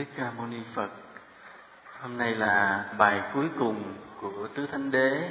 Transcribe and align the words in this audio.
thích 0.00 0.08
ca 0.16 0.30
mâu 0.36 0.46
ni 0.46 0.56
phật. 0.74 0.88
Hôm 2.00 2.18
nay 2.18 2.34
là 2.34 2.84
bài 2.98 3.22
cuối 3.34 3.46
cùng 3.58 3.94
của 4.20 4.48
tứ 4.54 4.66
thánh 4.66 4.90
đế, 4.90 5.30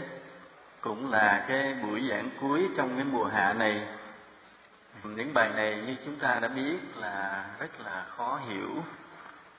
cũng 0.81 1.11
là 1.11 1.45
cái 1.47 1.75
buổi 1.83 2.07
giảng 2.09 2.29
cuối 2.41 2.69
trong 2.77 2.95
cái 2.95 3.05
mùa 3.05 3.25
hạ 3.25 3.53
này. 3.53 3.87
Những 5.03 5.33
bài 5.33 5.49
này 5.55 5.83
như 5.87 5.95
chúng 6.05 6.15
ta 6.15 6.39
đã 6.41 6.47
biết 6.47 6.77
là 6.95 7.45
rất 7.59 7.81
là 7.85 8.05
khó 8.17 8.39
hiểu. 8.49 8.69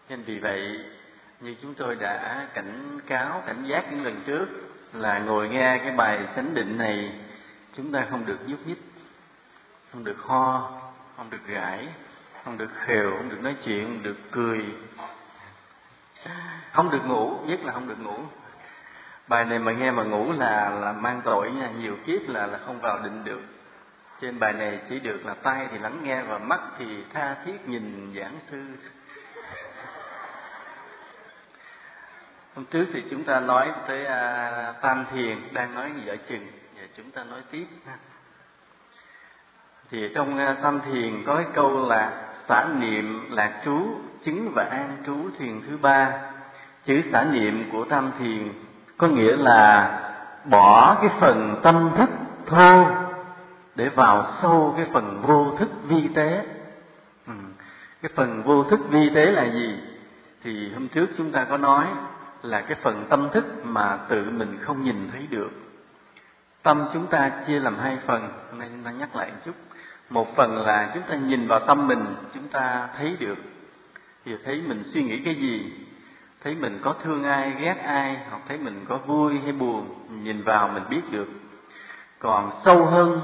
Nên 0.08 0.22
vì 0.22 0.38
vậy, 0.38 0.84
như 1.40 1.54
chúng 1.62 1.74
tôi 1.74 1.96
đã 1.96 2.46
cảnh 2.54 3.00
cáo, 3.06 3.42
cảnh 3.46 3.64
giác 3.66 3.84
những 3.92 4.04
lần 4.04 4.22
trước, 4.26 4.46
là 4.92 5.18
ngồi 5.18 5.48
nghe 5.48 5.78
cái 5.78 5.92
bài 5.92 6.26
chánh 6.36 6.54
định 6.54 6.78
này, 6.78 7.12
chúng 7.76 7.92
ta 7.92 8.06
không 8.10 8.26
được 8.26 8.38
nhúc 8.46 8.66
nhích, 8.66 8.82
không 9.92 10.04
được 10.04 10.18
ho, 10.18 10.72
không 11.16 11.30
được 11.30 11.46
gãi, 11.46 11.88
không 12.44 12.58
được 12.58 12.70
khều, 12.86 13.10
không 13.16 13.28
được 13.28 13.42
nói 13.42 13.56
chuyện, 13.64 13.84
không 13.84 14.02
được 14.02 14.16
cười 14.30 14.66
không 16.82 16.90
được 16.90 17.06
ngủ 17.06 17.38
nhất 17.46 17.60
là 17.64 17.72
không 17.72 17.88
được 17.88 18.00
ngủ. 18.00 18.16
Bài 19.28 19.44
này 19.44 19.58
mà 19.58 19.72
nghe 19.72 19.90
mà 19.90 20.02
ngủ 20.02 20.32
là 20.32 20.70
là 20.70 20.92
mang 20.92 21.20
tội 21.24 21.50
nha. 21.50 21.70
Nhiều 21.78 21.96
kiếp 22.06 22.28
là 22.28 22.46
là 22.46 22.58
không 22.66 22.80
vào 22.80 22.98
định 22.98 23.24
được. 23.24 23.40
Trên 24.20 24.38
bài 24.38 24.52
này 24.52 24.80
chỉ 24.88 25.00
được 25.00 25.26
là 25.26 25.34
tay 25.34 25.68
thì 25.70 25.78
lắng 25.78 26.00
nghe 26.02 26.22
và 26.22 26.38
mắt 26.38 26.60
thì 26.78 27.04
tha 27.12 27.36
thiết 27.44 27.68
nhìn 27.68 28.12
giảng 28.16 28.38
sư 28.50 28.62
hôm 32.54 32.64
trước 32.64 32.86
thì 32.92 33.04
chúng 33.10 33.24
ta 33.24 33.40
nói 33.40 33.72
tới 33.86 34.06
à, 34.06 34.74
tam 34.80 35.04
thiền 35.12 35.38
đang 35.52 35.74
nói 35.74 35.92
vợ 36.06 36.16
chừng. 36.28 36.46
Và 36.76 36.82
chúng 36.96 37.10
ta 37.10 37.24
nói 37.24 37.40
tiếp 37.50 37.66
ha. 37.86 37.96
Thì 39.90 40.12
trong 40.14 40.38
à, 40.38 40.56
tam 40.62 40.80
thiền 40.80 41.24
có 41.26 41.36
cái 41.36 41.46
câu 41.54 41.88
là 41.88 42.32
xả 42.48 42.68
niệm 42.78 43.28
lạc 43.30 43.62
trú 43.64 44.00
chứng 44.24 44.52
và 44.54 44.64
an 44.70 44.96
trú 45.06 45.30
thiền 45.38 45.60
thứ 45.66 45.76
ba 45.76 46.29
chữ 46.86 47.02
xả 47.12 47.24
niệm 47.24 47.68
của 47.72 47.84
tam 47.84 48.10
thiền 48.18 48.52
có 48.96 49.08
nghĩa 49.08 49.36
là 49.36 49.96
bỏ 50.44 50.98
cái 51.00 51.10
phần 51.20 51.60
tâm 51.62 51.90
thức 51.96 52.10
thô 52.46 52.86
để 53.74 53.88
vào 53.88 54.32
sâu 54.42 54.74
cái 54.76 54.86
phần 54.92 55.22
vô 55.26 55.56
thức 55.58 55.68
vi 55.88 56.08
tế. 56.14 56.46
Ừ. 57.26 57.32
cái 58.02 58.10
phần 58.14 58.42
vô 58.42 58.64
thức 58.64 58.80
vi 58.90 59.10
tế 59.14 59.26
là 59.26 59.44
gì? 59.44 59.74
Thì 60.42 60.72
hôm 60.72 60.88
trước 60.88 61.10
chúng 61.16 61.32
ta 61.32 61.44
có 61.44 61.58
nói 61.58 61.86
là 62.42 62.60
cái 62.60 62.76
phần 62.82 63.06
tâm 63.08 63.28
thức 63.32 63.44
mà 63.64 63.98
tự 64.08 64.30
mình 64.30 64.58
không 64.60 64.84
nhìn 64.84 65.08
thấy 65.12 65.26
được. 65.30 65.50
Tâm 66.62 66.88
chúng 66.92 67.06
ta 67.06 67.30
chia 67.46 67.60
làm 67.60 67.78
hai 67.78 67.98
phần, 68.06 68.28
hôm 68.50 68.58
nay 68.58 68.68
chúng 68.72 68.84
ta 68.84 68.90
nhắc 68.90 69.16
lại 69.16 69.30
một 69.30 69.40
chút. 69.44 69.54
Một 70.10 70.36
phần 70.36 70.56
là 70.56 70.90
chúng 70.94 71.02
ta 71.02 71.14
nhìn 71.14 71.48
vào 71.48 71.60
tâm 71.66 71.86
mình, 71.86 72.04
chúng 72.34 72.48
ta 72.48 72.88
thấy 72.96 73.16
được. 73.20 73.38
Thì 74.24 74.32
thấy 74.44 74.62
mình 74.66 74.82
suy 74.86 75.02
nghĩ 75.02 75.22
cái 75.24 75.34
gì? 75.34 75.72
Thấy 76.44 76.54
mình 76.54 76.80
có 76.82 76.94
thương 77.02 77.24
ai, 77.24 77.52
ghét 77.58 77.76
ai, 77.84 78.16
hoặc 78.30 78.42
thấy 78.48 78.58
mình 78.58 78.84
có 78.88 78.96
vui 78.96 79.38
hay 79.42 79.52
buồn 79.52 79.94
nhìn 80.22 80.42
vào 80.42 80.68
mình 80.68 80.82
biết 80.90 81.02
được. 81.10 81.28
Còn 82.18 82.50
sâu 82.64 82.86
hơn 82.86 83.20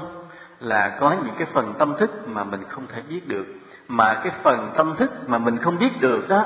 là 0.59 0.97
có 0.99 1.11
những 1.11 1.35
cái 1.37 1.47
phần 1.53 1.73
tâm 1.79 1.93
thức 1.99 2.27
mà 2.27 2.43
mình 2.43 2.63
không 2.69 2.87
thể 2.87 3.01
biết 3.09 3.27
được. 3.27 3.45
Mà 3.87 4.21
cái 4.23 4.33
phần 4.43 4.73
tâm 4.77 4.95
thức 4.95 5.29
mà 5.29 5.37
mình 5.37 5.57
không 5.57 5.79
biết 5.79 5.91
được 5.99 6.27
đó, 6.29 6.45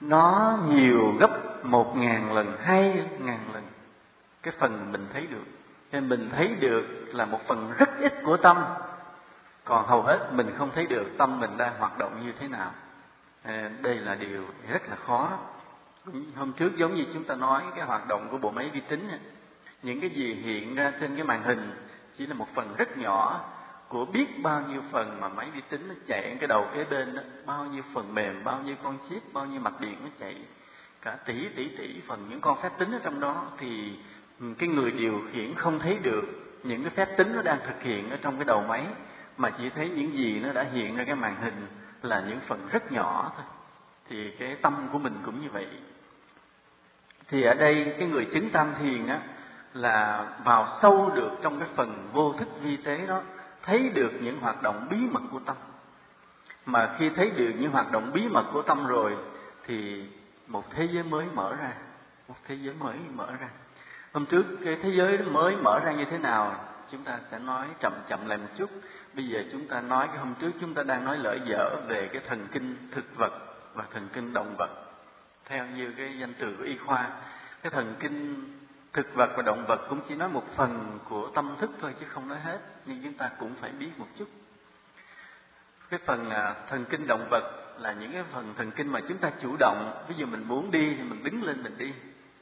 nó 0.00 0.58
nhiều 0.68 1.14
gấp 1.20 1.64
một 1.64 1.96
ngàn 1.96 2.32
lần, 2.32 2.56
hai 2.62 3.08
ngàn 3.18 3.38
lần 3.52 3.62
cái 4.42 4.54
phần 4.58 4.92
mình 4.92 5.06
thấy 5.12 5.26
được. 5.26 5.44
Nên 5.92 6.08
mình 6.08 6.30
thấy 6.36 6.48
được 6.48 6.84
là 7.06 7.24
một 7.24 7.40
phần 7.48 7.72
rất 7.78 7.98
ít 7.98 8.12
của 8.24 8.36
tâm. 8.36 8.64
Còn 9.64 9.86
hầu 9.86 10.02
hết 10.02 10.18
mình 10.32 10.54
không 10.58 10.70
thấy 10.74 10.86
được 10.86 11.06
tâm 11.18 11.40
mình 11.40 11.56
đang 11.56 11.72
hoạt 11.78 11.98
động 11.98 12.26
như 12.26 12.32
thế 12.40 12.48
nào. 12.48 12.70
Đây 13.82 13.94
là 13.94 14.14
điều 14.14 14.42
rất 14.72 14.88
là 14.88 14.96
khó 15.06 15.28
hôm 16.36 16.52
trước 16.52 16.76
giống 16.76 16.94
như 16.94 17.04
chúng 17.14 17.24
ta 17.24 17.34
nói 17.34 17.62
cái 17.76 17.86
hoạt 17.86 18.08
động 18.08 18.28
của 18.30 18.38
bộ 18.38 18.50
máy 18.50 18.70
vi 18.72 18.80
tính 18.80 19.08
những 19.82 20.00
cái 20.00 20.10
gì 20.10 20.34
hiện 20.34 20.74
ra 20.74 20.92
trên 21.00 21.16
cái 21.16 21.24
màn 21.24 21.42
hình 21.42 21.72
chỉ 22.18 22.26
là 22.26 22.34
một 22.34 22.48
phần 22.54 22.74
rất 22.76 22.98
nhỏ 22.98 23.44
của 23.88 24.04
biết 24.04 24.26
bao 24.42 24.62
nhiêu 24.68 24.82
phần 24.92 25.20
mà 25.20 25.28
máy 25.28 25.50
vi 25.54 25.60
tính 25.68 25.88
nó 25.88 25.94
chạy 26.06 26.36
cái 26.40 26.48
đầu 26.48 26.68
kế 26.74 26.84
bên 26.84 27.16
đó, 27.16 27.22
bao 27.46 27.66
nhiêu 27.66 27.82
phần 27.94 28.14
mềm 28.14 28.44
bao 28.44 28.62
nhiêu 28.62 28.76
con 28.82 28.98
chip 29.10 29.32
bao 29.32 29.46
nhiêu 29.46 29.60
mạch 29.60 29.80
điện 29.80 29.96
nó 30.04 30.10
chạy 30.20 30.36
cả 31.02 31.16
tỷ 31.16 31.48
tỷ 31.48 31.68
tỷ 31.68 32.00
phần 32.06 32.26
những 32.30 32.40
con 32.40 32.62
phép 32.62 32.70
tính 32.78 32.92
ở 32.92 33.00
trong 33.04 33.20
đó 33.20 33.46
thì 33.58 33.92
ừ, 34.40 34.46
cái 34.58 34.68
người 34.68 34.90
điều 34.90 35.20
khiển 35.32 35.54
không 35.54 35.78
thấy 35.78 35.98
được 35.98 36.24
những 36.62 36.82
cái 36.82 36.90
phép 36.90 37.16
tính 37.16 37.32
nó 37.36 37.42
đang 37.42 37.58
thực 37.66 37.82
hiện 37.82 38.10
ở 38.10 38.16
trong 38.16 38.36
cái 38.36 38.44
đầu 38.44 38.62
máy 38.68 38.86
mà 39.36 39.50
chỉ 39.58 39.70
thấy 39.70 39.90
những 39.90 40.12
gì 40.12 40.40
nó 40.40 40.52
đã 40.52 40.62
hiện 40.62 40.96
ra 40.96 41.04
cái 41.04 41.14
màn 41.14 41.36
hình 41.42 41.66
là 42.02 42.24
những 42.28 42.40
phần 42.46 42.68
rất 42.70 42.92
nhỏ 42.92 43.32
thôi. 43.36 43.44
Thì 44.08 44.30
cái 44.30 44.56
tâm 44.62 44.88
của 44.92 44.98
mình 44.98 45.14
cũng 45.24 45.42
như 45.42 45.50
vậy 45.50 45.66
thì 47.28 47.42
ở 47.42 47.54
đây 47.54 47.94
cái 47.98 48.08
người 48.08 48.24
chứng 48.24 48.50
tam 48.50 48.74
thiền 48.78 49.06
á, 49.06 49.20
là 49.74 50.26
vào 50.44 50.78
sâu 50.82 51.10
được 51.14 51.30
trong 51.42 51.60
cái 51.60 51.68
phần 51.74 52.08
vô 52.12 52.32
thức 52.32 52.48
vi 52.62 52.76
tế 52.76 53.06
đó, 53.06 53.20
thấy 53.62 53.88
được 53.88 54.10
những 54.20 54.40
hoạt 54.40 54.62
động 54.62 54.86
bí 54.90 54.96
mật 54.96 55.22
của 55.32 55.40
tâm. 55.46 55.56
Mà 56.66 56.94
khi 56.98 57.10
thấy 57.10 57.30
được 57.30 57.52
những 57.58 57.70
hoạt 57.70 57.92
động 57.92 58.10
bí 58.12 58.28
mật 58.28 58.44
của 58.52 58.62
tâm 58.62 58.86
rồi, 58.86 59.16
thì 59.66 60.04
một 60.46 60.64
thế 60.70 60.88
giới 60.92 61.02
mới 61.02 61.26
mở 61.34 61.54
ra, 61.54 61.72
một 62.28 62.34
thế 62.46 62.54
giới 62.54 62.74
mới 62.80 62.96
mở 63.14 63.26
ra. 63.40 63.48
Hôm 64.12 64.26
trước 64.26 64.44
cái 64.64 64.78
thế 64.82 64.90
giới 64.96 65.18
mới 65.18 65.56
mở 65.56 65.80
ra 65.84 65.92
như 65.92 66.04
thế 66.10 66.18
nào, 66.18 66.54
chúng 66.92 67.04
ta 67.04 67.18
sẽ 67.30 67.38
nói 67.38 67.66
chậm 67.80 67.92
chậm 68.08 68.28
lại 68.28 68.38
một 68.38 68.48
chút. 68.56 68.70
Bây 69.14 69.28
giờ 69.28 69.44
chúng 69.52 69.68
ta 69.68 69.80
nói 69.80 70.08
cái 70.08 70.18
hôm 70.18 70.34
trước 70.40 70.50
chúng 70.60 70.74
ta 70.74 70.82
đang 70.82 71.04
nói 71.04 71.18
lỡ 71.18 71.38
dở 71.44 71.76
về 71.88 72.08
cái 72.12 72.22
thần 72.28 72.46
kinh 72.52 72.76
thực 72.92 73.16
vật 73.16 73.32
và 73.74 73.84
thần 73.92 74.08
kinh 74.12 74.32
động 74.32 74.54
vật 74.58 74.85
theo 75.46 75.66
như 75.66 75.92
cái 75.96 76.18
danh 76.18 76.32
từ 76.38 76.54
của 76.58 76.64
y 76.64 76.76
khoa. 76.76 77.10
Cái 77.62 77.70
thần 77.70 77.94
kinh 78.00 78.44
thực 78.92 79.14
vật 79.14 79.30
và 79.36 79.42
động 79.42 79.64
vật 79.68 79.80
cũng 79.88 80.00
chỉ 80.08 80.14
nói 80.14 80.28
một 80.28 80.44
phần 80.56 80.98
của 81.08 81.30
tâm 81.34 81.56
thức 81.58 81.70
thôi 81.80 81.94
chứ 82.00 82.06
không 82.08 82.28
nói 82.28 82.38
hết, 82.38 82.58
nhưng 82.86 83.02
chúng 83.02 83.12
ta 83.12 83.30
cũng 83.38 83.54
phải 83.60 83.70
biết 83.70 83.90
một 83.96 84.06
chút. 84.18 84.28
Cái 85.90 86.00
phần 86.06 86.30
à, 86.30 86.54
thần 86.70 86.84
kinh 86.84 87.06
động 87.06 87.28
vật 87.30 87.76
là 87.78 87.92
những 87.92 88.12
cái 88.12 88.22
phần 88.32 88.54
thần 88.58 88.70
kinh 88.70 88.92
mà 88.92 89.00
chúng 89.08 89.18
ta 89.18 89.30
chủ 89.42 89.56
động, 89.58 90.04
ví 90.08 90.14
dụ 90.18 90.26
mình 90.26 90.44
muốn 90.48 90.70
đi 90.70 90.94
thì 90.96 91.02
mình 91.02 91.24
đứng 91.24 91.44
lên 91.44 91.62
mình 91.62 91.78
đi, 91.78 91.92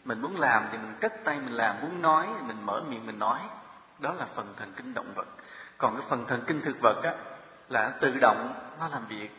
mình 0.04 0.22
muốn 0.22 0.40
làm 0.40 0.68
thì 0.72 0.78
mình 0.78 0.94
cất 1.00 1.12
tay 1.24 1.38
mình 1.40 1.54
làm, 1.54 1.80
muốn 1.80 2.02
nói 2.02 2.28
thì 2.36 2.46
mình 2.46 2.66
mở 2.66 2.82
miệng 2.88 3.06
mình 3.06 3.18
nói. 3.18 3.40
Đó 3.98 4.12
là 4.12 4.26
phần 4.34 4.54
thần 4.56 4.72
kinh 4.76 4.94
động 4.94 5.12
vật. 5.14 5.26
Còn 5.78 5.96
cái 5.96 6.06
phần 6.08 6.26
thần 6.26 6.44
kinh 6.46 6.60
thực 6.60 6.80
vật 6.80 7.00
á, 7.02 7.14
là 7.68 7.92
tự 8.00 8.18
động 8.20 8.54
nó 8.80 8.88
làm 8.88 9.06
việc. 9.06 9.30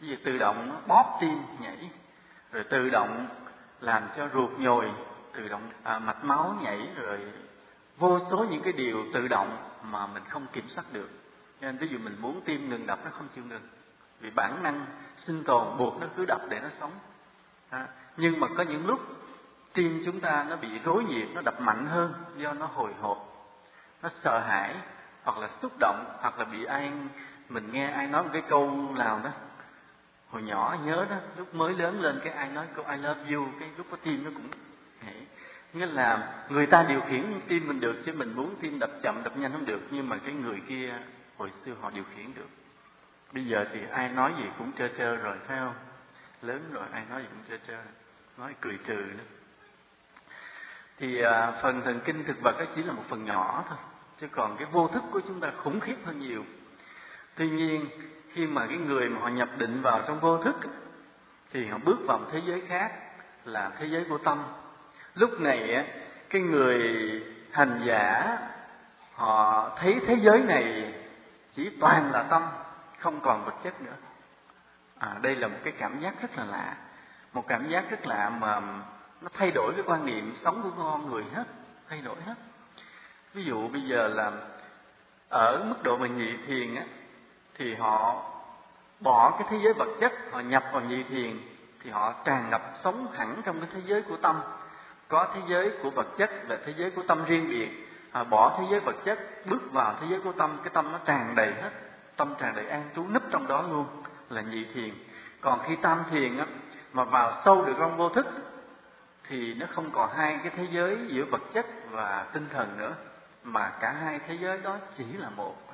Ví 0.00 0.08
dụ 0.08 0.16
tự 0.24 0.38
động 0.38 0.68
nó 0.68 0.74
bóp 0.86 1.18
tim, 1.20 1.42
nhảy 1.60 1.90
rồi 2.52 2.64
tự 2.64 2.90
động 2.90 3.26
làm 3.80 4.02
cho 4.16 4.28
ruột 4.34 4.50
nhồi 4.58 4.90
tự 5.32 5.48
động 5.48 5.70
à, 5.82 5.98
mạch 5.98 6.24
máu 6.24 6.56
nhảy 6.62 6.88
rồi 6.96 7.18
vô 7.98 8.18
số 8.30 8.46
những 8.50 8.62
cái 8.62 8.72
điều 8.72 9.04
tự 9.14 9.28
động 9.28 9.56
mà 9.82 10.06
mình 10.06 10.22
không 10.28 10.46
kiểm 10.52 10.68
soát 10.68 10.84
được. 10.92 11.08
Nên 11.60 11.78
ví 11.78 11.88
dụ 11.88 11.98
mình 11.98 12.16
muốn 12.20 12.40
tim 12.44 12.70
ngừng 12.70 12.86
đập 12.86 12.98
nó 13.04 13.10
không 13.10 13.28
chịu 13.34 13.44
ngừng. 13.44 13.68
Vì 14.20 14.30
bản 14.30 14.62
năng 14.62 14.86
sinh 15.26 15.44
tồn 15.44 15.78
buộc 15.78 16.00
nó 16.00 16.06
cứ 16.16 16.24
đập 16.24 16.40
để 16.48 16.60
nó 16.60 16.68
sống. 16.80 16.92
À, 17.70 17.86
nhưng 18.16 18.40
mà 18.40 18.48
có 18.56 18.62
những 18.62 18.86
lúc 18.86 19.00
tim 19.72 20.02
chúng 20.04 20.20
ta 20.20 20.46
nó 20.48 20.56
bị 20.56 20.68
rối 20.84 21.04
nhịp 21.04 21.28
nó 21.34 21.40
đập 21.44 21.60
mạnh 21.60 21.86
hơn 21.86 22.14
do 22.36 22.52
nó 22.52 22.66
hồi 22.66 22.94
hộp 23.00 23.18
nó 24.02 24.08
sợ 24.24 24.38
hãi 24.38 24.74
hoặc 25.22 25.38
là 25.38 25.48
xúc 25.62 25.72
động 25.80 26.04
hoặc 26.20 26.38
là 26.38 26.44
bị 26.44 26.64
ai 26.64 26.92
mình 27.48 27.72
nghe 27.72 27.90
ai 27.90 28.06
nói 28.06 28.22
một 28.22 28.30
cái 28.32 28.42
câu 28.48 28.70
nào 28.96 29.20
đó 29.24 29.30
hồi 30.30 30.42
nhỏ 30.42 30.76
nhớ 30.84 31.06
đó 31.10 31.16
lúc 31.36 31.54
mới 31.54 31.74
lớn 31.74 32.00
lên 32.00 32.20
cái 32.24 32.32
ai 32.32 32.48
nói 32.48 32.66
câu 32.74 32.84
I 32.90 32.96
love 32.96 33.34
you 33.34 33.48
cái 33.60 33.70
lúc 33.76 33.86
có 33.90 33.96
tim 34.02 34.24
nó 34.24 34.30
cũng 34.34 34.48
nhảy 35.04 35.26
nghĩa 35.72 35.86
là 35.86 36.34
người 36.48 36.66
ta 36.66 36.82
điều 36.82 37.00
khiển 37.00 37.40
tim 37.48 37.68
mình 37.68 37.80
được 37.80 37.96
chứ 38.06 38.12
mình 38.12 38.32
muốn 38.36 38.54
tim 38.60 38.78
đập 38.78 38.90
chậm 39.02 39.22
đập 39.24 39.36
nhanh 39.36 39.52
không 39.52 39.66
được. 39.66 39.80
Nhưng 39.90 40.08
mà 40.08 40.16
cái 40.24 40.34
người 40.34 40.62
kia 40.68 40.94
hồi 41.36 41.50
xưa 41.64 41.72
họ 41.80 41.90
điều 41.90 42.04
khiển 42.16 42.34
được. 42.34 42.48
Bây 43.32 43.46
giờ 43.46 43.66
thì 43.72 43.80
ai 43.92 44.08
nói 44.08 44.32
gì 44.38 44.44
cũng 44.58 44.72
trơ 44.72 44.88
trơ 44.98 45.16
rồi 45.16 45.36
phải 45.46 45.58
không? 45.58 45.74
Lớn 46.42 46.70
rồi 46.72 46.86
ai 46.92 47.02
nói 47.10 47.22
gì 47.22 47.28
cũng 47.30 47.42
trơ 47.48 47.64
trơ 47.66 47.78
nói 48.38 48.54
cười 48.60 48.78
trừ 48.86 48.94
nữa. 48.96 49.24
Thì 50.98 51.20
à, 51.20 51.52
phần 51.62 51.82
thần 51.84 52.00
kinh 52.04 52.24
thực 52.24 52.40
vật 52.40 52.58
đó 52.58 52.64
chỉ 52.76 52.82
là 52.82 52.92
một 52.92 53.02
phần 53.08 53.24
nhỏ 53.24 53.64
thôi 53.68 53.78
chứ 54.20 54.26
còn 54.32 54.56
cái 54.56 54.66
vô 54.72 54.88
thức 54.88 55.02
của 55.10 55.20
chúng 55.28 55.40
ta 55.40 55.52
khủng 55.56 55.80
khiếp 55.80 55.96
hơn 56.04 56.18
nhiều. 56.18 56.44
Tuy 57.34 57.50
nhiên 57.50 57.86
khi 58.38 58.46
mà 58.46 58.66
cái 58.66 58.78
người 58.78 59.08
mà 59.08 59.20
họ 59.20 59.28
nhập 59.28 59.48
định 59.56 59.82
vào 59.82 60.02
trong 60.06 60.20
vô 60.20 60.38
thức 60.38 60.56
thì 61.52 61.66
họ 61.66 61.78
bước 61.84 61.98
vào 62.06 62.18
một 62.18 62.26
thế 62.32 62.40
giới 62.46 62.62
khác 62.68 62.92
là 63.44 63.70
thế 63.78 63.86
giới 63.86 64.04
của 64.08 64.18
tâm. 64.18 64.44
Lúc 65.14 65.40
này 65.40 65.86
cái 66.30 66.42
người 66.42 66.82
hành 67.52 67.80
giả 67.84 68.38
họ 69.14 69.70
thấy 69.78 70.00
thế 70.06 70.16
giới 70.22 70.40
này 70.40 70.94
chỉ 71.56 71.70
toàn 71.80 72.12
là 72.12 72.22
tâm 72.22 72.42
không 72.98 73.20
còn 73.20 73.44
vật 73.44 73.54
chất 73.64 73.82
nữa. 73.82 73.96
À, 74.98 75.16
đây 75.22 75.36
là 75.36 75.48
một 75.48 75.58
cái 75.64 75.72
cảm 75.78 76.00
giác 76.00 76.14
rất 76.22 76.38
là 76.38 76.44
lạ. 76.44 76.76
Một 77.32 77.44
cảm 77.48 77.68
giác 77.68 77.90
rất 77.90 78.06
lạ 78.06 78.30
mà 78.40 78.60
nó 79.20 79.28
thay 79.32 79.50
đổi 79.50 79.72
cái 79.76 79.84
quan 79.86 80.06
niệm 80.06 80.34
sống 80.44 80.62
của 80.62 80.82
con 80.82 81.10
người 81.10 81.24
hết 81.34 81.44
thay 81.88 82.00
đổi 82.00 82.16
hết. 82.26 82.34
Ví 83.34 83.44
dụ 83.44 83.68
bây 83.68 83.82
giờ 83.82 84.08
là 84.08 84.32
ở 85.28 85.64
mức 85.68 85.82
độ 85.82 85.96
mà 85.96 86.06
nhị 86.06 86.36
thiền 86.46 86.74
á 86.74 86.84
thì 87.58 87.74
họ 87.74 88.24
bỏ 89.00 89.30
cái 89.30 89.48
thế 89.50 89.58
giới 89.64 89.72
vật 89.72 89.88
chất 90.00 90.12
họ 90.30 90.40
nhập 90.40 90.64
vào 90.72 90.82
nhị 90.82 91.02
thiền 91.02 91.38
thì 91.82 91.90
họ 91.90 92.14
tràn 92.24 92.50
ngập 92.50 92.62
sống 92.84 93.06
hẳn 93.12 93.42
trong 93.44 93.60
cái 93.60 93.68
thế 93.74 93.80
giới 93.86 94.02
của 94.02 94.16
tâm. 94.16 94.40
Có 95.08 95.28
thế 95.34 95.40
giới 95.48 95.72
của 95.82 95.90
vật 95.90 96.06
chất 96.18 96.30
và 96.48 96.58
thế 96.66 96.74
giới 96.76 96.90
của 96.90 97.02
tâm 97.08 97.24
riêng 97.24 97.48
biệt. 97.48 97.68
À, 98.12 98.24
bỏ 98.24 98.56
thế 98.58 98.64
giới 98.70 98.80
vật 98.80 98.96
chất 99.04 99.18
bước 99.46 99.72
vào 99.72 99.94
thế 100.00 100.06
giới 100.10 100.20
của 100.20 100.32
tâm 100.32 100.58
cái 100.64 100.70
tâm 100.74 100.92
nó 100.92 100.98
tràn 101.04 101.34
đầy 101.34 101.52
hết. 101.62 101.70
Tâm 102.16 102.34
tràn 102.38 102.54
đầy 102.56 102.68
an 102.68 102.90
trú 102.96 103.04
nấp 103.08 103.22
trong 103.30 103.46
đó 103.46 103.62
luôn 103.62 103.86
là 104.30 104.42
nhị 104.42 104.64
thiền. 104.74 104.94
Còn 105.40 105.60
khi 105.68 105.76
tam 105.76 106.04
thiền 106.10 106.38
á 106.38 106.46
mà 106.92 107.04
vào 107.04 107.42
sâu 107.44 107.64
được 107.64 107.74
trong 107.78 107.96
vô 107.96 108.08
thức 108.08 108.26
thì 109.28 109.54
nó 109.54 109.66
không 109.70 109.90
còn 109.92 110.10
hai 110.16 110.38
cái 110.42 110.52
thế 110.56 110.66
giới 110.70 110.98
giữa 111.08 111.24
vật 111.24 111.42
chất 111.52 111.66
và 111.90 112.26
tinh 112.32 112.48
thần 112.52 112.78
nữa 112.78 112.94
mà 113.42 113.72
cả 113.80 113.92
hai 114.04 114.20
thế 114.26 114.34
giới 114.34 114.58
đó 114.58 114.76
chỉ 114.98 115.04
là 115.12 115.30
một 115.30 115.67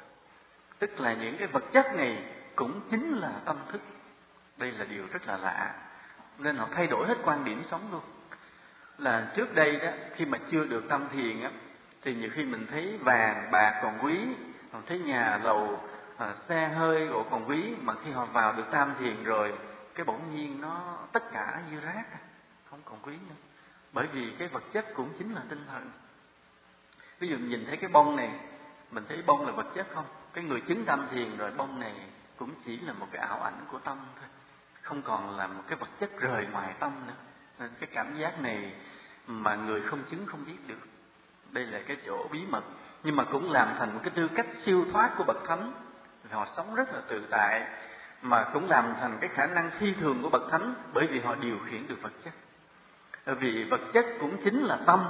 tức 0.79 1.01
là 1.01 1.15
những 1.15 1.37
cái 1.39 1.49
vật 1.49 1.65
chất 1.73 1.95
này 1.95 2.25
cũng 2.57 2.81
chính 2.91 3.17
là 3.17 3.33
tâm 3.45 3.57
thức. 3.73 3.81
Đây 4.57 4.73
là 4.73 4.85
điều 4.85 5.07
rất 5.13 5.27
là 5.27 5.37
lạ 5.37 5.75
nên 6.39 6.57
họ 6.57 6.69
thay 6.75 6.87
đổi 6.87 7.09
hết 7.09 7.17
quan 7.25 7.45
điểm 7.45 7.63
sống 7.71 7.89
luôn. 7.93 8.03
Là 8.99 9.33
trước 9.37 9.55
đây 9.55 9.77
đó 9.77 9.91
khi 10.15 10.25
mà 10.25 10.39
chưa 10.51 10.65
được 10.65 10.85
tâm 10.89 11.09
thiền 11.13 11.43
á 11.43 11.51
thì 12.03 12.15
nhiều 12.15 12.31
khi 12.35 12.45
mình 12.45 12.67
thấy 12.71 12.99
vàng 12.99 13.51
bạc 13.51 13.81
còn 13.83 13.99
quý 14.03 14.19
còn 14.73 14.83
thấy 14.87 14.99
nhà 14.99 15.41
lầu 15.43 15.81
à, 16.17 16.35
xe 16.49 16.69
hơi 16.69 17.07
gỗ 17.07 17.25
còn 17.31 17.49
quý 17.49 17.75
mà 17.83 17.95
khi 18.05 18.11
họ 18.11 18.25
vào 18.25 18.53
được 18.53 18.65
tam 18.71 18.95
thiền 18.99 19.25
rồi 19.25 19.55
cái 19.95 20.05
bỗng 20.05 20.35
nhiên 20.35 20.61
nó 20.61 20.99
tất 21.13 21.33
cả 21.33 21.63
như 21.71 21.81
rác 21.81 22.05
à, 22.13 22.19
không 22.71 22.81
còn 22.85 22.99
quý 23.03 23.13
nữa. 23.13 23.35
Bởi 23.93 24.07
vì 24.07 24.33
cái 24.39 24.49
vật 24.49 24.63
chất 24.73 24.87
cũng 24.95 25.09
chính 25.19 25.35
là 25.35 25.43
tinh 25.49 25.65
thần. 25.71 25.91
Ví 27.19 27.29
dụ 27.29 27.37
nhìn 27.37 27.65
thấy 27.67 27.77
cái 27.77 27.91
bông 27.91 28.17
này 28.17 28.31
mình 28.91 29.05
thấy 29.09 29.23
bông 29.27 29.47
là 29.47 29.53
vật 29.53 29.67
chất 29.75 29.87
không? 29.95 30.05
Cái 30.35 30.45
người 30.45 30.61
chứng 30.61 30.85
tâm 30.85 31.07
thiền 31.11 31.37
rồi 31.37 31.51
bông 31.51 31.81
này 31.81 31.95
cũng 32.37 32.51
chỉ 32.65 32.81
là 32.81 32.93
một 32.93 33.07
cái 33.13 33.27
ảo 33.27 33.43
ảnh 33.43 33.67
của 33.71 33.79
tâm 33.79 33.99
thôi, 34.21 34.29
không 34.83 35.03
còn 35.03 35.37
là 35.37 35.47
một 35.47 35.63
cái 35.69 35.79
vật 35.79 35.89
chất 36.01 36.11
rời 36.21 36.47
ngoài 36.53 36.75
tâm 36.79 36.93
nữa. 37.07 37.15
Nên 37.59 37.71
cái 37.81 37.89
cảm 37.93 38.17
giác 38.17 38.41
này 38.41 38.73
mà 39.27 39.55
người 39.55 39.81
không 39.81 40.03
chứng 40.11 40.27
không 40.27 40.45
biết 40.47 40.57
được, 40.67 40.89
đây 41.51 41.67
là 41.67 41.81
cái 41.87 41.97
chỗ 42.07 42.29
bí 42.33 42.47
mật, 42.49 42.65
nhưng 43.03 43.17
mà 43.17 43.25
cũng 43.25 43.53
làm 43.53 43.75
thành 43.79 43.95
một 43.95 44.01
cái 44.03 44.11
tư 44.11 44.29
cách 44.35 44.47
siêu 44.65 44.85
thoát 44.93 45.11
của 45.19 45.25
bậc 45.25 45.37
thánh. 45.49 45.73
Họ 46.31 46.47
sống 46.57 46.75
rất 46.75 46.95
là 46.95 47.01
tự 47.09 47.27
tại, 47.31 47.67
mà 48.23 48.45
cũng 48.53 48.69
làm 48.69 48.95
thành 49.01 49.19
cái 49.21 49.31
khả 49.35 49.47
năng 49.47 49.71
phi 49.71 49.95
thường 50.01 50.23
của 50.23 50.31
bậc 50.31 50.43
thánh, 50.51 50.75
bởi 50.93 51.07
vì 51.11 51.21
họ 51.21 51.35
điều 51.35 51.59
khiển 51.71 51.87
được 51.87 52.03
vật 52.03 52.13
chất. 52.25 52.33
Vì 53.39 53.65
vật 53.65 53.81
chất 53.93 54.07
cũng 54.21 54.37
chính 54.45 54.61
là 54.61 54.79
tâm, 54.87 55.05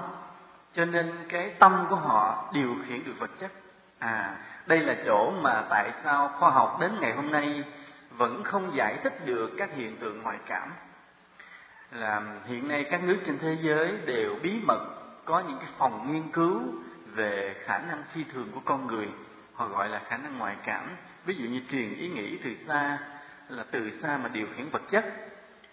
cho 0.74 0.84
nên 0.84 1.26
cái 1.28 1.54
tâm 1.58 1.86
của 1.88 1.96
họ 1.96 2.50
điều 2.54 2.76
khiển 2.86 3.04
được 3.04 3.14
vật 3.18 3.30
chất 3.40 3.52
à 4.04 4.36
đây 4.66 4.80
là 4.80 4.96
chỗ 5.06 5.30
mà 5.30 5.62
tại 5.70 5.92
sao 6.04 6.30
khoa 6.38 6.50
học 6.50 6.76
đến 6.80 6.90
ngày 7.00 7.12
hôm 7.12 7.30
nay 7.30 7.64
vẫn 8.10 8.42
không 8.44 8.76
giải 8.76 8.98
thích 9.02 9.26
được 9.26 9.50
các 9.58 9.70
hiện 9.74 9.96
tượng 9.96 10.22
ngoại 10.22 10.38
cảm. 10.46 10.72
Là 11.92 12.22
hiện 12.46 12.68
nay 12.68 12.84
các 12.90 13.04
nước 13.04 13.16
trên 13.26 13.38
thế 13.38 13.56
giới 13.60 13.98
đều 14.06 14.36
bí 14.42 14.60
mật 14.66 14.80
có 15.24 15.40
những 15.40 15.58
cái 15.58 15.68
phòng 15.78 16.12
nghiên 16.12 16.32
cứu 16.32 16.62
về 17.14 17.54
khả 17.64 17.78
năng 17.78 18.02
phi 18.12 18.24
thường 18.32 18.50
của 18.54 18.60
con 18.64 18.86
người, 18.86 19.08
họ 19.54 19.68
gọi 19.68 19.88
là 19.88 20.00
khả 20.08 20.16
năng 20.16 20.38
ngoại 20.38 20.56
cảm. 20.64 20.96
Ví 21.26 21.34
dụ 21.34 21.44
như 21.44 21.60
truyền 21.70 21.94
ý 21.94 22.08
nghĩ 22.08 22.38
từ 22.44 22.50
xa, 22.68 22.98
là 23.48 23.64
từ 23.70 23.90
xa 24.02 24.18
mà 24.22 24.28
điều 24.32 24.46
khiển 24.56 24.68
vật 24.68 24.82
chất, 24.90 25.04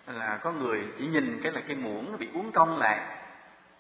là 0.08 0.40
có 0.44 0.52
người 0.52 0.84
chỉ 0.98 1.08
nhìn 1.08 1.40
cái 1.44 1.52
là 1.52 1.62
cái 1.68 1.76
muỗng 1.76 2.12
nó 2.12 2.18
bị 2.18 2.30
uốn 2.34 2.52
cong 2.52 2.78
lại 2.78 3.00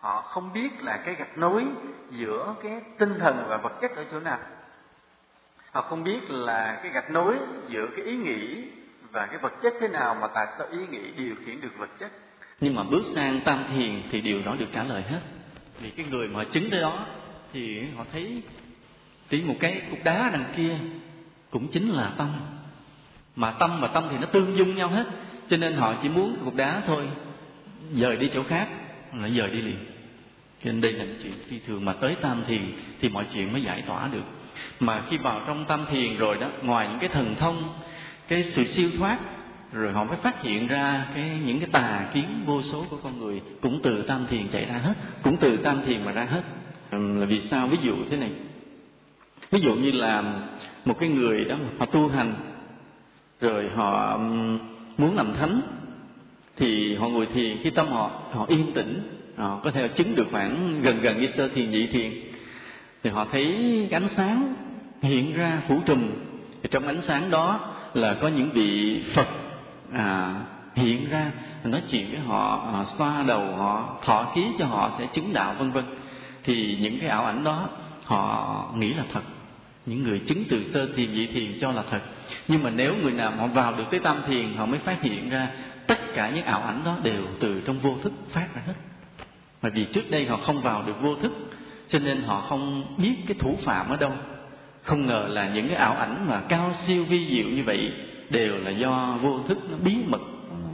họ 0.01 0.21
không 0.21 0.53
biết 0.53 0.83
là 0.83 0.97
cái 0.97 1.15
gạch 1.15 1.37
nối 1.37 1.65
giữa 2.11 2.55
cái 2.63 2.81
tinh 2.97 3.19
thần 3.19 3.45
và 3.47 3.57
vật 3.57 3.73
chất 3.81 3.91
ở 3.95 4.05
chỗ 4.11 4.19
nào. 4.19 4.39
Họ 5.71 5.81
không 5.81 6.03
biết 6.03 6.29
là 6.29 6.79
cái 6.83 6.91
gạch 6.91 7.11
nối 7.11 7.37
giữa 7.69 7.87
cái 7.95 8.05
ý 8.05 8.15
nghĩ 8.15 8.63
và 9.11 9.25
cái 9.25 9.37
vật 9.37 9.53
chất 9.63 9.73
thế 9.81 9.87
nào 9.87 10.17
mà 10.21 10.27
tại 10.27 10.47
sao 10.57 10.67
ý 10.71 10.79
nghĩ 10.87 11.11
điều 11.11 11.35
khiển 11.45 11.61
được 11.61 11.77
vật 11.77 11.89
chất. 11.99 12.11
Nhưng 12.59 12.75
mà 12.75 12.83
bước 12.83 13.03
sang 13.15 13.41
tam 13.45 13.63
thiền 13.75 14.01
thì 14.11 14.21
điều 14.21 14.41
đó 14.45 14.55
được 14.59 14.65
trả 14.73 14.83
lời 14.83 15.01
hết. 15.01 15.19
Vì 15.79 15.89
cái 15.89 16.05
người 16.09 16.27
mà 16.27 16.43
chứng 16.43 16.69
tới 16.71 16.81
đó 16.81 17.05
thì 17.53 17.85
họ 17.97 18.05
thấy 18.11 18.43
tí 19.29 19.41
một 19.41 19.55
cái 19.59 19.81
cục 19.89 19.99
đá 20.03 20.29
đằng 20.33 20.45
kia 20.55 20.77
cũng 21.49 21.67
chính 21.67 21.89
là 21.89 22.11
tâm. 22.17 22.31
Mà 23.35 23.51
tâm 23.51 23.81
và 23.81 23.87
tâm 23.87 24.07
thì 24.11 24.17
nó 24.17 24.25
tương 24.25 24.57
dung 24.57 24.75
nhau 24.75 24.87
hết. 24.87 25.05
Cho 25.49 25.57
nên 25.57 25.73
họ 25.73 25.93
chỉ 26.03 26.09
muốn 26.09 26.37
cục 26.45 26.55
đá 26.55 26.81
thôi, 26.87 27.09
dời 27.91 28.15
đi 28.17 28.31
chỗ 28.33 28.43
khác 28.43 28.67
là 29.13 29.27
giờ 29.27 29.47
đi 29.47 29.61
liền. 29.61 29.77
Cho 30.63 30.71
nên 30.71 30.81
đây 30.81 30.93
là 30.93 31.05
chuyện 31.23 31.33
phi 31.49 31.59
thường 31.67 31.85
mà 31.85 31.93
tới 31.93 32.15
tam 32.15 32.43
thiền 32.47 32.61
thì 33.01 33.09
mọi 33.09 33.25
chuyện 33.33 33.51
mới 33.53 33.61
giải 33.61 33.81
tỏa 33.81 34.07
được. 34.07 34.23
Mà 34.79 35.01
khi 35.09 35.17
vào 35.17 35.41
trong 35.47 35.65
tam 35.65 35.85
thiền 35.91 36.17
rồi 36.17 36.37
đó, 36.41 36.47
ngoài 36.61 36.87
những 36.89 36.99
cái 36.99 37.09
thần 37.09 37.35
thông, 37.39 37.73
cái 38.27 38.43
sự 38.43 38.65
siêu 38.65 38.89
thoát, 38.97 39.19
rồi 39.73 39.91
họ 39.91 40.03
mới 40.03 40.17
phát 40.17 40.43
hiện 40.43 40.67
ra 40.67 41.05
cái 41.15 41.39
những 41.45 41.59
cái 41.59 41.69
tà 41.71 42.09
kiến 42.13 42.43
vô 42.45 42.61
số 42.61 42.85
của 42.89 42.97
con 43.03 43.19
người 43.19 43.41
cũng 43.61 43.79
từ 43.83 44.01
tam 44.01 44.25
thiền 44.29 44.47
chạy 44.47 44.65
ra 44.65 44.77
hết, 44.77 44.93
cũng 45.23 45.37
từ 45.37 45.57
tam 45.57 45.81
thiền 45.85 46.05
mà 46.05 46.11
ra 46.11 46.23
hết. 46.25 46.43
Là 46.91 47.25
vì 47.25 47.41
sao? 47.51 47.67
Ví 47.67 47.77
dụ 47.81 47.95
thế 48.09 48.17
này. 48.17 48.31
Ví 49.51 49.61
dụ 49.61 49.75
như 49.75 49.91
là 49.91 50.23
một 50.85 50.99
cái 50.99 51.09
người 51.09 51.45
đó, 51.45 51.55
họ 51.79 51.85
tu 51.85 52.07
hành, 52.07 52.33
rồi 53.41 53.69
họ 53.75 54.17
muốn 54.97 55.15
làm 55.15 55.33
thánh 55.33 55.61
thì 56.57 56.95
họ 56.95 57.07
ngồi 57.07 57.25
thiền 57.25 57.57
khi 57.63 57.69
tâm 57.69 57.87
họ 57.87 58.11
họ 58.31 58.45
yên 58.49 58.71
tĩnh 58.73 59.21
họ 59.37 59.59
có 59.63 59.71
thể 59.71 59.87
chứng 59.87 60.15
được 60.15 60.27
khoảng 60.31 60.81
gần 60.81 61.01
gần 61.01 61.21
như 61.21 61.27
sơ 61.37 61.47
thiền 61.47 61.71
nhị 61.71 61.87
thiền. 61.87 62.11
Thì 63.03 63.09
họ 63.09 63.25
thấy 63.31 63.55
cái 63.89 64.01
ánh 64.01 64.09
sáng 64.15 64.53
hiện 65.01 65.33
ra 65.33 65.61
phủ 65.67 65.79
trùm. 65.85 66.07
Thì 66.63 66.69
trong 66.71 66.87
ánh 66.87 67.01
sáng 67.07 67.31
đó 67.31 67.59
là 67.93 68.13
có 68.13 68.27
những 68.27 68.49
vị 68.53 69.01
phật 69.15 69.27
à, 69.93 70.35
hiện 70.75 71.09
ra 71.09 71.31
nói 71.63 71.81
chuyện 71.91 72.11
với 72.11 72.19
họ 72.19 72.71
à, 72.73 72.85
xoa 72.97 73.23
đầu 73.27 73.55
họ 73.55 73.97
thọ 74.05 74.31
khí 74.35 74.41
cho 74.59 74.65
họ 74.65 74.91
sẽ 74.99 75.07
chứng 75.13 75.33
đạo 75.33 75.55
vân 75.59 75.71
vân. 75.71 75.83
Thì 76.43 76.77
những 76.81 76.99
cái 76.99 77.09
ảo 77.09 77.25
ảnh 77.25 77.43
đó 77.43 77.69
họ 78.03 78.65
nghĩ 78.77 78.93
là 78.93 79.03
thật. 79.13 79.21
Những 79.85 80.03
người 80.03 80.19
chứng 80.19 80.43
từ 80.49 80.63
sơ 80.73 80.87
thiền 80.95 81.13
nhị 81.13 81.27
thiền 81.27 81.59
cho 81.61 81.71
là 81.71 81.83
thật. 81.91 82.01
Nhưng 82.47 82.63
mà 82.63 82.69
nếu 82.69 82.95
người 83.01 83.11
nào 83.11 83.31
họ 83.37 83.47
vào 83.47 83.73
được 83.77 83.83
tới 83.91 83.99
tam 83.99 84.17
thiền 84.27 84.53
họ 84.55 84.65
mới 84.65 84.79
phát 84.79 85.01
hiện 85.01 85.29
ra 85.29 85.47
tất 85.91 86.13
cả 86.13 86.29
những 86.29 86.45
ảo 86.45 86.61
ảnh 86.61 86.81
đó 86.85 86.97
đều 87.03 87.23
từ 87.39 87.61
trong 87.65 87.79
vô 87.79 87.95
thức 88.03 88.13
phát 88.29 88.47
ra 88.55 88.61
hết. 88.67 88.73
Mà 89.61 89.69
vì 89.69 89.85
trước 89.85 90.11
đây 90.11 90.25
họ 90.25 90.37
không 90.37 90.61
vào 90.61 90.83
được 90.87 91.01
vô 91.01 91.15
thức 91.15 91.31
cho 91.87 91.99
nên 91.99 92.21
họ 92.21 92.41
không 92.49 92.83
biết 92.97 93.15
cái 93.27 93.37
thủ 93.39 93.57
phạm 93.63 93.89
ở 93.89 93.97
đâu. 93.97 94.11
Không 94.83 95.05
ngờ 95.05 95.25
là 95.29 95.49
những 95.49 95.67
cái 95.67 95.77
ảo 95.77 95.93
ảnh 95.93 96.25
mà 96.29 96.41
cao 96.49 96.73
siêu 96.87 97.05
vi 97.05 97.27
diệu 97.29 97.45
như 97.45 97.63
vậy 97.63 97.91
đều 98.29 98.57
là 98.57 98.71
do 98.71 99.17
vô 99.21 99.39
thức 99.47 99.57
nó 99.71 99.77
bí 99.83 99.95
mật 100.07 100.21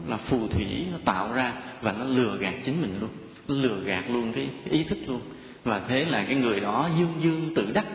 là 0.07 0.17
phù 0.17 0.47
thủy 0.47 0.85
nó 0.91 0.97
tạo 1.05 1.33
ra 1.33 1.53
và 1.81 1.91
nó 1.91 2.05
lừa 2.05 2.37
gạt 2.37 2.53
chính 2.65 2.81
mình 2.81 2.97
luôn. 3.01 3.09
Nó 3.47 3.55
lừa 3.55 3.79
gạt 3.83 4.03
luôn 4.09 4.33
cái, 4.33 4.49
ý 4.69 4.83
thức 4.83 4.97
luôn. 5.07 5.21
Và 5.63 5.81
thế 5.87 6.05
là 6.05 6.23
cái 6.23 6.35
người 6.35 6.59
đó 6.59 6.89
dương 6.97 7.13
dương 7.21 7.53
tự 7.55 7.71
đắc 7.73 7.85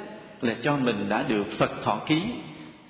là 0.40 0.54
cho 0.62 0.76
mình 0.76 1.08
đã 1.08 1.24
được 1.28 1.46
phật 1.58 1.70
thọ 1.84 2.00
ký 2.06 2.22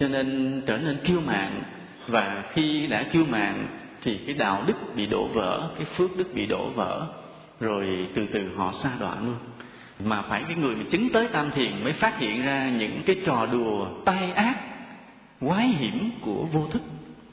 cho 0.00 0.08
nên 0.08 0.62
trở 0.66 0.78
nên 0.78 0.98
kiêu 1.04 1.20
mạn. 1.20 1.62
Và 2.06 2.44
khi 2.52 2.86
đã 2.86 3.02
kiêu 3.02 3.24
mạn 3.30 3.66
thì 4.02 4.18
cái 4.26 4.34
đạo 4.34 4.62
đức 4.66 4.74
bị 4.96 5.06
đổ 5.06 5.26
vỡ, 5.26 5.70
cái 5.76 5.84
phước 5.96 6.16
đức 6.16 6.34
bị 6.34 6.46
đổ 6.46 6.68
vỡ, 6.68 7.06
rồi 7.60 8.08
từ 8.14 8.26
từ 8.32 8.50
họ 8.56 8.72
xa 8.82 8.90
đoạn 9.00 9.26
luôn. 9.26 9.36
Mà 10.04 10.22
phải 10.22 10.42
cái 10.48 10.56
người 10.56 10.76
mà 10.76 10.82
chứng 10.90 11.08
tới 11.12 11.28
tam 11.32 11.50
thiền 11.50 11.84
mới 11.84 11.92
phát 11.92 12.18
hiện 12.18 12.42
ra 12.42 12.70
những 12.70 13.02
cái 13.06 13.16
trò 13.26 13.46
đùa 13.52 13.86
tai 14.04 14.32
ác, 14.32 14.58
quái 15.40 15.68
hiểm 15.68 16.10
của 16.20 16.46
vô 16.52 16.66
thức 16.72 16.82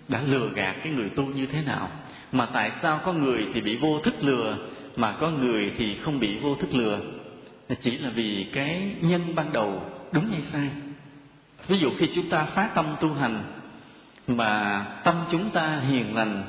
đã 0.07 0.21
lừa 0.21 0.49
gạt 0.55 0.75
cái 0.83 0.93
người 0.93 1.09
tu 1.09 1.23
như 1.23 1.45
thế 1.45 1.61
nào. 1.65 1.89
Mà 2.31 2.45
tại 2.45 2.71
sao 2.81 2.99
có 3.05 3.13
người 3.13 3.47
thì 3.53 3.61
bị 3.61 3.75
vô 3.75 3.99
thức 3.99 4.13
lừa, 4.21 4.57
mà 4.95 5.11
có 5.11 5.29
người 5.29 5.73
thì 5.77 5.95
không 5.95 6.19
bị 6.19 6.37
vô 6.37 6.55
thức 6.55 6.73
lừa? 6.73 6.99
Chỉ 7.81 7.97
là 7.97 8.09
vì 8.09 8.47
cái 8.53 8.95
nhân 9.01 9.21
ban 9.35 9.53
đầu 9.53 9.81
đúng 10.11 10.27
hay 10.31 10.41
sai. 10.53 10.69
Ví 11.67 11.77
dụ 11.81 11.91
khi 11.99 12.09
chúng 12.15 12.29
ta 12.29 12.45
phát 12.45 12.69
tâm 12.75 12.95
tu 13.01 13.13
hành, 13.13 13.43
mà 14.27 14.85
tâm 15.03 15.15
chúng 15.31 15.49
ta 15.49 15.79
hiền 15.79 16.15
lành 16.15 16.43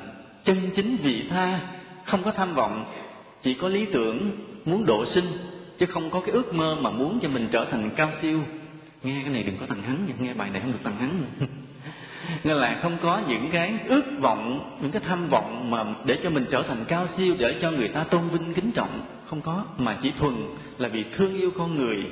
chân 0.44 0.70
chính 0.76 0.96
vị 0.96 1.24
tha, 1.30 1.60
không 2.04 2.22
có 2.22 2.32
tham 2.32 2.54
vọng, 2.54 2.84
chỉ 3.42 3.54
có 3.54 3.68
lý 3.68 3.86
tưởng 3.92 4.30
muốn 4.64 4.86
độ 4.86 5.06
sinh, 5.06 5.26
chứ 5.78 5.86
không 5.86 6.10
có 6.10 6.20
cái 6.20 6.30
ước 6.30 6.54
mơ 6.54 6.76
mà 6.80 6.90
muốn 6.90 7.18
cho 7.22 7.28
mình 7.28 7.48
trở 7.52 7.64
thành 7.64 7.90
cao 7.96 8.10
siêu. 8.22 8.40
Nghe 9.02 9.20
cái 9.24 9.32
này 9.32 9.42
đừng 9.42 9.56
có 9.60 9.66
thằng 9.66 9.82
hắn 9.82 10.06
nha, 10.06 10.14
nghe 10.18 10.34
bài 10.34 10.50
này 10.50 10.60
không 10.60 10.72
được 10.72 10.78
thằng 10.84 10.96
hắn 10.96 11.24
nên 12.44 12.56
là 12.56 12.78
không 12.82 12.96
có 13.02 13.20
những 13.28 13.48
cái 13.52 13.74
ước 13.88 14.04
vọng, 14.20 14.70
những 14.82 14.90
cái 14.90 15.02
tham 15.08 15.28
vọng 15.30 15.70
mà 15.70 15.84
để 16.04 16.18
cho 16.22 16.30
mình 16.30 16.44
trở 16.50 16.62
thành 16.68 16.84
cao 16.88 17.06
siêu, 17.16 17.36
để 17.38 17.58
cho 17.62 17.70
người 17.70 17.88
ta 17.88 18.04
tôn 18.04 18.28
vinh, 18.28 18.54
kính 18.54 18.72
trọng. 18.72 19.00
Không 19.26 19.40
có, 19.40 19.64
mà 19.78 19.96
chỉ 20.02 20.12
thuần 20.18 20.34
là 20.78 20.88
vì 20.88 21.04
thương 21.12 21.38
yêu 21.38 21.50
con 21.58 21.78
người, 21.78 22.06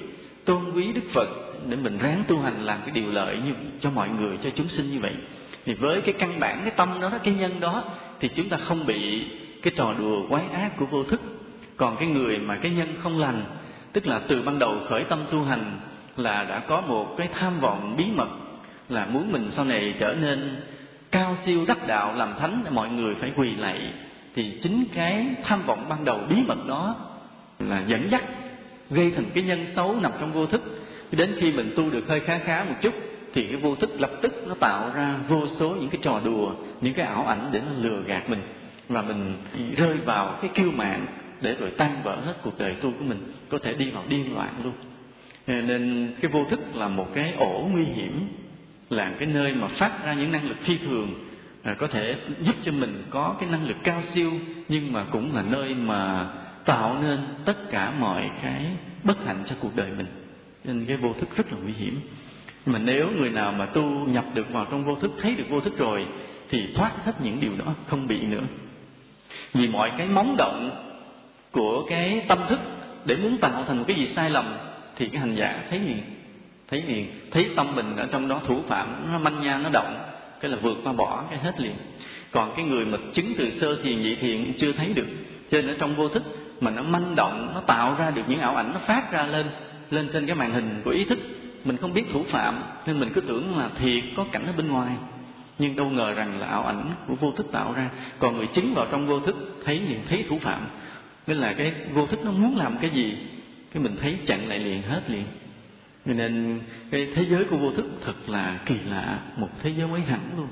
tôn 0.44 0.72
quý 0.74 0.92
đức 0.92 1.04
phật, 1.12 1.28
để 1.68 1.76
mình 1.76 1.98
ráng 1.98 2.22
tu 2.28 2.38
hành 2.38 2.64
làm 2.64 2.78
cái 2.80 2.90
điều 2.90 3.10
lợi 3.10 3.36
như, 3.44 3.52
cho 3.80 3.90
mọi 3.90 4.08
người, 4.08 4.38
cho 4.44 4.50
chúng 4.50 4.68
sinh 4.68 4.90
như 4.90 5.00
vậy. 5.00 5.12
Thì 5.64 5.74
với 5.74 6.00
cái 6.00 6.14
căn 6.18 6.40
bản, 6.40 6.60
cái 6.60 6.70
tâm 6.76 7.00
đó, 7.00 7.10
cái 7.24 7.34
nhân 7.34 7.60
đó 7.60 7.84
thì 8.20 8.28
chúng 8.28 8.48
ta 8.48 8.56
không 8.68 8.86
bị 8.86 9.24
cái 9.62 9.72
trò 9.76 9.94
đùa 9.98 10.26
quái 10.28 10.44
ác 10.52 10.76
của 10.76 10.86
vô 10.86 11.04
thức. 11.04 11.20
Còn 11.76 11.96
cái 11.96 12.08
người 12.08 12.38
mà 12.38 12.56
cái 12.56 12.70
nhân 12.70 12.94
không 13.02 13.20
lành, 13.20 13.44
tức 13.92 14.06
là 14.06 14.20
từ 14.28 14.42
ban 14.42 14.58
đầu 14.58 14.76
khởi 14.88 15.04
tâm 15.04 15.18
tu 15.30 15.42
hành 15.42 15.80
là 16.16 16.44
đã 16.44 16.58
có 16.58 16.80
một 16.80 17.14
cái 17.16 17.28
tham 17.34 17.60
vọng 17.60 17.94
bí 17.98 18.04
mật, 18.14 18.28
là 18.88 19.06
muốn 19.06 19.32
mình 19.32 19.50
sau 19.56 19.64
này 19.64 19.94
trở 19.98 20.14
nên 20.20 20.56
cao 21.10 21.36
siêu 21.46 21.64
đắc 21.68 21.86
đạo 21.86 22.14
làm 22.16 22.34
thánh, 22.40 22.64
mọi 22.70 22.88
người 22.88 23.14
phải 23.14 23.32
quỳ 23.36 23.54
lạy 23.56 23.80
thì 24.34 24.58
chính 24.62 24.84
cái 24.94 25.26
tham 25.44 25.62
vọng 25.66 25.86
ban 25.88 26.04
đầu 26.04 26.20
bí 26.28 26.36
mật 26.46 26.66
đó 26.66 26.96
là 27.58 27.82
dẫn 27.86 28.10
dắt, 28.10 28.24
gây 28.90 29.10
thành 29.10 29.24
cái 29.34 29.44
nhân 29.44 29.66
xấu 29.76 30.00
nằm 30.00 30.12
trong 30.20 30.32
vô 30.32 30.46
thức. 30.46 30.62
Đến 31.12 31.36
khi 31.40 31.52
mình 31.52 31.72
tu 31.76 31.90
được 31.90 32.08
hơi 32.08 32.20
khá 32.20 32.38
khá 32.38 32.64
một 32.64 32.74
chút 32.80 32.94
thì 33.34 33.46
cái 33.46 33.56
vô 33.56 33.74
thức 33.74 33.90
lập 34.00 34.10
tức 34.22 34.44
nó 34.48 34.54
tạo 34.54 34.90
ra 34.94 35.16
vô 35.28 35.46
số 35.58 35.68
những 35.68 35.88
cái 35.88 36.00
trò 36.02 36.20
đùa, 36.24 36.54
những 36.80 36.94
cái 36.94 37.06
ảo 37.06 37.26
ảnh 37.26 37.48
để 37.52 37.60
nó 37.60 37.72
lừa 37.82 38.02
gạt 38.06 38.30
mình. 38.30 38.40
Và 38.88 39.02
mình 39.02 39.34
rơi 39.76 39.96
vào 39.96 40.38
cái 40.40 40.50
kiêu 40.54 40.70
mạng 40.70 41.06
để 41.40 41.56
rồi 41.60 41.70
tan 41.70 41.96
vỡ 42.04 42.16
hết 42.26 42.34
cuộc 42.42 42.58
đời 42.58 42.74
tu 42.74 42.92
của 42.98 43.04
mình, 43.04 43.32
có 43.48 43.58
thể 43.58 43.74
đi 43.74 43.90
vào 43.90 44.04
điên 44.08 44.34
loạn 44.34 44.54
luôn. 44.64 44.72
Ờ, 45.46 45.54
nên 45.60 46.12
cái 46.20 46.30
vô 46.30 46.44
thức 46.44 46.60
là 46.74 46.88
một 46.88 47.14
cái 47.14 47.32
ổ 47.38 47.68
nguy 47.72 47.84
hiểm, 47.84 48.28
là 48.90 49.12
cái 49.18 49.28
nơi 49.28 49.54
mà 49.54 49.68
phát 49.68 50.04
ra 50.04 50.14
những 50.14 50.32
năng 50.32 50.48
lực 50.48 50.56
phi 50.64 50.78
thường 50.78 51.14
ờ, 51.62 51.74
có 51.74 51.86
thể 51.86 52.16
giúp 52.40 52.54
cho 52.64 52.72
mình 52.72 53.02
có 53.10 53.36
cái 53.40 53.48
năng 53.50 53.68
lực 53.68 53.76
cao 53.82 54.02
siêu, 54.14 54.32
nhưng 54.68 54.92
mà 54.92 55.04
cũng 55.04 55.34
là 55.34 55.42
nơi 55.42 55.74
mà 55.74 56.28
tạo 56.64 56.96
nên 57.02 57.18
tất 57.44 57.70
cả 57.70 57.92
mọi 58.00 58.30
cái 58.42 58.66
bất 59.04 59.26
hạnh 59.26 59.42
cho 59.48 59.56
cuộc 59.60 59.76
đời 59.76 59.90
mình. 59.96 60.06
Nên 60.64 60.84
cái 60.86 60.96
vô 60.96 61.12
thức 61.12 61.36
rất 61.36 61.52
là 61.52 61.58
nguy 61.62 61.72
hiểm 61.72 62.00
mà 62.68 62.78
nếu 62.78 63.10
người 63.18 63.30
nào 63.30 63.52
mà 63.52 63.66
tu 63.66 63.82
nhập 64.06 64.24
được 64.34 64.52
vào 64.52 64.66
trong 64.70 64.84
vô 64.84 64.94
thức, 64.94 65.10
thấy 65.22 65.34
được 65.34 65.44
vô 65.50 65.60
thức 65.60 65.78
rồi, 65.78 66.06
thì 66.50 66.66
thoát 66.74 66.92
hết 67.04 67.12
những 67.22 67.40
điều 67.40 67.52
đó, 67.58 67.74
không 67.86 68.06
bị 68.06 68.20
nữa. 68.20 68.42
Vì 69.52 69.68
mọi 69.68 69.92
cái 69.98 70.06
móng 70.06 70.34
động 70.38 70.70
của 71.52 71.86
cái 71.88 72.22
tâm 72.28 72.38
thức 72.48 72.58
để 73.04 73.16
muốn 73.16 73.38
tạo 73.38 73.64
thành 73.66 73.78
một 73.78 73.84
cái 73.86 73.96
gì 73.96 74.08
sai 74.16 74.30
lầm, 74.30 74.56
thì 74.96 75.08
cái 75.08 75.20
hành 75.20 75.34
giả 75.34 75.62
thấy 75.70 75.78
liền 75.78 75.98
thấy 76.68 76.82
liền, 76.82 77.06
thấy 77.30 77.50
tâm 77.56 77.76
mình 77.76 77.96
ở 77.96 78.08
trong 78.12 78.28
đó 78.28 78.40
thủ 78.46 78.62
phạm, 78.68 79.04
nó 79.12 79.18
manh 79.18 79.40
nha, 79.40 79.58
nó 79.58 79.68
động, 79.72 79.98
cái 80.40 80.50
là 80.50 80.56
vượt 80.62 80.78
qua 80.84 80.92
bỏ 80.92 81.24
cái 81.30 81.38
hết 81.38 81.60
liền. 81.60 81.74
Còn 82.30 82.52
cái 82.56 82.64
người 82.64 82.84
mà 82.84 82.98
chứng 83.14 83.34
từ 83.38 83.50
sơ 83.60 83.82
thiền, 83.82 84.02
nhị 84.02 84.14
thiền 84.14 84.52
chưa 84.58 84.72
thấy 84.72 84.92
được, 84.94 85.06
cho 85.50 85.58
nên 85.58 85.68
ở 85.68 85.76
trong 85.78 85.94
vô 85.94 86.08
thức 86.08 86.22
mà 86.60 86.70
nó 86.70 86.82
manh 86.82 87.14
động, 87.16 87.52
nó 87.54 87.60
tạo 87.60 87.96
ra 87.98 88.10
được 88.10 88.22
những 88.28 88.40
ảo 88.40 88.56
ảnh, 88.56 88.72
nó 88.74 88.80
phát 88.86 89.12
ra 89.12 89.22
lên 89.22 89.46
lên 89.90 90.08
trên 90.12 90.26
cái 90.26 90.36
màn 90.36 90.52
hình 90.52 90.80
của 90.84 90.90
ý 90.90 91.04
thức 91.04 91.18
mình 91.64 91.76
không 91.76 91.94
biết 91.94 92.04
thủ 92.12 92.24
phạm 92.30 92.62
nên 92.86 93.00
mình 93.00 93.10
cứ 93.14 93.20
tưởng 93.20 93.58
là 93.58 93.70
thiệt 93.78 94.04
có 94.16 94.24
cảnh 94.32 94.46
ở 94.46 94.52
bên 94.56 94.68
ngoài. 94.68 94.96
Nhưng 95.58 95.76
đâu 95.76 95.90
ngờ 95.90 96.14
rằng 96.14 96.40
là 96.40 96.46
ảo 96.46 96.62
ảnh 96.62 96.94
của 97.06 97.14
vô 97.14 97.32
thức 97.32 97.46
tạo 97.52 97.72
ra 97.72 97.90
còn 98.18 98.36
người 98.36 98.46
chứng 98.46 98.74
vào 98.74 98.86
trong 98.90 99.06
vô 99.06 99.20
thức 99.20 99.60
thấy 99.64 99.80
liền 99.80 100.00
thấy 100.08 100.24
thủ 100.28 100.38
phạm. 100.38 100.66
Nên 101.26 101.36
là 101.36 101.52
cái 101.52 101.74
vô 101.92 102.06
thức 102.06 102.20
nó 102.24 102.30
muốn 102.30 102.56
làm 102.56 102.78
cái 102.80 102.90
gì 102.94 103.16
cái 103.74 103.82
mình 103.82 103.96
thấy 104.00 104.18
chặn 104.26 104.48
lại 104.48 104.58
liền 104.58 104.82
hết 104.82 105.02
liền. 105.08 105.24
Nên 106.04 106.60
cái 106.90 107.08
thế 107.14 107.24
giới 107.30 107.44
của 107.44 107.56
vô 107.56 107.70
thức 107.72 107.86
thật 108.04 108.14
là 108.26 108.58
kỳ 108.66 108.74
lạ 108.90 109.18
một 109.36 109.48
thế 109.62 109.72
giới 109.78 109.88
mới 109.88 110.00
hẳn 110.00 110.20
luôn. 110.36 110.48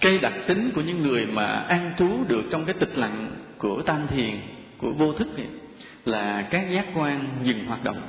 Cái 0.00 0.18
đặc 0.18 0.32
tính 0.46 0.70
của 0.74 0.80
những 0.80 1.02
người 1.02 1.26
mà 1.26 1.46
an 1.46 1.92
trú 1.98 2.24
được 2.28 2.44
trong 2.50 2.64
cái 2.64 2.74
tịch 2.80 2.98
lặng 2.98 3.30
của 3.58 3.82
tam 3.82 4.06
thiền 4.06 4.30
của 4.78 4.92
vô 4.92 5.12
thức 5.12 5.28
này, 5.36 5.46
là 6.04 6.48
các 6.50 6.70
giác 6.70 6.86
quan 6.94 7.28
dừng 7.42 7.66
hoạt 7.66 7.84
động 7.84 8.00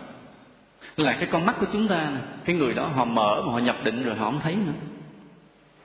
là 0.98 1.14
cái 1.14 1.26
con 1.32 1.46
mắt 1.46 1.56
của 1.60 1.66
chúng 1.74 1.88
ta 1.88 2.12
cái 2.46 2.56
người 2.56 2.74
đó 2.74 2.88
họ 2.88 3.06
mở 3.06 3.44
mà 3.46 3.52
họ 3.52 3.60
nhập 3.60 3.78
định 3.84 4.04
rồi 4.04 4.16
họ 4.16 4.26
không 4.26 4.40
thấy 4.44 4.56
nữa. 4.56 4.74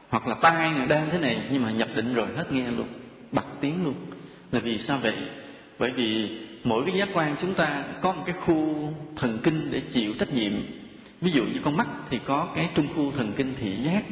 Hoặc 0.08 0.26
là 0.26 0.34
tai 0.34 0.70
này 0.70 0.86
đang 0.86 1.10
thế 1.10 1.18
này 1.18 1.42
nhưng 1.52 1.62
mà 1.62 1.70
nhập 1.70 1.88
định 1.94 2.14
rồi 2.14 2.26
hết 2.36 2.52
nghe 2.52 2.70
luôn, 2.70 2.86
bật 3.32 3.46
tiếng 3.60 3.84
luôn. 3.84 3.94
Là 4.52 4.60
vì 4.60 4.78
sao 4.78 4.98
vậy? 5.02 5.16
Bởi 5.78 5.90
vì 5.90 6.38
mỗi 6.64 6.84
cái 6.86 6.98
giác 6.98 7.08
quan 7.14 7.36
chúng 7.40 7.54
ta 7.54 7.84
có 8.00 8.12
một 8.12 8.22
cái 8.26 8.34
khu 8.44 8.92
thần 9.16 9.38
kinh 9.42 9.68
để 9.70 9.80
chịu 9.80 10.14
trách 10.18 10.32
nhiệm. 10.32 10.52
Ví 11.20 11.30
dụ 11.30 11.44
như 11.44 11.60
con 11.64 11.76
mắt 11.76 11.88
thì 12.10 12.18
có 12.24 12.48
cái 12.54 12.68
trung 12.74 12.86
khu 12.96 13.12
thần 13.12 13.32
kinh 13.36 13.54
thị 13.60 13.76
giác, 13.76 14.02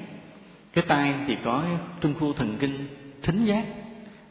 cái 0.72 0.84
tai 0.88 1.14
thì 1.26 1.36
có 1.44 1.62
cái 1.66 1.76
trung 2.00 2.14
khu 2.20 2.32
thần 2.32 2.56
kinh 2.60 2.86
thính 3.22 3.44
giác, 3.44 3.64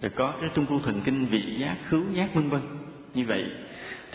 rồi 0.02 0.12
có 0.16 0.34
cái 0.42 0.50
trung 0.54 0.66
khu 0.66 0.80
thần 0.80 1.02
kinh 1.06 1.26
vị 1.26 1.56
giác, 1.58 1.76
khứu 1.90 2.04
giác, 2.14 2.34
vân 2.34 2.50
vân. 2.50 2.62
Như 3.14 3.26
vậy 3.26 3.46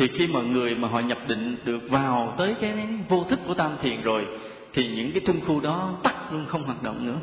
thì 0.00 0.08
khi 0.08 0.26
mà 0.26 0.42
người 0.42 0.74
mà 0.74 0.88
họ 0.88 1.00
nhập 1.00 1.18
định 1.28 1.56
được 1.64 1.90
vào 1.90 2.34
tới 2.38 2.54
cái 2.60 2.74
vô 3.08 3.24
thức 3.24 3.40
của 3.46 3.54
tam 3.54 3.70
thiền 3.82 4.02
rồi, 4.02 4.26
thì 4.72 4.88
những 4.88 5.12
cái 5.12 5.22
trung 5.26 5.40
khu 5.46 5.60
đó 5.60 5.98
tắt 6.02 6.14
luôn 6.32 6.46
không 6.46 6.62
hoạt 6.62 6.82
động 6.82 7.06
nữa. 7.06 7.18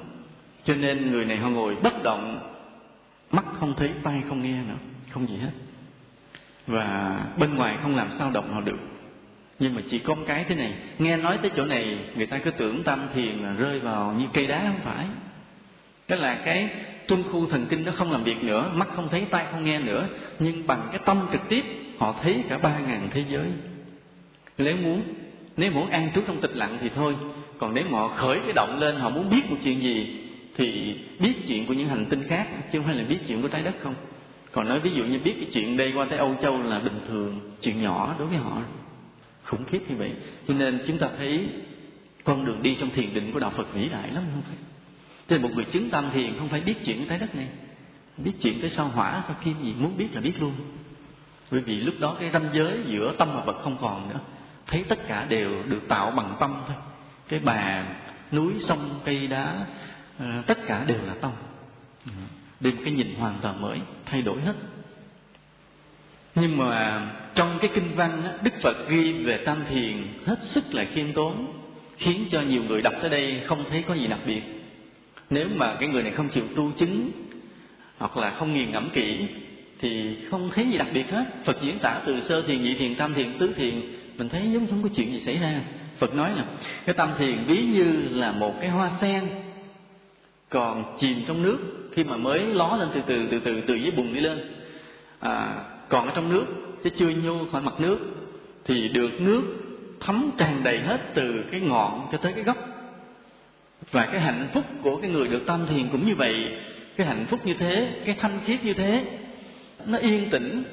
Cho 0.66 0.76
nên 0.76 1.12
người 1.12 1.26
này 1.26 1.38
họ 1.38 1.50
ngồi 1.50 1.76
bất 1.76 2.04
động, 2.04 2.40
mắt 3.32 3.46
không 3.60 3.74
thấy 3.74 3.92
tay 4.04 4.22
không 4.30 4.42
nghe 4.42 4.54
nữa, 4.54 4.76
không 5.10 5.28
gì 5.28 5.38
hết. 5.38 5.52
Và 6.68 7.20
bên 7.38 7.56
ngoài 7.56 7.78
không 7.82 7.96
làm 7.96 8.08
sao 8.20 8.32
động 8.32 8.54
họ 8.54 8.62
được. 8.62 8.80
Nhưng 9.60 9.76
mà 9.76 9.82
chỉ 9.90 10.00
có 10.00 10.16
một 10.16 10.24
cái 10.28 10.46
thế 10.50 10.56
này, 10.56 10.74
nghe 11.00 11.18
nói 11.18 11.38
tới 11.38 11.52
chỗ 11.56 11.66
này, 11.66 11.98
người 12.16 12.28
ta 12.28 12.38
cứ 12.38 12.52
tưởng 12.52 12.84
tam 12.84 13.08
thiền 13.14 13.38
là 13.38 13.54
rơi 13.54 13.80
vào 13.80 14.16
như 14.20 14.26
cây 14.34 14.48
đá 14.48 14.62
không 14.68 14.80
phải. 14.84 15.06
Đó 16.08 16.16
là 16.16 16.36
cái 16.46 16.70
trung 17.08 17.24
khu 17.32 17.46
thần 17.46 17.66
kinh 17.70 17.86
nó 17.86 17.92
không 17.96 18.12
làm 18.12 18.24
việc 18.24 18.44
nữa, 18.44 18.72
mắt 18.74 18.88
không 18.96 19.10
thấy 19.10 19.26
tay 19.30 19.46
không 19.52 19.64
nghe 19.64 19.80
nữa. 19.80 20.08
Nhưng 20.40 20.68
bằng 20.68 20.88
cái 20.92 21.00
tâm 21.06 21.28
trực 21.32 21.42
tiếp 21.50 21.64
họ 21.98 22.16
thấy 22.24 22.44
cả 22.50 22.58
ba 22.58 22.80
ngàn 22.80 23.10
thế 23.12 23.24
giới. 23.30 23.48
Nếu 24.58 24.78
muốn 24.78 25.02
nếu 25.58 25.72
muốn 25.72 25.90
an 25.90 26.10
trú 26.16 26.22
trong 26.28 26.42
tịch 26.42 26.56
lặng 26.56 26.78
thì 26.82 26.90
thôi. 26.96 27.16
Còn 27.58 27.74
nếu 27.74 27.84
họ 27.90 28.08
khởi 28.08 28.40
cái 28.44 28.54
động 28.54 28.80
lên, 28.80 28.96
họ 28.96 29.10
muốn 29.10 29.30
biết 29.30 29.42
một 29.50 29.58
chuyện 29.64 29.82
gì, 29.82 30.20
thì 30.56 30.96
biết 31.20 31.34
chuyện 31.48 31.66
của 31.66 31.74
những 31.74 31.88
hành 31.88 32.06
tinh 32.06 32.24
khác, 32.28 32.48
chứ 32.72 32.80
không 32.80 32.88
phải 32.88 32.96
là 32.96 33.04
biết 33.04 33.18
chuyện 33.28 33.42
của 33.42 33.48
trái 33.48 33.64
đất 33.64 33.76
không. 33.84 33.96
Còn 34.52 34.70
nói 34.70 34.80
ví 34.80 34.92
dụ 34.92 35.04
như 35.04 35.20
biết 35.24 35.34
cái 35.38 35.48
chuyện 35.54 35.78
đây 35.78 35.92
qua 35.96 36.06
tới 36.06 36.20
âu 36.20 36.36
châu 36.42 36.62
là 36.62 36.80
bình 36.80 37.00
thường, 37.08 37.40
chuyện 37.62 37.82
nhỏ 37.82 38.16
đối 38.20 38.28
với 38.28 38.38
họ, 38.38 38.62
khủng 39.44 39.66
khiếp 39.66 39.80
như 39.90 39.96
vậy. 39.96 40.12
Cho 40.48 40.54
nên 40.54 40.80
chúng 40.88 40.98
ta 40.98 41.10
thấy 41.18 41.48
con 42.24 42.46
đường 42.46 42.64
đi 42.64 42.76
trong 42.80 42.90
thiền 42.90 43.14
định 43.14 43.32
của 43.34 43.40
đạo 43.40 43.52
phật 43.56 43.74
vĩ 43.74 43.90
đại 43.90 44.12
lắm, 44.12 44.24
không 44.34 44.44
phải. 44.48 44.58
Cho 45.30 45.36
nên 45.36 45.42
một 45.42 45.50
người 45.56 45.66
chứng 45.66 45.90
tâm 45.90 46.10
thiền 46.14 46.38
không 46.40 46.50
phải 46.50 46.62
biết 46.62 46.76
chuyện 46.86 47.06
trái 47.10 47.20
đất 47.20 47.36
này. 47.36 47.48
Biết 48.18 48.32
chuyện 48.42 48.62
tới 48.62 48.70
sao 48.70 48.88
hỏa, 48.88 49.24
sao 49.28 49.36
kim 49.44 49.54
gì, 49.64 49.74
muốn 49.80 49.98
biết 49.98 50.08
là 50.14 50.22
biết 50.22 50.34
luôn 50.40 50.54
bởi 51.52 51.62
vì 51.62 51.80
lúc 51.80 51.96
đó 52.00 52.16
cái 52.20 52.30
ranh 52.34 52.50
giới 52.54 52.80
giữa 52.86 53.14
tâm 53.18 53.30
và 53.36 53.42
vật 53.42 53.62
không 53.64 53.78
còn 53.82 54.10
nữa. 54.10 54.20
Thấy 54.68 54.86
tất 54.90 55.08
cả 55.08 55.26
đều 55.30 55.64
được 55.64 55.88
tạo 55.88 56.12
bằng 56.12 56.36
tâm 56.40 56.56
thôi. 56.68 56.76
Cái 57.28 57.40
bàn, 57.40 57.86
núi, 58.32 58.54
sông, 58.60 59.00
cây 59.06 59.28
đá 59.28 59.66
ờ, 60.20 60.26
tất 60.48 60.58
cả 60.68 60.84
đều 60.88 61.00
là 61.08 61.14
tâm. 61.22 61.32
Đi 62.60 62.72
cái 62.72 62.94
nhìn 62.94 63.16
hoàn 63.16 63.34
toàn 63.42 63.62
mới, 63.62 63.80
thay 64.06 64.22
đổi 64.22 64.42
hết. 64.42 64.54
Nhưng 66.36 66.58
mà 66.58 67.08
trong 67.36 67.58
cái 67.62 67.70
kinh 67.74 67.96
văn 67.96 68.38
đức 68.42 68.54
phật 68.62 68.90
ghi 68.90 69.14
về 69.14 69.38
tam 69.38 69.64
thiền, 69.70 70.08
hết 70.26 70.40
sức 70.42 70.64
là 70.72 70.86
khiêm 70.94 71.14
tốn, 71.14 71.54
khiến 71.98 72.26
cho 72.32 72.42
nhiều 72.42 72.64
người 72.64 72.82
đọc 72.82 72.94
tới 73.02 73.10
đây 73.10 73.42
không 73.48 73.64
thấy 73.70 73.84
có 73.88 73.94
gì 73.94 74.08
đặc 74.08 74.20
biệt. 74.26 74.42
Nếu 75.30 75.48
mà 75.56 75.76
cái 75.80 75.90
người 75.90 76.04
này 76.04 76.12
không 76.12 76.30
chịu 76.30 76.44
tu 76.56 76.72
chứng 76.72 77.12
hoặc 77.98 78.18
là 78.18 78.30
không 78.30 78.54
nghiền 78.54 78.72
ngẫm 78.72 78.90
kỹ 78.90 79.28
thì 79.80 80.16
không 80.32 80.50
thấy 80.56 80.66
gì 80.72 80.78
đặc 80.78 80.88
biệt 80.94 81.12
hết. 81.12 81.26
Phật 81.46 81.58
diễn 81.62 81.80
tả 81.80 82.02
từ 82.06 82.22
sơ 82.22 82.42
thiền 82.42 82.64
nhị 82.64 82.74
thiền 82.74 82.96
tam 82.96 83.14
thiền 83.14 83.34
tứ 83.40 83.54
thiền. 83.56 83.82
Mình 84.18 84.30
thấy 84.30 84.42
giống 84.54 84.68
không 84.68 84.84
có 84.84 84.90
chuyện 84.96 85.12
gì 85.12 85.22
xảy 85.26 85.38
ra. 85.38 85.62
Phật 85.98 86.16
nói 86.16 86.36
là 86.36 86.44
cái 86.86 86.96
tam 86.96 87.10
thiền 87.18 87.38
ví 87.48 87.58
như 87.58 87.94
là 88.10 88.32
một 88.32 88.62
cái 88.62 88.70
hoa 88.70 88.92
sen 89.02 89.30
còn 90.50 90.98
chìm 91.00 91.22
trong 91.28 91.44
nước. 91.44 91.58
Khi 91.94 92.04
mà 92.04 92.18
mới 92.18 92.40
ló 92.40 92.76
lên 92.80 92.88
từ 92.94 93.02
từ 93.08 93.28
từ 93.32 93.40
từ 93.40 93.62
từ 93.62 93.76
dưới 93.76 93.92
bùn 93.92 94.14
đi 94.14 94.20
lên. 94.20 94.40
À, 95.20 95.54
còn 95.90 96.06
ở 96.06 96.12
trong 96.16 96.30
nước 96.30 96.46
chứ 96.84 96.90
chưa 96.98 97.10
nhô 97.10 97.46
khỏi 97.52 97.62
mặt 97.62 97.80
nước 97.80 98.00
thì 98.66 98.90
được 98.90 99.22
nước 99.22 99.42
thấm 100.00 100.32
tràn 100.38 100.62
đầy 100.64 100.80
hết 100.80 101.02
từ 101.14 101.44
cái 101.52 101.62
ngọn 101.62 102.08
cho 102.12 102.18
tới 102.18 102.34
cái 102.34 102.44
gốc. 102.44 102.58
Và 103.92 104.06
cái 104.06 104.22
hạnh 104.22 104.48
phúc 104.54 104.64
của 104.82 104.98
cái 104.98 105.12
người 105.12 105.28
được 105.28 105.46
tam 105.46 105.66
thiền 105.68 105.90
cũng 105.92 106.08
như 106.08 106.16
vậy 106.16 106.36
cái 106.98 107.08
hạnh 107.08 107.26
phúc 107.30 107.40
như 107.46 107.54
thế 107.60 108.02
cái 108.06 108.16
thanh 108.20 108.40
khiết 108.46 108.64
như 108.64 108.74
thế 108.74 109.06
nó 109.86 109.98
yên 109.98 110.30
tĩnh 110.30 110.64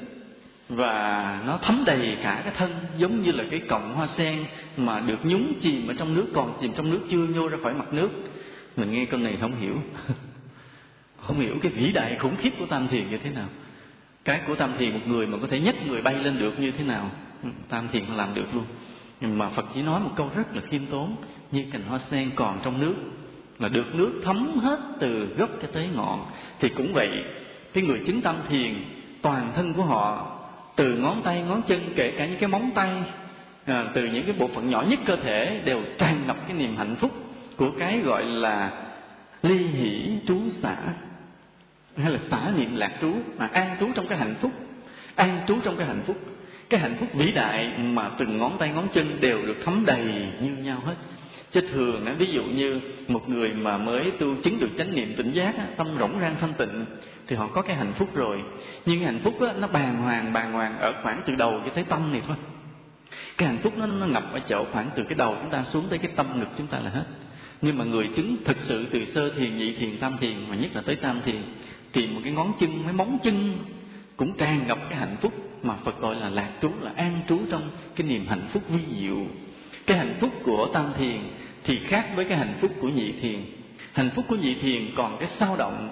và 0.69 1.41
nó 1.47 1.59
thấm 1.61 1.83
đầy 1.85 2.17
cả 2.23 2.41
cái 2.43 2.53
thân, 2.57 2.75
giống 2.97 3.23
như 3.23 3.31
là 3.31 3.43
cái 3.51 3.59
cọng 3.59 3.93
hoa 3.93 4.07
sen 4.17 4.45
mà 4.77 4.99
được 4.99 5.19
nhúng 5.23 5.53
chìm 5.61 5.87
ở 5.87 5.93
trong 5.97 6.13
nước, 6.13 6.25
còn 6.33 6.57
chìm 6.61 6.71
trong 6.75 6.91
nước 6.91 6.99
chưa 7.09 7.27
nhô 7.27 7.47
ra 7.47 7.57
khỏi 7.63 7.73
mặt 7.73 7.93
nước. 7.93 8.09
Mình 8.77 8.91
nghe 8.91 9.05
câu 9.05 9.19
này 9.19 9.37
không 9.41 9.55
hiểu. 9.61 9.75
Không 11.27 11.39
hiểu 11.39 11.55
cái 11.61 11.71
vĩ 11.71 11.91
đại 11.91 12.17
khủng 12.19 12.35
khiếp 12.35 12.49
của 12.59 12.65
tam 12.65 12.87
thiền 12.87 13.09
như 13.09 13.17
thế 13.17 13.29
nào. 13.29 13.47
Cái 14.25 14.41
của 14.47 14.55
tam 14.55 14.73
thiền 14.77 14.93
một 14.93 14.99
người 15.07 15.27
mà 15.27 15.37
có 15.41 15.47
thể 15.47 15.59
nhấc 15.59 15.75
người 15.87 16.01
bay 16.01 16.23
lên 16.23 16.39
được 16.39 16.59
như 16.59 16.71
thế 16.71 16.83
nào 16.83 17.11
ừ, 17.43 17.49
tam 17.69 17.87
thiền 17.87 18.03
làm 18.15 18.33
được 18.33 18.45
luôn. 18.53 18.63
Nhưng 19.21 19.37
mà 19.37 19.49
phật 19.49 19.65
chỉ 19.73 19.81
nói 19.81 19.99
một 19.99 20.11
câu 20.15 20.31
rất 20.35 20.55
là 20.55 20.61
khiêm 20.61 20.85
tốn, 20.85 21.15
như 21.51 21.65
cành 21.71 21.81
hoa 21.87 21.99
sen 22.11 22.31
còn 22.35 22.59
trong 22.63 22.81
nước, 22.81 22.95
là 23.59 23.69
được 23.69 23.95
nước 23.95 24.21
thấm 24.23 24.59
hết 24.59 24.79
từ 24.99 25.35
gốc 25.37 25.49
cho 25.61 25.67
tới 25.73 25.89
ngọn. 25.95 26.25
Thì 26.59 26.69
cũng 26.69 26.93
vậy 26.93 27.23
cái 27.75 27.83
người 27.83 27.99
chứng 28.07 28.21
tâm 28.21 28.35
thiền 28.49 28.73
toàn 29.21 29.51
thân 29.55 29.73
của 29.73 29.83
họ 29.83 30.31
từ 30.75 30.93
ngón 30.93 31.21
tay 31.23 31.41
ngón 31.41 31.61
chân 31.67 31.93
kể 31.95 32.13
cả 32.17 32.25
những 32.25 32.39
cái 32.39 32.49
móng 32.49 32.71
tay 32.75 32.91
à, 33.65 33.85
từ 33.93 34.05
những 34.05 34.25
cái 34.25 34.35
bộ 34.39 34.47
phận 34.47 34.69
nhỏ 34.69 34.83
nhất 34.87 34.99
cơ 35.05 35.15
thể 35.15 35.61
đều 35.65 35.81
tràn 35.97 36.27
ngập 36.27 36.37
cái 36.47 36.57
niềm 36.57 36.75
hạnh 36.77 36.95
phúc 36.95 37.11
của 37.57 37.71
cái 37.79 37.99
gọi 37.99 38.25
là 38.25 38.71
ly 39.41 39.57
hỷ 39.67 40.17
trú 40.27 40.41
xả 40.61 40.75
hay 41.97 42.11
là 42.11 42.19
xả 42.31 42.51
niệm 42.57 42.75
lạc 42.75 42.91
trú 43.01 43.13
mà 43.37 43.49
an 43.53 43.75
trú 43.79 43.87
trong 43.95 44.07
cái 44.07 44.17
hạnh 44.17 44.35
phúc 44.41 44.51
an 45.15 45.39
trú 45.47 45.55
trong 45.63 45.77
cái 45.77 45.87
hạnh 45.87 46.01
phúc. 46.07 46.17
Cái 46.69 46.79
hạnh 46.79 46.95
phúc 46.99 47.09
vĩ 47.13 47.31
đại 47.31 47.71
mà 47.77 48.09
từng 48.17 48.37
ngón 48.37 48.57
tay 48.57 48.69
ngón 48.69 48.87
chân 48.93 49.17
đều 49.21 49.45
được 49.45 49.57
thấm 49.65 49.83
đầy 49.85 50.05
như 50.41 50.49
nhau 50.49 50.79
hết 50.85 50.95
chứ 51.55 51.61
thường 51.71 52.05
ví 52.17 52.25
dụ 52.25 52.43
như 52.43 52.79
một 53.07 53.29
người 53.29 53.53
mà 53.53 53.77
mới 53.77 54.11
tu 54.11 54.35
chứng 54.43 54.59
được 54.59 54.69
chánh 54.77 54.95
niệm 54.95 55.13
tỉnh 55.17 55.31
giác 55.31 55.53
tâm 55.77 55.87
rỗng 55.99 56.19
rang 56.19 56.35
thanh 56.41 56.53
tịnh 56.53 56.85
thì 57.27 57.35
họ 57.35 57.47
có 57.47 57.61
cái 57.61 57.75
hạnh 57.75 57.93
phúc 57.97 58.15
rồi. 58.15 58.43
Nhưng 58.85 59.01
hạnh 59.01 59.19
phúc 59.23 59.41
đó, 59.41 59.51
nó 59.59 59.67
bàng 59.67 59.97
hoàng 59.97 60.33
bàng 60.33 60.53
hoàng 60.53 60.77
ở 60.79 60.93
khoảng 61.03 61.21
từ 61.27 61.35
đầu 61.35 61.61
cho 61.65 61.71
tới 61.75 61.83
tâm 61.83 62.11
này 62.11 62.21
thôi. 62.27 62.35
Cái 63.37 63.47
hạnh 63.47 63.57
phúc 63.63 63.73
nó 63.77 63.85
nó 63.85 64.05
ngập 64.05 64.33
ở 64.33 64.39
chỗ 64.39 64.65
khoảng 64.71 64.89
từ 64.95 65.03
cái 65.03 65.15
đầu 65.15 65.35
chúng 65.41 65.51
ta 65.51 65.63
xuống 65.63 65.85
tới 65.89 65.99
cái 65.99 66.11
tâm 66.15 66.39
ngực 66.39 66.47
chúng 66.57 66.67
ta 66.67 66.79
là 66.79 66.89
hết. 66.89 67.05
Nhưng 67.61 67.77
mà 67.77 67.85
người 67.85 68.09
chứng 68.15 68.37
thực 68.45 68.57
sự 68.67 68.85
từ 68.91 69.05
sơ 69.05 69.29
thiền 69.29 69.57
nhị 69.57 69.75
thiền 69.75 69.97
tam 69.97 70.17
thiền 70.17 70.35
mà 70.49 70.55
nhất 70.55 70.71
là 70.75 70.81
tới 70.81 70.95
tam 70.95 71.21
thiền 71.25 71.41
thì 71.93 72.07
một 72.07 72.21
cái 72.23 72.33
ngón 72.33 72.51
chân 72.59 72.83
mấy 72.83 72.93
móng 72.93 73.17
chân 73.23 73.57
cũng 74.17 74.37
tràn 74.37 74.67
ngập 74.67 74.79
cái 74.89 74.99
hạnh 74.99 75.15
phúc 75.21 75.33
mà 75.63 75.75
Phật 75.75 76.01
gọi 76.01 76.15
là 76.15 76.29
lạc 76.29 76.49
trú 76.61 76.71
là 76.81 76.91
an 76.95 77.19
trú 77.27 77.39
trong 77.51 77.69
cái 77.95 78.07
niềm 78.07 78.25
hạnh 78.27 78.47
phúc 78.53 78.63
vi 78.69 79.01
diệu 79.01 79.25
cái 79.85 79.97
hạnh 79.97 80.15
phúc 80.19 80.31
của 80.43 80.69
tam 80.73 80.85
thiền 80.97 81.17
thì 81.63 81.79
khác 81.87 82.05
với 82.15 82.25
cái 82.25 82.37
hạnh 82.37 82.53
phúc 82.61 82.71
của 82.81 82.89
nhị 82.89 83.11
thiền. 83.11 83.39
Hạnh 83.93 84.09
phúc 84.15 84.25
của 84.27 84.35
nhị 84.35 84.55
thiền 84.55 84.81
còn 84.95 85.17
cái 85.17 85.29
sao 85.39 85.55
động, 85.57 85.89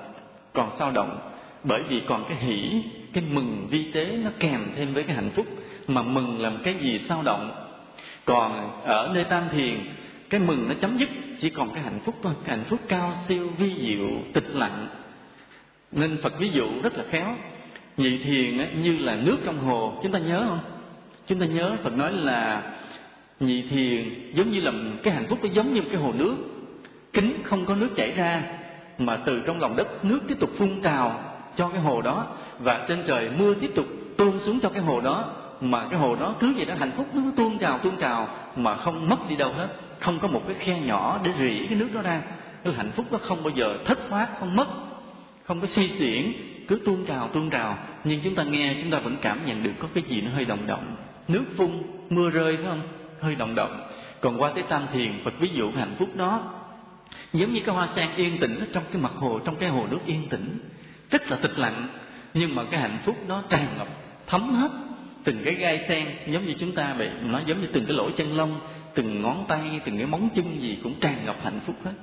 còn 0.54 0.70
sao 0.80 0.92
động. 0.92 1.20
Bởi 1.64 1.84
vì 1.84 2.00
còn 2.00 2.26
cái 2.30 2.38
hỷ, 2.38 2.84
cái 3.14 3.24
mừng 3.32 3.68
vi 3.70 3.92
tế 3.92 4.06
nó 4.06 4.30
kèm 4.40 4.68
thêm 4.76 4.94
với 4.94 5.04
cái 5.04 5.16
hạnh 5.16 5.30
phúc, 5.36 5.46
mà 5.88 6.02
mừng 6.02 6.42
làm 6.42 6.58
cái 6.64 6.76
gì 6.82 7.00
sao 7.10 7.22
động. 7.24 7.52
Còn 8.26 8.82
ở 8.84 9.12
nơi 9.14 9.24
tam 9.24 9.44
thiền, 9.52 9.80
cái 10.30 10.40
mừng 10.40 10.70
nó 10.70 10.76
chấm 10.82 10.98
dứt, 10.98 11.10
chỉ 11.42 11.50
còn 11.50 11.70
cái 11.70 11.84
hạnh 11.84 12.00
phúc 12.06 12.16
thôi. 12.24 12.34
Cái 12.46 12.58
hạnh 12.58 12.66
phúc 12.70 12.80
cao, 12.88 13.14
siêu, 13.28 13.50
vi 13.58 13.74
diệu, 13.82 14.10
tịch 14.34 14.56
lặng. 14.56 14.88
Nên 15.92 16.18
phật 16.24 16.40
ví 16.40 16.50
dụ 16.54 16.82
rất 16.84 16.98
là 16.98 17.04
khéo. 17.12 17.36
Nhị 17.98 18.18
thiền 18.18 18.82
như 18.84 18.98
là 18.98 19.16
nước 19.16 19.38
trong 19.46 19.60
hồ. 19.60 20.00
Chúng 20.04 20.12
ta 20.12 20.20
nhớ 20.20 20.46
không? 20.50 20.60
Chúng 21.28 21.40
ta 21.40 21.46
nhớ 21.46 21.76
phật 21.84 21.98
nói 21.98 22.14
là 22.14 22.62
nhị 23.46 23.62
thiền 23.62 24.04
giống 24.34 24.52
như 24.52 24.60
là 24.60 24.72
cái 25.04 25.14
hạnh 25.14 25.26
phúc 25.30 25.40
nó 25.44 25.50
giống 25.54 25.74
như 25.74 25.82
một 25.82 25.88
cái 25.92 26.02
hồ 26.02 26.14
nước. 26.18 26.36
Kính 27.14 27.34
không 27.44 27.66
có 27.66 27.76
nước 27.76 27.90
chảy 27.96 28.12
ra, 28.12 28.44
mà 28.98 29.16
từ 29.16 29.42
trong 29.46 29.62
lòng 29.62 29.76
đất 29.76 30.06
nước 30.06 30.20
tiếp 30.28 30.36
tục 30.40 30.50
phun 30.58 30.82
trào 30.82 31.22
cho 31.56 31.70
cái 31.70 31.80
hồ 31.80 32.02
đó. 32.02 32.26
Và 32.60 32.86
trên 32.88 33.04
trời 33.08 33.30
mưa 33.38 33.54
tiếp 33.54 33.72
tục 33.76 33.86
tuôn 34.18 34.40
xuống 34.40 34.60
cho 34.60 34.70
cái 34.70 34.82
hồ 34.82 35.02
đó, 35.02 35.26
mà 35.62 35.88
cái 35.90 36.00
hồ 36.00 36.16
đó 36.16 36.36
cứ 36.40 36.54
vậy 36.56 36.66
đó 36.66 36.74
hạnh 36.80 36.92
phúc 36.98 37.08
nó 37.14 37.22
tuôn 37.36 37.58
trào 37.58 37.78
tuôn 37.78 37.96
trào, 37.98 38.28
mà 38.56 38.76
không 38.76 39.10
mất 39.10 39.30
đi 39.30 39.36
đâu 39.36 39.54
hết. 39.54 39.68
Không 40.00 40.20
có 40.20 40.28
một 40.28 40.42
cái 40.48 40.56
khe 40.60 40.80
nhỏ 40.80 41.20
để 41.24 41.32
rỉ 41.40 41.66
cái 41.66 41.78
nước 41.78 41.88
đó 41.94 42.02
ra. 42.02 42.22
Cái 42.64 42.74
hạnh 42.74 42.92
phúc 42.96 43.06
nó 43.12 43.18
không 43.18 43.44
bao 43.44 43.54
giờ 43.56 43.78
thất 43.86 44.00
thoát, 44.10 44.28
không 44.40 44.56
mất, 44.56 44.68
không 45.44 45.62
có 45.62 45.68
suy 45.68 45.90
xiển 45.90 46.34
cứ 46.68 46.80
tuôn 46.86 47.06
trào 47.06 47.28
tuôn 47.28 47.50
trào. 47.50 47.78
Nhưng 48.04 48.20
chúng 48.24 48.36
ta 48.36 48.44
nghe, 48.44 48.76
chúng 48.82 48.92
ta 48.92 49.00
vẫn 49.00 49.16
cảm 49.22 49.40
nhận 49.46 49.64
được 49.64 49.72
có 49.80 49.88
cái 49.94 50.04
gì 50.08 50.22
nó 50.22 50.32
hơi 50.36 50.46
động 50.46 50.68
động. 50.68 50.96
Nước 51.28 51.44
phun, 51.58 51.72
mưa 52.10 52.30
rơi, 52.30 52.58
phải 52.58 52.66
không? 52.66 52.82
Hơi 53.24 53.36
động 53.36 53.56
động 53.56 53.90
còn 54.22 54.42
qua 54.42 54.52
tới 54.56 54.64
tam 54.70 54.82
thiền, 54.94 55.12
phật 55.24 55.34
ví 55.40 55.50
dụ 55.54 55.72
hạnh 55.72 55.96
phúc 55.98 56.10
đó. 56.16 56.54
Giống 57.34 57.54
như 57.54 57.60
cái 57.66 57.76
hoa 57.76 57.90
sen 57.96 58.10
yên 58.16 58.38
tĩnh 58.40 58.60
trong 58.74 58.84
cái 58.92 59.02
mặt 59.02 59.12
hồ, 59.16 59.40
trong 59.40 59.56
cái 59.56 59.70
hồ 59.70 59.88
nước 59.92 60.00
yên 60.06 60.30
tĩnh. 60.30 60.60
Rất 61.10 61.32
là 61.32 61.38
tịch 61.38 61.60
lặng, 61.60 61.88
nhưng 62.34 62.56
mà 62.56 62.64
cái 62.64 62.80
hạnh 62.80 62.98
phúc 63.06 63.18
nó 63.28 63.44
tràn 63.50 63.68
ngập, 63.78 63.88
thấm 64.28 64.56
hết 64.56 64.70
từng 65.24 65.42
cái 65.46 65.54
gai 65.54 65.86
sen. 65.88 66.08
Giống 66.28 66.46
như 66.46 66.54
chúng 66.60 66.72
ta 66.72 66.94
vậy 66.94 67.10
nó 67.30 67.40
giống 67.46 67.62
như 67.62 67.68
từng 67.74 67.86
cái 67.86 67.96
lỗ 67.96 68.12
chân 68.12 68.38
lông, 68.38 68.60
từng 68.94 69.22
ngón 69.22 69.46
tay, 69.48 69.62
từng 69.86 69.98
cái 69.98 70.08
móng 70.08 70.30
chân 70.36 70.62
gì 70.62 70.78
cũng 70.84 70.94
tràn 71.00 71.26
ngập 71.26 71.36
hạnh 71.44 71.60
phúc 71.66 71.76
hết. 71.86 71.94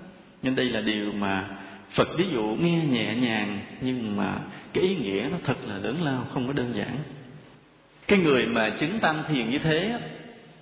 Nên 0.42 0.54
đây 0.54 0.68
là 0.68 0.80
điều 0.80 1.12
mà 1.12 1.48
phật 1.90 2.09
ví 2.16 2.24
dụ 2.33 2.42
nghe 2.61 2.85
nhẹ 2.85 3.14
nhàng, 3.14 3.59
nhưng 3.80 4.16
mà 4.16 4.35
cái 4.72 4.85
ý 4.85 4.96
nghĩa 4.96 5.28
nó 5.33 5.38
thật 5.44 5.56
là 5.68 5.76
lớn 5.76 5.96
lao, 6.02 6.24
không 6.35 6.46
có 6.46 6.52
đơn 6.52 6.72
giản. 6.74 6.96
Cái 8.06 8.18
người 8.18 8.46
mà 8.46 8.70
chứng 8.70 9.00
tam 9.00 9.16
thiền 9.28 9.50
như 9.50 9.59
thế 9.59 9.98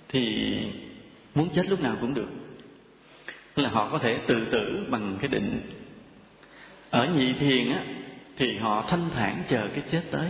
thì 0.09 0.57
muốn 1.35 1.49
chết 1.55 1.69
lúc 1.69 1.81
nào 1.81 1.95
cũng 2.01 2.13
được. 2.13 2.29
Là 3.55 3.69
họ 3.69 3.89
có 3.89 3.97
thể 3.97 4.17
tự 4.27 4.45
tử 4.45 4.87
bằng 4.89 5.17
cái 5.19 5.27
định. 5.27 5.61
Ở 6.89 7.05
nhị 7.05 7.33
thiền 7.39 7.71
á, 7.71 7.83
thì 8.37 8.57
họ 8.57 8.85
thanh 8.89 9.09
thản 9.15 9.43
chờ 9.49 9.67
cái 9.73 9.83
chết 9.91 10.01
tới. 10.11 10.27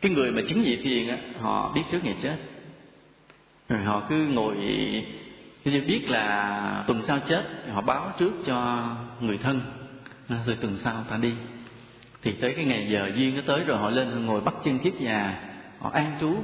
Cái 0.00 0.12
người 0.12 0.30
mà 0.30 0.42
chứng 0.48 0.62
nhị 0.62 0.76
thiền 0.76 1.08
á, 1.08 1.18
họ 1.40 1.72
biết 1.72 1.82
trước 1.92 2.04
ngày 2.04 2.14
chết. 2.22 2.36
Rồi 3.68 3.82
họ 3.82 4.06
cứ 4.08 4.26
ngồi 4.26 4.56
như 5.64 5.82
biết 5.86 6.10
là 6.10 6.84
tuần 6.86 7.02
sau 7.06 7.18
chết, 7.28 7.44
họ 7.72 7.80
báo 7.80 8.12
trước 8.18 8.32
cho 8.46 8.88
người 9.20 9.38
thân. 9.38 9.60
Rồi 10.46 10.56
tuần 10.60 10.78
sau 10.84 11.04
ta 11.10 11.16
đi. 11.16 11.32
Thì 12.22 12.32
tới 12.32 12.52
cái 12.54 12.64
ngày 12.64 12.88
giờ 12.90 13.10
duyên 13.16 13.36
nó 13.36 13.42
tới 13.46 13.64
rồi, 13.64 13.78
họ 13.78 13.90
lên 13.90 14.10
họ 14.10 14.18
ngồi 14.18 14.40
bắt 14.40 14.54
chân 14.64 14.78
kiếp 14.78 15.00
già 15.00 15.42
họ 15.78 15.90
an 15.90 16.16
trú 16.20 16.36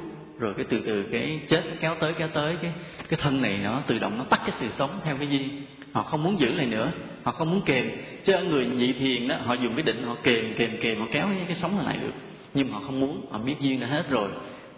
rồi 0.42 0.55
cái 0.55 0.66
từ 0.68 0.81
từ 0.87 1.02
cái 1.02 1.40
chết 1.48 1.62
nó 1.66 1.76
kéo 1.81 1.94
tới 1.94 2.12
kéo 2.12 2.28
tới, 2.28 2.57
cái 2.62 2.72
cái 3.09 3.18
thân 3.22 3.42
này 3.42 3.61
nó 3.64 3.81
tự 3.87 3.98
động 3.98 4.18
nó 4.18 4.24
tắt 4.24 4.40
cái 4.46 4.57
sự 4.61 4.66
sống 4.78 4.90
theo 5.05 5.16
cái 5.16 5.28
duyên. 5.28 5.62
Họ 5.92 6.02
không 6.02 6.22
muốn 6.22 6.40
giữ 6.40 6.52
lại 6.52 6.66
nữa, 6.66 6.90
họ 7.22 7.33
không 7.33 7.50
muốn 7.50 7.62
kềm. 7.66 7.90
Chứ 8.24 8.33
ở 8.33 8.44
người 8.44 8.66
nhị 8.66 8.92
thiền 8.92 9.28
đó, 9.28 9.37
họ 9.44 9.55
dùng 9.55 9.74
cái 9.74 9.83
định 9.83 10.05
họ 10.07 10.16
kềm 10.22 10.55
kềm 10.59 10.70
kềm, 10.81 11.00
họ 11.00 11.07
kéo 11.12 11.28
cái 11.48 11.57
sống 11.62 11.87
lại 11.87 11.98
được. 12.02 12.12
Nhưng 12.55 12.70
mà 12.70 12.78
họ 12.78 12.83
không 12.87 13.00
muốn, 13.00 13.26
họ 13.31 13.38
biết 13.38 13.55
duyên 13.61 13.81
đã 13.81 13.87
hết 13.87 14.11
rồi, 14.11 14.28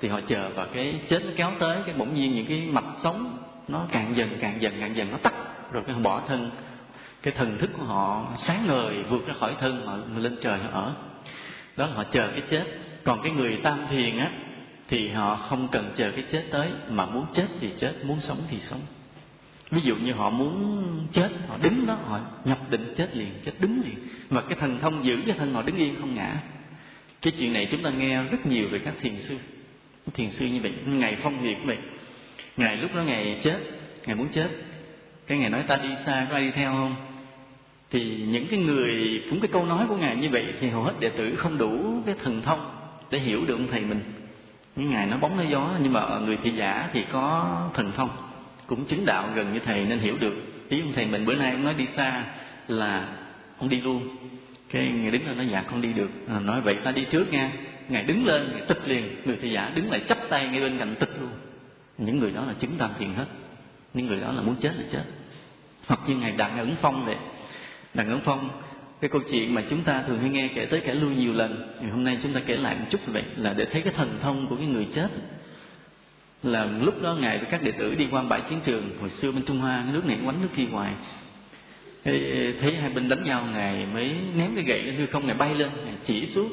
thì 0.00 0.08
họ 0.08 0.20
chờ 0.20 0.50
và 0.54 0.66
cái 0.74 0.94
chết 1.08 1.22
nó 1.24 1.32
kéo 1.36 1.52
tới, 1.58 1.78
cái 1.86 1.94
bỗng 1.98 2.14
nhiên 2.14 2.34
những 2.34 2.46
cái 2.46 2.62
mạch 2.72 2.94
sống 3.02 3.38
nó 3.68 3.86
càng 3.92 4.16
dần 4.16 4.28
càng 4.40 4.62
dần 4.62 4.74
càng 4.80 4.96
dần 4.96 5.10
nó 5.10 5.16
tắt. 5.16 5.34
Rồi 5.72 5.82
cái 5.86 5.94
họ 5.94 6.00
bỏ 6.00 6.22
thân, 6.28 6.50
cái 7.22 7.34
thần 7.36 7.58
thức 7.58 7.70
của 7.78 7.84
họ 7.84 8.26
sáng 8.46 8.66
ngời 8.66 9.02
vượt 9.02 9.26
ra 9.26 9.34
khỏi 9.40 9.54
thân, 9.60 9.86
họ 9.86 9.96
lên 10.16 10.36
trời, 10.42 10.58
họ 10.58 10.80
ở. 10.80 10.94
Đó 11.76 11.86
là 11.86 11.92
họ 11.92 12.04
chờ 12.04 12.28
cái 12.28 12.42
chết. 12.50 12.64
Còn 13.04 13.22
cái 13.22 13.32
người 13.32 13.56
tam 13.62 13.78
thiền 13.90 14.18
á 14.18 14.30
thì 14.88 15.08
họ 15.08 15.36
không 15.36 15.68
cần 15.72 15.92
chờ 15.96 16.10
cái 16.10 16.24
chết 16.32 16.44
tới, 16.50 16.68
mà 16.88 17.06
muốn 17.06 17.26
chết 17.34 17.46
thì 17.60 17.68
chết, 17.78 17.92
muốn 18.04 18.20
sống 18.20 18.38
thì 18.50 18.56
sống. 18.70 18.80
Ví 19.70 19.80
dụ 19.80 19.96
như 19.96 20.12
họ 20.12 20.30
muốn 20.30 20.84
chết, 21.12 21.28
họ 21.48 21.56
đứng 21.62 21.86
đó, 21.86 21.94
họ 21.94 22.20
nhập 22.44 22.58
định 22.70 22.94
chết 22.96 23.16
liền, 23.16 23.30
chết 23.44 23.52
đứng 23.58 23.82
liền. 23.84 24.08
Mà 24.30 24.40
cái 24.40 24.58
thần 24.60 24.78
thông 24.80 25.04
giữ 25.04 25.18
cái 25.26 25.36
thân 25.38 25.54
họ 25.54 25.62
đứng 25.62 25.76
yên 25.76 25.96
không 26.00 26.14
ngã. 26.14 26.36
Cái 27.22 27.32
chuyện 27.38 27.52
này 27.52 27.68
chúng 27.70 27.82
ta 27.82 27.90
nghe 27.90 28.22
rất 28.22 28.46
nhiều 28.46 28.68
về 28.68 28.78
các 28.78 28.94
thiền 29.00 29.14
sư. 29.28 29.38
Thiền 30.14 30.30
sư 30.30 30.46
như 30.46 30.60
vậy, 30.60 30.72
ngày 30.86 31.16
phong 31.22 31.42
hiệp 31.42 31.56
vậy. 31.64 31.78
Ngày 32.56 32.76
lúc 32.76 32.94
đó 32.94 33.02
ngày 33.02 33.40
chết, 33.44 33.58
ngày 34.06 34.16
muốn 34.16 34.28
chết. 34.32 34.48
Cái 35.26 35.38
ngày 35.38 35.50
nói 35.50 35.62
ta 35.62 35.76
đi 35.76 35.88
xa, 36.06 36.26
có 36.30 36.36
ai 36.36 36.44
đi 36.44 36.50
theo 36.50 36.72
không? 36.72 36.96
Thì 37.90 38.16
những 38.28 38.46
cái 38.46 38.60
người, 38.60 39.22
cũng 39.30 39.40
cái 39.40 39.48
câu 39.52 39.66
nói 39.66 39.86
của 39.88 39.96
ngài 39.96 40.16
như 40.16 40.30
vậy 40.30 40.46
thì 40.60 40.68
hầu 40.68 40.82
hết 40.82 40.92
đệ 41.00 41.08
tử 41.08 41.36
không 41.36 41.58
đủ 41.58 42.02
cái 42.06 42.14
thần 42.24 42.42
thông 42.42 42.70
để 43.10 43.18
hiểu 43.18 43.44
được 43.46 43.54
ông 43.54 43.68
thầy 43.70 43.80
mình 43.80 44.00
những 44.76 44.90
ngài 44.90 45.06
nó 45.06 45.16
bóng 45.16 45.36
nó 45.36 45.42
gió 45.42 45.70
nhưng 45.82 45.92
mà 45.92 46.18
người 46.18 46.38
thị 46.42 46.50
giả 46.50 46.88
thì 46.92 47.04
có 47.12 47.56
thần 47.74 47.92
thông 47.96 48.10
cũng 48.66 48.84
chứng 48.84 49.06
đạo 49.06 49.28
gần 49.34 49.52
như 49.52 49.60
thầy 49.64 49.84
nên 49.84 49.98
hiểu 49.98 50.16
được. 50.20 50.34
Ý 50.68 50.80
ông 50.80 50.92
thầy 50.94 51.06
mình 51.06 51.26
bữa 51.26 51.34
nay 51.34 51.50
ông 51.50 51.64
nói 51.64 51.74
đi 51.74 51.86
xa 51.96 52.24
là 52.68 53.08
ông 53.58 53.68
đi 53.68 53.80
luôn. 53.80 54.16
Cái 54.70 54.88
người 54.88 55.10
đứng 55.10 55.26
lên 55.26 55.36
nói 55.36 55.48
dạ 55.52 55.64
con 55.70 55.80
đi 55.80 55.92
được. 55.92 56.10
À, 56.28 56.40
nói 56.40 56.60
vậy 56.60 56.76
ta 56.84 56.90
đi 56.90 57.04
trước 57.04 57.32
nha. 57.32 57.52
Ngài 57.88 58.02
đứng 58.02 58.26
lên 58.26 58.50
ngài 58.52 58.62
tịch 58.68 58.80
liền. 58.86 59.16
Người 59.24 59.38
thị 59.42 59.50
giả 59.50 59.70
đứng 59.74 59.90
lại 59.90 60.02
chắp 60.08 60.18
tay 60.28 60.48
ngay 60.48 60.60
bên 60.60 60.78
cạnh 60.78 60.94
tịch 61.00 61.10
luôn. 61.20 61.30
Những 61.98 62.18
người 62.18 62.30
đó 62.30 62.44
là 62.46 62.52
chứng 62.52 62.70
tam 62.78 62.90
thiền 62.98 63.14
hết. 63.14 63.26
Những 63.94 64.06
người 64.06 64.20
đó 64.20 64.32
là 64.32 64.42
muốn 64.42 64.56
chết 64.56 64.72
là 64.76 64.84
chết. 64.92 65.04
Hoặc 65.86 66.00
như 66.06 66.16
ngài 66.16 66.32
đặng 66.32 66.58
ẩn 66.58 66.76
phong 66.80 67.04
vậy. 67.04 67.16
Đặng 67.94 68.08
ẩn 68.08 68.20
phong 68.24 68.48
cái 69.00 69.08
câu 69.08 69.20
chuyện 69.30 69.54
mà 69.54 69.62
chúng 69.70 69.82
ta 69.82 70.02
thường 70.02 70.18
hay 70.18 70.30
nghe 70.30 70.48
kể 70.54 70.66
tới 70.66 70.80
kể 70.84 70.94
lui 70.94 71.14
nhiều 71.14 71.32
lần 71.32 71.76
ngày 71.80 71.90
hôm 71.90 72.04
nay 72.04 72.18
chúng 72.22 72.32
ta 72.32 72.40
kể 72.46 72.56
lại 72.56 72.76
một 72.80 72.86
chút 72.90 73.00
vậy, 73.06 73.24
là 73.36 73.54
để 73.56 73.64
thấy 73.64 73.82
cái 73.82 73.92
thần 73.96 74.18
thông 74.22 74.46
của 74.46 74.56
cái 74.56 74.66
người 74.66 74.86
chết. 74.94 75.08
Là 76.42 76.64
lúc 76.80 77.02
đó 77.02 77.14
ngài 77.14 77.38
với 77.38 77.46
các 77.50 77.62
đệ 77.62 77.72
tử 77.72 77.94
đi 77.94 78.06
qua 78.10 78.22
bãi 78.22 78.40
chiến 78.50 78.60
trường, 78.64 78.90
hồi 79.00 79.10
xưa 79.10 79.32
bên 79.32 79.44
trung 79.44 79.58
hoa, 79.58 79.82
cái 79.84 79.92
nước 79.92 80.06
này 80.06 80.18
quánh 80.24 80.42
nước 80.42 80.48
kia 80.56 80.66
ngoài 80.70 80.92
thấy 82.60 82.76
hai 82.80 82.90
bên 82.90 83.08
đánh 83.08 83.24
nhau, 83.24 83.46
ngài 83.52 83.86
mới 83.94 84.14
ném 84.36 84.54
cái 84.54 84.64
gậy 84.64 84.92
hư 84.92 85.06
không, 85.06 85.26
ngài 85.26 85.36
bay 85.36 85.54
lên, 85.54 85.70
ngài 85.84 85.94
chỉ 86.06 86.26
xuống. 86.26 86.52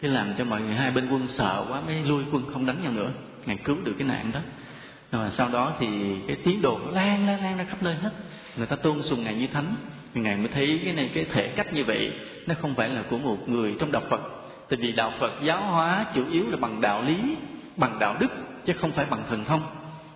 Cái 0.00 0.10
làm 0.10 0.34
cho 0.38 0.44
mọi 0.44 0.60
người, 0.60 0.74
hai 0.74 0.90
bên 0.90 1.08
quân 1.10 1.28
sợ 1.38 1.66
quá 1.68 1.80
mới 1.80 2.02
lui 2.04 2.24
quân, 2.32 2.44
không 2.52 2.66
đánh 2.66 2.82
nhau 2.82 2.92
nữa. 2.92 3.10
Ngài 3.46 3.56
cứu 3.56 3.76
được 3.84 3.94
cái 3.98 4.08
nạn 4.08 4.30
đó. 4.32 4.40
Rồi 5.12 5.30
sau 5.36 5.48
đó 5.48 5.72
thì 5.80 5.86
cái 6.26 6.36
tiếng 6.44 6.62
đồn 6.62 6.94
lan 6.94 7.26
lan 7.26 7.42
lan 7.42 7.58
ra 7.58 7.64
khắp 7.64 7.82
nơi 7.82 7.94
hết. 7.94 8.10
Người 8.56 8.66
ta 8.66 8.76
tôn 8.76 9.02
sùng 9.02 9.24
ngài 9.24 9.34
như 9.34 9.46
thánh 9.46 9.74
ngài 10.14 10.36
mới 10.36 10.48
thấy 10.48 10.80
cái 10.84 10.94
này, 10.94 11.10
cái 11.14 11.24
thể 11.32 11.48
cách 11.48 11.72
như 11.72 11.84
vậy, 11.84 12.12
nó 12.46 12.54
không 12.60 12.74
phải 12.74 12.88
là 12.88 13.02
của 13.10 13.18
một 13.18 13.48
người 13.48 13.76
trong 13.78 13.92
đạo 13.92 14.02
phật. 14.10 14.20
Tại 14.68 14.78
vì 14.82 14.92
đạo 14.92 15.12
phật 15.18 15.32
giáo 15.42 15.62
hóa 15.62 16.06
chủ 16.14 16.24
yếu 16.32 16.50
là 16.50 16.56
bằng 16.56 16.80
đạo 16.80 17.02
lý, 17.02 17.36
bằng 17.76 17.98
đạo 17.98 18.16
đức, 18.20 18.30
chứ 18.66 18.72
không 18.72 18.92
phải 18.92 19.06
bằng 19.10 19.22
thần 19.28 19.44
thông. 19.44 19.62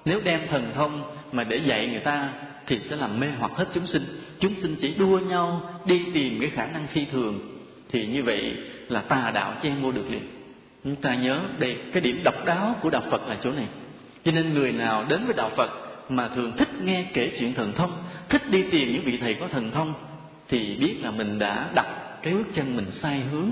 Nếu 0.05 0.21
đem 0.25 0.41
thần 0.51 0.73
thông 0.75 1.03
mà 1.33 1.45
để 1.45 1.57
dạy 1.57 1.87
người 1.87 2.01
ta, 2.01 2.29
thì 2.67 2.81
sẽ 2.91 2.97
làm 2.97 3.21
mê 3.21 3.27
hoặc 3.39 3.53
hết 3.55 3.69
chúng 3.75 3.87
sinh. 3.87 4.21
Chúng 4.39 4.55
sinh 4.63 4.77
chỉ 4.81 4.95
đua 4.95 5.19
nhau 5.19 5.71
đi 5.87 6.03
tìm 6.15 6.41
cái 6.41 6.51
khả 6.51 6.67
năng 6.67 6.87
phi 6.87 7.05
thường, 7.05 7.41
thì 7.91 8.07
như 8.07 8.23
vậy 8.23 8.57
là 8.89 9.01
tà 9.01 9.31
đạo 9.35 9.55
chen 9.63 9.83
vô 9.83 9.93
được 9.93 10.11
liền. 10.11 10.23
Chúng 10.85 10.97
ta 10.97 11.15
nhớ 11.15 11.41
đây, 11.59 11.77
cái 11.93 12.01
điểm 12.01 12.21
độc 12.25 12.45
đáo 12.45 12.77
của 12.81 12.91
đạo 12.91 13.03
phật 13.11 13.29
là 13.29 13.37
chỗ 13.45 13.53
này. 13.53 13.67
Cho 14.25 14.33
nên 14.33 14.55
người 14.55 14.73
nào 14.73 15.05
đến 15.09 15.25
với 15.25 15.35
đạo 15.37 15.51
phật 15.57 15.71
mà 16.09 16.29
thường 16.29 16.53
thích 16.57 16.69
nghe 16.83 17.05
kể 17.15 17.33
chuyện 17.39 17.55
thần 17.55 17.73
thông 17.73 18.03
thích 18.29 18.51
đi 18.51 18.63
tìm 18.71 18.93
những 18.93 19.05
vị 19.05 19.19
thầy 19.21 19.35
có 19.35 19.49
thần 19.49 19.71
thông 19.71 19.95
thì 20.49 20.77
biết 20.77 20.97
là 21.03 21.11
mình 21.11 21.39
đã 21.39 21.71
đặt 21.75 21.87
cái 22.23 22.35
bước 22.35 22.47
chân 22.55 22.77
mình 22.77 22.87
sai 23.03 23.21
hướng. 23.33 23.51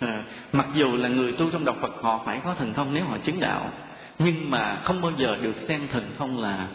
À, 0.00 0.22
mặc 0.52 0.66
dù 0.74 0.96
là 0.96 1.08
người 1.08 1.32
tu 1.32 1.50
trong 1.50 1.64
đạo 1.64 1.76
phật 1.80 2.02
họ 2.02 2.22
phải 2.26 2.40
có 2.44 2.54
thần 2.54 2.74
thông 2.74 2.94
nếu 2.94 3.04
họ 3.04 3.18
chứng 3.18 3.40
đạo 3.40 3.72
nhưng 4.18 4.50
mà 4.50 4.76
không 4.84 5.00
bao 5.00 5.12
giờ 5.18 5.36
được 5.42 5.56
xem 5.68 5.88
thần 5.92 6.10
thông 6.18 6.38
là 6.38 6.68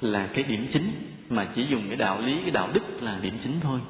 là 0.00 0.28
cái 0.34 0.44
điểm 0.44 0.66
chính 0.72 0.92
mà 1.30 1.46
chỉ 1.54 1.66
dùng 1.66 1.82
cái 1.88 1.96
đạo 1.96 2.20
lý 2.20 2.38
cái 2.42 2.50
đạo 2.50 2.68
đức 2.72 2.82
là 3.00 3.18
điểm 3.22 3.38
chính 3.44 3.60
thôi. 3.60 3.80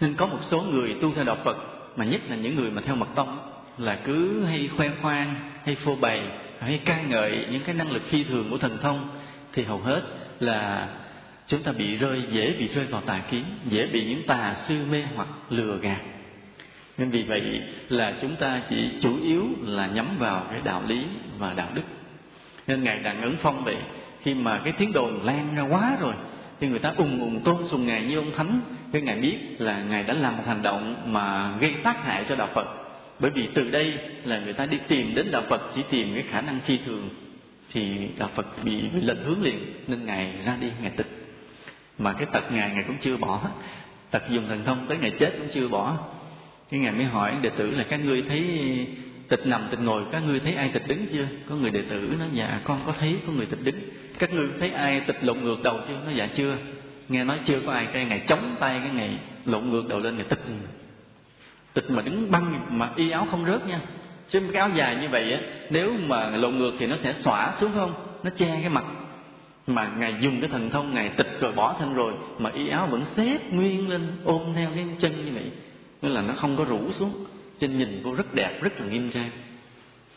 Nên 0.00 0.14
có 0.14 0.26
một 0.26 0.38
số 0.50 0.62
người 0.62 0.96
tu 1.02 1.12
theo 1.14 1.24
đạo 1.24 1.36
Phật 1.44 1.56
mà 1.96 2.04
nhất 2.04 2.20
là 2.28 2.36
những 2.36 2.56
người 2.56 2.70
mà 2.70 2.82
theo 2.86 2.96
mật 2.96 3.08
tông 3.14 3.38
là 3.78 3.98
cứ 4.04 4.44
hay 4.44 4.68
khoe 4.76 4.90
khoang 5.02 5.34
hay 5.64 5.74
phô 5.74 5.96
bày 5.96 6.22
hay 6.60 6.80
ca 6.84 7.02
ngợi 7.02 7.46
những 7.50 7.62
cái 7.64 7.74
năng 7.74 7.90
lực 7.90 8.02
phi 8.10 8.24
thường 8.24 8.46
của 8.50 8.58
thần 8.58 8.78
thông 8.82 9.08
thì 9.54 9.62
hầu 9.62 9.78
hết 9.78 10.02
là 10.40 10.88
chúng 11.46 11.62
ta 11.62 11.72
bị 11.72 11.96
rơi, 11.96 12.22
dễ 12.30 12.54
bị 12.58 12.68
rơi 12.68 12.84
vào 12.84 13.00
tà 13.00 13.22
kiến, 13.30 13.44
dễ 13.68 13.86
bị 13.86 14.04
những 14.04 14.22
tà 14.26 14.56
sư 14.68 14.74
mê 14.90 15.02
hoặc 15.16 15.28
lừa 15.50 15.78
gạt. 15.78 16.00
Nên 16.98 17.10
vì 17.10 17.22
vậy 17.22 17.62
là 17.88 18.14
chúng 18.22 18.36
ta 18.36 18.60
chỉ 18.70 18.88
chủ 19.00 19.22
yếu 19.22 19.46
là 19.62 19.86
nhắm 19.86 20.06
vào 20.18 20.46
cái 20.50 20.60
đạo 20.64 20.82
lý 20.86 21.04
và 21.38 21.54
đạo 21.54 21.68
đức. 21.74 21.82
Nên 22.66 22.84
ngài 22.84 22.98
đặng 22.98 23.22
ứng 23.22 23.36
phong 23.42 23.64
vậy 23.64 23.76
khi 24.22 24.34
mà 24.34 24.60
cái 24.64 24.72
tiếng 24.78 24.92
đồn 24.92 25.22
lan 25.22 25.54
ra 25.56 25.62
quá 25.62 25.96
rồi, 26.00 26.14
thì 26.60 26.66
người 26.66 26.78
ta 26.78 26.92
ùng 26.96 27.20
ùng 27.20 27.40
tôn 27.44 27.56
sùng 27.70 27.86
ngài 27.86 28.02
như 28.02 28.18
ông 28.18 28.30
thánh. 28.36 28.60
Cái 28.92 29.02
ngài 29.02 29.16
biết 29.16 29.38
là 29.58 29.82
ngài 29.82 30.02
đã 30.02 30.14
làm 30.14 30.36
một 30.36 30.42
hành 30.46 30.62
động 30.62 30.96
mà 31.06 31.56
gây 31.60 31.74
tác 31.82 32.04
hại 32.04 32.24
cho 32.28 32.36
đạo 32.36 32.48
phật. 32.54 32.66
Bởi 33.18 33.30
vì 33.30 33.48
từ 33.54 33.70
đây 33.70 33.98
là 34.24 34.38
người 34.38 34.52
ta 34.52 34.66
đi 34.66 34.78
tìm 34.88 35.14
đến 35.14 35.30
đạo 35.30 35.42
phật, 35.48 35.70
chỉ 35.76 35.82
tìm 35.90 36.14
cái 36.14 36.24
khả 36.30 36.40
năng 36.40 36.60
phi 36.60 36.78
thường 36.86 37.08
thì 37.74 38.08
đạo 38.18 38.30
phật 38.34 38.64
bị 38.64 38.82
lệch 39.02 39.18
hướng 39.24 39.42
liền, 39.42 39.74
nên 39.86 40.06
ngài 40.06 40.32
ra 40.44 40.56
đi, 40.60 40.66
ngài 40.82 40.90
tịch. 40.90 41.06
Mà 41.98 42.12
cái 42.12 42.26
tật 42.32 42.52
ngài 42.52 42.70
ngài 42.70 42.82
cũng 42.82 42.96
chưa 43.00 43.16
bỏ. 43.16 43.40
Tật 44.10 44.22
dùng 44.30 44.48
thần 44.48 44.64
thông 44.64 44.86
tới 44.88 44.96
ngày 44.96 45.10
chết 45.10 45.34
cũng 45.38 45.48
chưa 45.54 45.68
bỏ. 45.68 45.98
Cái 46.70 46.80
ngài 46.80 46.92
mới 46.92 47.04
hỏi 47.04 47.36
đệ 47.42 47.50
tử 47.50 47.70
là 47.70 47.84
các 47.88 48.04
ngươi 48.04 48.22
thấy 48.22 48.46
tịch 49.28 49.46
nằm, 49.46 49.66
tịch 49.70 49.80
ngồi, 49.80 50.02
các 50.12 50.22
ngươi 50.26 50.40
thấy 50.40 50.54
ai 50.54 50.68
tịch 50.68 50.88
đứng 50.88 51.06
chưa? 51.12 51.26
Có 51.48 51.54
người 51.54 51.70
đệ 51.70 51.82
tử 51.82 52.14
nói 52.18 52.28
dạ 52.32 52.60
con 52.64 52.80
có 52.86 52.94
thấy 52.98 53.16
có 53.26 53.32
người 53.32 53.46
tịch 53.46 53.64
đứng. 53.64 53.80
Các 54.18 54.32
ngươi 54.34 54.48
thấy 54.58 54.70
ai 54.70 55.00
tịch 55.00 55.18
lộn 55.22 55.40
ngược 55.40 55.62
đầu 55.62 55.80
chưa? 55.88 56.00
Nó 56.06 56.12
dạ 56.12 56.28
chưa. 56.36 56.56
Nghe 57.08 57.24
nói 57.24 57.38
chưa 57.44 57.60
có 57.66 57.72
ai, 57.72 57.86
cái 57.92 58.04
ngày 58.04 58.22
chống 58.28 58.56
tay, 58.60 58.80
cái 58.84 58.90
ngày 58.94 59.18
lộn 59.44 59.70
ngược 59.70 59.88
đầu 59.88 60.00
lên 60.00 60.16
ngày 60.16 60.26
tịch. 60.28 60.40
Tịch 61.74 61.90
mà 61.90 62.02
đứng 62.02 62.30
băng, 62.30 62.78
mà 62.78 62.90
y 62.96 63.10
áo 63.10 63.26
không 63.30 63.44
rớt 63.44 63.66
nha 63.66 63.80
chứ 64.30 64.40
cái 64.52 64.60
áo 64.60 64.70
dài 64.74 64.96
như 64.96 65.08
vậy 65.08 65.32
á, 65.32 65.40
nếu 65.70 65.92
mà 66.06 66.30
lộn 66.30 66.58
ngược 66.58 66.72
thì 66.78 66.86
nó 66.86 66.96
sẽ 67.02 67.14
xõa 67.24 67.52
xuống 67.60 67.70
không? 67.74 67.94
Nó 68.22 68.30
che 68.30 68.46
cái 68.46 68.68
mặt. 68.68 68.84
Mà 69.66 69.90
ngài 69.98 70.14
dùng 70.20 70.40
cái 70.40 70.50
thần 70.50 70.70
thông, 70.70 70.94
ngài 70.94 71.08
tịch 71.08 71.40
rồi 71.40 71.52
bỏ 71.52 71.76
thân 71.78 71.94
rồi, 71.94 72.14
mà 72.38 72.50
y 72.50 72.68
áo 72.68 72.86
vẫn 72.86 73.04
xếp 73.16 73.38
nguyên 73.52 73.88
lên, 73.88 74.12
ôm 74.24 74.42
theo 74.54 74.70
cái 74.74 74.86
chân 75.00 75.24
như 75.26 75.32
vậy. 75.32 75.50
Nghĩa 76.02 76.08
là 76.08 76.22
nó 76.22 76.34
không 76.36 76.56
có 76.56 76.64
rủ 76.64 76.92
xuống. 76.92 77.24
Trên 77.60 77.78
nhìn 77.78 78.00
cô 78.04 78.14
rất 78.14 78.34
đẹp, 78.34 78.62
rất 78.62 78.80
là 78.80 78.86
nghiêm 78.86 79.10
trang. 79.10 79.30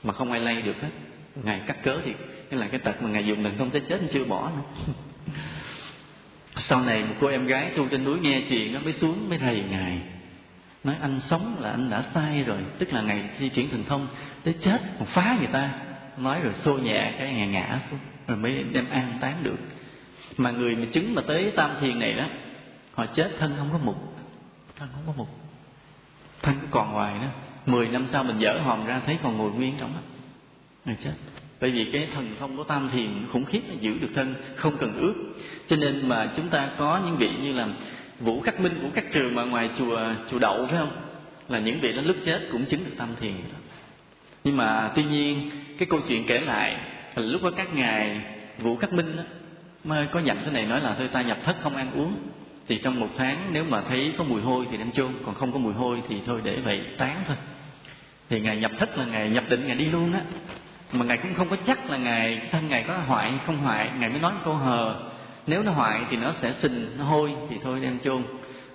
Mà 0.03 0.13
không 0.13 0.31
ai 0.31 0.41
lay 0.41 0.61
được 0.61 0.81
hết. 0.81 0.89
Ngài 1.43 1.61
cắt 1.67 1.83
cớ 1.83 1.97
thì 2.05 2.13
nên 2.49 2.59
là 2.59 2.67
cái 2.67 2.79
tật 2.79 3.01
mà 3.01 3.09
ngài 3.09 3.25
dùng 3.25 3.43
thần 3.43 3.57
thông 3.57 3.69
tới 3.69 3.81
chết 3.89 3.99
chưa 4.13 4.23
bỏ 4.25 4.51
nữa. 4.55 4.93
Sau 6.69 6.81
này 6.81 7.03
một 7.03 7.15
cô 7.21 7.27
em 7.27 7.47
gái 7.47 7.71
tu 7.77 7.87
trên 7.87 8.03
núi 8.03 8.19
nghe 8.19 8.41
chuyện, 8.49 8.73
nó 8.73 8.79
mới 8.79 8.93
xuống, 8.93 9.29
mới 9.29 9.37
thầy 9.37 9.63
ngài 9.71 10.01
nói 10.87 10.95
anh 11.01 11.19
sống 11.29 11.55
là 11.59 11.69
anh 11.69 11.89
đã 11.89 12.03
sai 12.13 12.43
rồi 12.43 12.57
tức 12.77 12.93
là 12.93 13.01
ngày 13.01 13.29
thi 13.39 13.49
triển 13.49 13.69
thần 13.69 13.83
thông 13.83 14.07
tới 14.43 14.55
chết 14.61 14.81
còn 14.99 15.07
phá 15.07 15.35
người 15.39 15.47
ta. 15.47 15.69
Nói 16.17 16.39
rồi 16.43 16.53
xô 16.65 16.77
nhẹ 16.77 17.13
cái 17.17 17.33
ngài 17.33 17.47
ngã 17.47 17.79
xuống 17.89 17.99
rồi 18.27 18.37
mới 18.37 18.63
đem 18.71 18.89
an 18.89 19.17
táng 19.21 19.43
được. 19.43 19.57
Mà 20.37 20.51
người 20.51 20.75
mà 20.75 20.85
chứng 20.93 21.15
mà 21.15 21.21
tới 21.27 21.51
tam 21.55 21.71
thiền 21.81 21.99
này 21.99 22.13
đó 22.13 22.23
họ 22.93 23.05
chết 23.05 23.31
thân 23.39 23.55
không 23.57 23.69
có 23.71 23.79
mục. 23.83 24.15
Thân 24.75 24.89
không 24.93 25.03
có 25.07 25.13
mục. 25.17 25.27
Thân 26.41 26.55
cứ 26.61 26.67
còn 26.71 26.91
ngoài 26.91 27.13
đó 27.21 27.27
mười 27.65 27.87
năm 27.87 28.07
sau 28.11 28.23
mình 28.23 28.37
dở 28.39 28.59
hòm 28.63 28.85
ra 28.85 29.01
thấy 29.05 29.17
còn 29.23 29.37
ngồi 29.37 29.51
nguyên 29.51 29.73
trong 29.79 29.93
đó. 29.93 29.99
Người 30.85 30.95
chết. 31.03 31.13
Bởi 31.61 31.71
vì 31.71 31.91
cái 31.91 32.07
thần 32.13 32.35
thông 32.39 32.57
của 32.57 32.63
tam 32.63 32.89
thiền 32.89 33.09
khủng 33.31 33.45
khiếp 33.45 33.61
là 33.67 33.75
giữ 33.79 33.97
được 34.01 34.09
thân 34.15 34.35
không 34.55 34.77
cần 34.77 34.93
ước. 34.93 35.15
Cho 35.67 35.75
nên 35.75 36.09
mà 36.09 36.29
chúng 36.35 36.49
ta 36.49 36.69
có 36.77 37.01
những 37.05 37.17
vị 37.17 37.31
như 37.41 37.53
là 37.53 37.67
vũ 38.19 38.41
khắc 38.41 38.59
minh 38.59 38.79
vũ 38.81 38.89
khắc 38.95 39.05
trường 39.13 39.35
mà 39.35 39.43
ngoài 39.43 39.69
chùa 39.77 39.99
chùa 40.31 40.39
đậu 40.39 40.65
phải 40.65 40.77
không? 40.77 40.91
Là 41.49 41.59
những 41.59 41.79
vị 41.79 41.93
đó 41.93 42.01
lúc 42.05 42.15
chết 42.25 42.41
cũng 42.51 42.65
chứng 42.65 42.85
được 42.85 42.91
tam 42.97 43.09
thiền 43.19 43.33
đó. 43.33 43.57
nhưng 44.43 44.57
mà 44.57 44.91
tuy 44.95 45.03
nhiên 45.03 45.51
cái 45.77 45.87
câu 45.89 45.99
chuyện 46.07 46.23
kể 46.27 46.39
lại 46.39 46.77
là 47.15 47.23
lúc 47.23 47.43
đó 47.43 47.51
các 47.57 47.75
ngài 47.75 48.21
vũ 48.57 48.75
khắc 48.75 48.93
minh 48.93 49.15
đó, 49.17 49.23
mới 49.83 50.07
có 50.07 50.19
dặn 50.19 50.37
thế 50.45 50.51
này 50.51 50.65
nói 50.65 50.81
là 50.81 50.95
thôi 50.97 51.09
ta 51.13 51.21
nhập 51.21 51.37
thất 51.45 51.55
không 51.63 51.75
ăn 51.75 51.91
uống 51.95 52.13
thì 52.67 52.77
trong 52.77 52.99
một 52.99 53.09
tháng 53.17 53.49
nếu 53.51 53.63
mà 53.69 53.81
thấy 53.81 54.13
có 54.17 54.23
mùi 54.23 54.41
hôi 54.41 54.67
thì 54.71 54.77
đem 54.77 54.91
chôn 54.91 55.11
còn 55.25 55.35
không 55.35 55.51
có 55.51 55.59
mùi 55.59 55.73
hôi 55.73 56.01
thì 56.09 56.21
thôi 56.25 56.41
để 56.43 56.55
vậy 56.55 56.81
tán 56.97 57.23
thôi. 57.27 57.37
Thì 58.29 58.39
ngài 58.39 58.57
nhập 58.57 58.71
thất 58.79 58.97
là 58.97 59.05
ngài 59.05 59.29
nhập 59.29 59.43
định 59.49 59.67
ngài 59.67 59.75
đi 59.75 59.85
luôn 59.85 60.13
á. 60.13 60.21
Mà 60.91 61.05
ngài 61.05 61.17
cũng 61.17 61.33
không 61.33 61.49
có 61.49 61.55
chắc 61.67 61.89
là 61.89 61.97
ngài 61.97 62.41
thân 62.51 62.67
ngài 62.67 62.83
có 62.83 62.97
hoại 62.97 63.33
không 63.45 63.57
hoại 63.57 63.89
ngài 63.99 64.09
mới 64.09 64.19
nói 64.19 64.33
câu 64.45 64.53
hờ 64.53 64.99
nếu 65.47 65.63
nó 65.63 65.71
hoại 65.71 66.01
thì 66.09 66.17
nó 66.17 66.33
sẽ 66.41 66.53
sình 66.61 66.87
nó 66.97 67.03
hôi 67.03 67.31
thì 67.49 67.55
thôi 67.63 67.79
đem 67.81 67.99
chôn. 68.03 68.23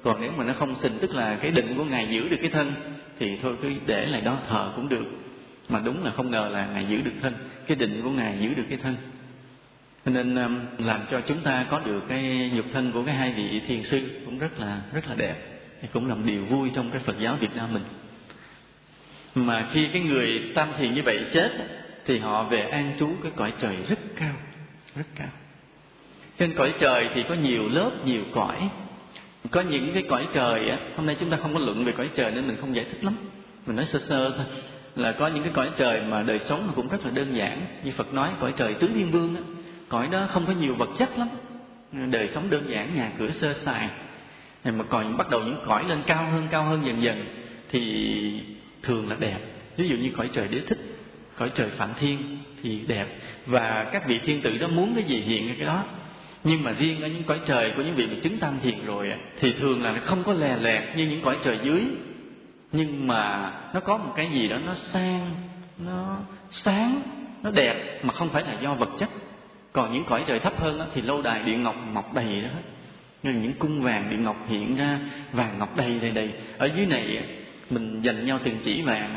Còn 0.02 0.20
nếu 0.20 0.32
mà 0.36 0.44
nó 0.44 0.52
không 0.58 0.74
sình 0.82 0.98
tức 1.00 1.14
là 1.14 1.36
cái 1.42 1.50
định 1.50 1.74
của 1.76 1.84
ngài 1.84 2.08
giữ 2.08 2.28
được 2.28 2.36
cái 2.40 2.50
thân, 2.50 2.74
thì 3.18 3.38
thôi 3.42 3.56
cứ 3.62 3.72
để 3.86 4.06
lại 4.06 4.20
đó 4.20 4.38
thờ 4.48 4.72
cũng 4.76 4.88
được. 4.88 5.06
Mà 5.68 5.80
đúng 5.84 6.04
là 6.04 6.10
không 6.10 6.30
ngờ 6.30 6.48
là 6.52 6.66
ngài 6.66 6.86
giữ 6.86 7.00
được 7.02 7.12
thân, 7.22 7.34
cái 7.66 7.76
định 7.76 8.00
của 8.02 8.10
ngài 8.10 8.38
giữ 8.40 8.54
được 8.54 8.64
cái 8.68 8.78
thân. 8.82 8.96
Nên 10.04 10.36
um, 10.36 10.60
làm 10.78 11.00
cho 11.10 11.20
chúng 11.20 11.40
ta 11.40 11.66
có 11.70 11.80
được 11.84 12.04
cái 12.08 12.50
nhục 12.54 12.66
thân 12.72 12.92
của 12.92 13.02
cái 13.04 13.14
hai 13.14 13.32
vị 13.32 13.60
thiền 13.66 13.82
sư 13.84 14.22
cũng 14.24 14.38
rất 14.38 14.60
là 14.60 14.80
rất 14.92 15.08
là 15.08 15.14
đẹp, 15.14 15.36
thì 15.82 15.88
cũng 15.92 16.08
là 16.08 16.14
một 16.14 16.22
điều 16.24 16.44
vui 16.44 16.70
trong 16.74 16.90
cái 16.90 17.00
Phật 17.00 17.18
giáo 17.20 17.36
Việt 17.40 17.56
Nam 17.56 17.72
mình. 17.72 17.84
Mà 19.34 19.68
khi 19.72 19.88
cái 19.92 20.02
người 20.02 20.52
tam 20.54 20.68
thiền 20.78 20.94
như 20.94 21.02
vậy 21.02 21.26
chết, 21.34 21.50
thì 22.06 22.18
họ 22.18 22.44
về 22.44 22.62
an 22.62 22.92
trú 22.98 23.10
cái 23.22 23.32
cõi 23.36 23.52
trời 23.58 23.76
rất 23.88 23.98
cao 24.16 24.34
rất 24.96 25.06
cao 25.14 25.28
trên 26.38 26.54
cõi 26.54 26.74
trời 26.78 27.08
thì 27.14 27.22
có 27.28 27.34
nhiều 27.34 27.68
lớp, 27.68 27.90
nhiều 28.04 28.22
cõi. 28.34 28.68
Có 29.50 29.60
những 29.60 29.92
cái 29.94 30.02
cõi 30.08 30.26
trời 30.32 30.68
á, 30.68 30.78
hôm 30.96 31.06
nay 31.06 31.16
chúng 31.20 31.30
ta 31.30 31.36
không 31.36 31.54
có 31.54 31.60
luận 31.60 31.84
về 31.84 31.92
cõi 31.92 32.10
trời 32.14 32.30
nên 32.30 32.46
mình 32.46 32.56
không 32.60 32.74
giải 32.74 32.84
thích 32.84 33.04
lắm. 33.04 33.14
Mình 33.66 33.76
nói 33.76 33.86
sơ 33.92 34.00
sơ 34.08 34.30
thôi. 34.30 34.46
Là 34.96 35.12
có 35.12 35.26
những 35.26 35.42
cái 35.42 35.52
cõi 35.54 35.70
trời 35.76 36.02
mà 36.08 36.22
đời 36.22 36.40
sống 36.48 36.72
cũng 36.74 36.88
rất 36.88 37.04
là 37.04 37.10
đơn 37.10 37.36
giản. 37.36 37.60
Như 37.84 37.92
Phật 37.92 38.14
nói, 38.14 38.30
cõi 38.40 38.54
trời 38.56 38.74
tứ 38.74 38.88
thiên 38.94 39.10
vương 39.10 39.36
á. 39.36 39.42
Cõi 39.88 40.08
đó 40.12 40.28
không 40.32 40.46
có 40.46 40.52
nhiều 40.52 40.74
vật 40.74 40.88
chất 40.98 41.18
lắm. 41.18 41.28
Đời 42.10 42.28
sống 42.34 42.50
đơn 42.50 42.64
giản, 42.68 42.96
nhà 42.96 43.10
cửa 43.18 43.30
sơ 43.40 43.54
sài. 43.64 43.88
Mà 44.64 44.84
còn 44.88 45.16
bắt 45.16 45.30
đầu 45.30 45.40
những 45.40 45.56
cõi 45.66 45.84
lên 45.88 45.98
cao 46.06 46.30
hơn 46.32 46.48
cao 46.50 46.64
hơn 46.64 46.86
dần 46.86 47.02
dần, 47.02 47.24
thì 47.70 48.40
thường 48.82 49.08
là 49.08 49.16
đẹp. 49.18 49.38
Ví 49.76 49.88
dụ 49.88 49.96
như 49.96 50.10
cõi 50.16 50.30
trời 50.32 50.48
đế 50.48 50.60
thích, 50.60 50.78
cõi 51.36 51.50
trời 51.54 51.70
phạm 51.70 51.90
thiên 52.00 52.38
thì 52.62 52.80
đẹp. 52.86 53.06
Và 53.46 53.86
các 53.92 54.06
vị 54.06 54.18
thiên 54.18 54.42
tử 54.42 54.58
đó 54.58 54.68
muốn 54.68 54.94
cái 54.94 55.04
gì 55.04 55.20
hiện 55.20 55.54
cái 55.58 55.66
đó 55.66 55.84
nhưng 56.44 56.64
mà 56.64 56.72
riêng 56.72 57.02
ở 57.02 57.08
những 57.08 57.22
cõi 57.24 57.40
trời 57.46 57.72
của 57.76 57.82
những 57.82 57.94
vị 57.94 58.06
mà 58.06 58.14
chứng 58.22 58.38
tam 58.38 58.54
thiền 58.62 58.84
rồi 58.86 59.12
thì 59.40 59.52
thường 59.52 59.82
là 59.82 59.92
nó 59.92 59.98
không 60.04 60.24
có 60.24 60.32
lè 60.32 60.56
lẹt 60.56 60.96
như 60.96 61.06
những 61.06 61.22
cõi 61.22 61.36
trời 61.44 61.58
dưới. 61.62 61.84
Nhưng 62.72 63.06
mà 63.06 63.52
nó 63.74 63.80
có 63.80 63.96
một 63.98 64.12
cái 64.16 64.30
gì 64.32 64.48
đó 64.48 64.56
nó 64.66 64.74
sang 64.92 65.30
nó 65.78 66.18
sáng 66.50 67.02
nó 67.42 67.50
đẹp 67.50 68.00
mà 68.04 68.14
không 68.14 68.28
phải 68.28 68.42
là 68.42 68.60
do 68.60 68.74
vật 68.74 68.90
chất. 68.98 69.08
Còn 69.72 69.92
những 69.92 70.04
cõi 70.04 70.24
trời 70.26 70.38
thấp 70.38 70.60
hơn 70.60 70.78
đó, 70.78 70.84
thì 70.94 71.02
lâu 71.02 71.22
đài 71.22 71.42
điện 71.42 71.62
ngọc 71.62 71.76
mọc 71.92 72.14
đầy 72.14 72.40
đó. 72.42 72.48
Nên 73.22 73.42
những 73.42 73.52
cung 73.58 73.82
vàng 73.82 74.10
điện 74.10 74.24
ngọc 74.24 74.36
hiện 74.48 74.76
ra 74.76 74.98
vàng 75.32 75.58
ngọc 75.58 75.76
đầy 75.76 75.98
đầy 76.00 76.10
đầy. 76.10 76.30
Ở 76.58 76.70
dưới 76.76 76.86
này 76.86 77.24
mình 77.70 78.02
dành 78.02 78.26
nhau 78.26 78.38
từng 78.44 78.56
chỉ 78.64 78.82
vàng. 78.82 79.16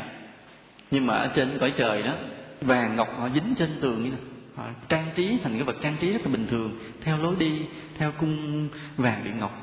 Nhưng 0.90 1.06
mà 1.06 1.14
ở 1.14 1.30
trên 1.34 1.58
cõi 1.60 1.72
trời 1.76 2.02
đó 2.02 2.12
vàng 2.60 2.96
ngọc 2.96 3.08
họ 3.18 3.28
dính 3.34 3.54
trên 3.58 3.68
tường 3.80 4.02
như 4.04 4.10
này 4.10 4.20
họ 4.56 4.64
trang 4.88 5.06
trí 5.16 5.38
thành 5.42 5.52
cái 5.52 5.62
vật 5.62 5.76
trang 5.82 5.96
trí 6.00 6.12
rất 6.12 6.20
là 6.24 6.32
bình 6.32 6.46
thường, 6.50 6.72
theo 7.04 7.18
lối 7.18 7.34
đi, 7.38 7.52
theo 7.98 8.12
cung 8.12 8.68
vàng 8.96 9.24
điện 9.24 9.38
ngọc. 9.38 9.62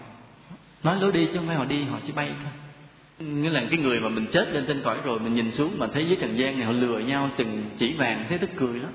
Nói 0.84 1.02
lối 1.02 1.12
đi 1.12 1.26
chứ 1.26 1.38
không 1.38 1.48
phải 1.48 1.56
họ 1.56 1.66
đi, 1.66 1.84
họ 1.84 2.00
chỉ 2.06 2.12
bay 2.12 2.32
thôi. 2.44 2.52
Nghĩa 3.28 3.50
là 3.50 3.64
cái 3.70 3.80
người 3.80 4.00
mà 4.00 4.10
mình 4.10 4.26
chết 4.32 4.48
lên 4.54 4.66
trên 4.68 4.82
cõi 4.84 4.98
rồi, 5.04 5.20
mình 5.20 5.36
nhìn 5.36 5.52
xuống 5.52 5.80
mà 5.80 5.88
thấy 5.88 6.06
dưới 6.06 6.18
trần 6.22 6.38
gian 6.38 6.58
này 6.58 6.66
họ 6.66 6.72
lừa 6.72 7.00
nhau 7.00 7.30
từng 7.38 7.64
chỉ 7.78 7.94
vàng, 7.94 8.26
thấy 8.30 8.38
tức 8.38 8.50
cười 8.56 8.80
đó 8.80 8.88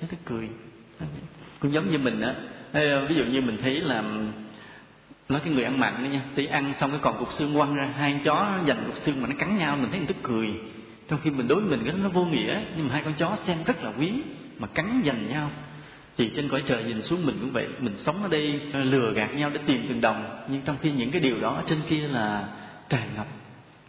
thấy 0.00 0.08
tức 0.10 0.16
cười. 0.24 0.48
Cũng 1.60 1.72
giống 1.72 1.92
như 1.92 1.98
mình 1.98 2.20
á. 2.20 2.34
Ví 3.08 3.14
dụ 3.14 3.24
như 3.24 3.40
mình 3.40 3.58
thấy 3.62 3.80
là, 3.80 4.02
nói 5.28 5.40
cái 5.44 5.52
người 5.52 5.64
ăn 5.64 5.80
mặn 5.80 5.94
đó 6.02 6.08
nha 6.08 6.20
tí 6.34 6.46
ăn 6.46 6.72
xong 6.80 6.90
cái 6.90 6.98
còn 7.02 7.18
cục 7.18 7.28
xương 7.38 7.54
quăng 7.54 7.74
ra, 7.74 7.88
hai 7.96 8.12
con 8.12 8.20
chó 8.24 8.58
dành 8.66 8.84
cục 8.86 8.96
xương 9.04 9.22
mà 9.22 9.28
nó 9.28 9.34
cắn 9.38 9.58
nhau, 9.58 9.76
mình 9.76 9.90
thấy 9.90 9.98
mình 9.98 10.06
tức 10.06 10.16
cười. 10.22 10.48
Trong 11.08 11.18
khi 11.22 11.30
mình 11.30 11.48
đối 11.48 11.60
với 11.60 11.70
mình 11.70 11.86
cái 11.86 11.94
nó 12.02 12.08
vô 12.08 12.24
nghĩa, 12.24 12.60
nhưng 12.76 12.86
mà 12.86 12.92
hai 12.92 13.02
con 13.02 13.14
chó 13.18 13.36
xem 13.46 13.58
rất 13.66 13.84
là 13.84 13.92
quý 13.98 14.12
mà 14.58 14.66
cắn 14.66 15.02
giành 15.06 15.28
nhau. 15.28 15.50
Thì 16.16 16.30
trên 16.36 16.48
cõi 16.48 16.62
trời 16.66 16.84
nhìn 16.84 17.02
xuống 17.02 17.26
mình 17.26 17.36
cũng 17.40 17.50
vậy, 17.50 17.68
mình 17.78 17.96
sống 18.06 18.22
ở 18.22 18.28
đây 18.28 18.60
ờ, 18.72 18.84
lừa 18.84 19.12
gạt 19.12 19.34
nhau 19.34 19.50
để 19.54 19.60
tìm 19.66 19.86
từng 19.88 20.00
đồng. 20.00 20.44
Nhưng 20.48 20.60
trong 20.64 20.76
khi 20.82 20.90
những 20.90 21.10
cái 21.10 21.20
điều 21.20 21.40
đó, 21.40 21.62
trên 21.68 21.78
kia 21.88 22.08
là 22.08 22.48
tràn 22.88 23.08
ngập 23.16 23.26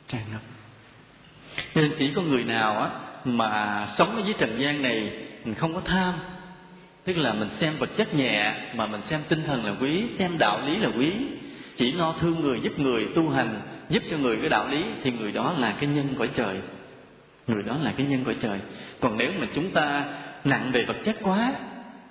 tràn 0.08 0.22
ngập. 0.32 0.42
Nên 1.76 1.92
chỉ 2.00 2.12
có 2.16 2.22
người 2.22 2.44
nào 2.44 2.78
á, 2.78 2.90
mà 3.26 3.88
sống 3.98 4.16
ở 4.16 4.22
dưới 4.26 4.34
trần 4.38 4.60
gian 4.60 4.82
này, 4.82 5.12
mình 5.46 5.56
không 5.56 5.74
có 5.74 5.82
tham. 5.86 6.14
Tức 7.04 7.18
là 7.18 7.34
mình 7.34 7.50
xem 7.60 7.74
vật 7.80 7.90
chất 7.98 8.16
nhẹ, 8.16 8.54
mà 8.76 8.86
mình 8.86 9.02
xem 9.10 9.22
tinh 9.30 9.44
thần 9.48 9.66
là 9.66 9.74
quý, 9.82 10.04
xem 10.20 10.38
đạo 10.38 10.62
lý 10.68 10.78
là 10.78 10.90
quý. 10.98 11.12
Chỉ 11.78 11.92
lo 11.92 12.16
thương 12.20 12.40
người, 12.40 12.60
giúp 12.64 12.80
người 12.80 13.08
tu 13.16 13.30
hành, 13.30 13.62
giúp 13.90 14.04
cho 14.12 14.18
người 14.18 14.38
cái 14.38 14.50
đạo 14.50 14.68
lý, 14.68 14.84
thì 15.04 15.12
người 15.12 15.32
đó 15.32 15.54
là 15.58 15.76
cái 15.80 15.90
nhân 15.90 16.08
cõi 16.18 16.30
trời. 16.36 16.62
Người 17.48 17.64
đó 17.64 17.78
là 17.82 17.94
cái 17.98 18.06
nhân 18.06 18.24
cõi 18.24 18.36
trời. 18.42 18.60
Còn 19.00 19.18
nếu 19.18 19.32
mà 19.40 19.48
chúng 19.56 19.72
ta 19.72 20.06
nặng 20.46 20.70
về 20.74 20.86
vật 20.86 20.98
chất 21.06 21.16
quá, 21.24 21.54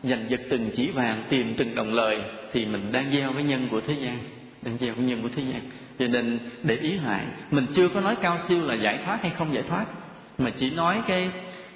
giành 0.02 0.24
giật 0.28 0.40
từng 0.50 0.70
chỉ 0.76 0.90
vàng, 0.90 1.24
tìm 1.28 1.54
từng 1.56 1.74
đồng 1.74 1.94
lời, 1.94 2.22
thì 2.52 2.66
mình 2.66 2.92
đang 2.92 3.10
gieo 3.12 3.32
cái 3.32 3.42
nhân 3.42 3.68
của 3.70 3.80
thế 3.80 3.94
gian, 3.94 4.18
đang 4.62 4.78
gieo 4.78 4.94
cái 4.94 5.04
nhân 5.04 5.22
của 5.22 5.28
thế 5.36 5.42
gian. 5.42 5.60
Cho 5.98 6.06
nên 6.06 6.38
để 6.62 6.76
ý 6.76 6.98
lại 7.04 7.24
mình 7.50 7.66
chưa 7.76 7.88
có 7.88 8.00
nói 8.00 8.16
cao 8.22 8.38
siêu 8.48 8.60
là 8.60 8.74
giải 8.74 8.98
thoát 9.04 9.18
hay 9.22 9.32
không 9.38 9.54
giải 9.54 9.64
thoát, 9.68 9.84
mà 10.38 10.50
chỉ 10.60 10.70
nói 10.70 11.02
cái 11.08 11.30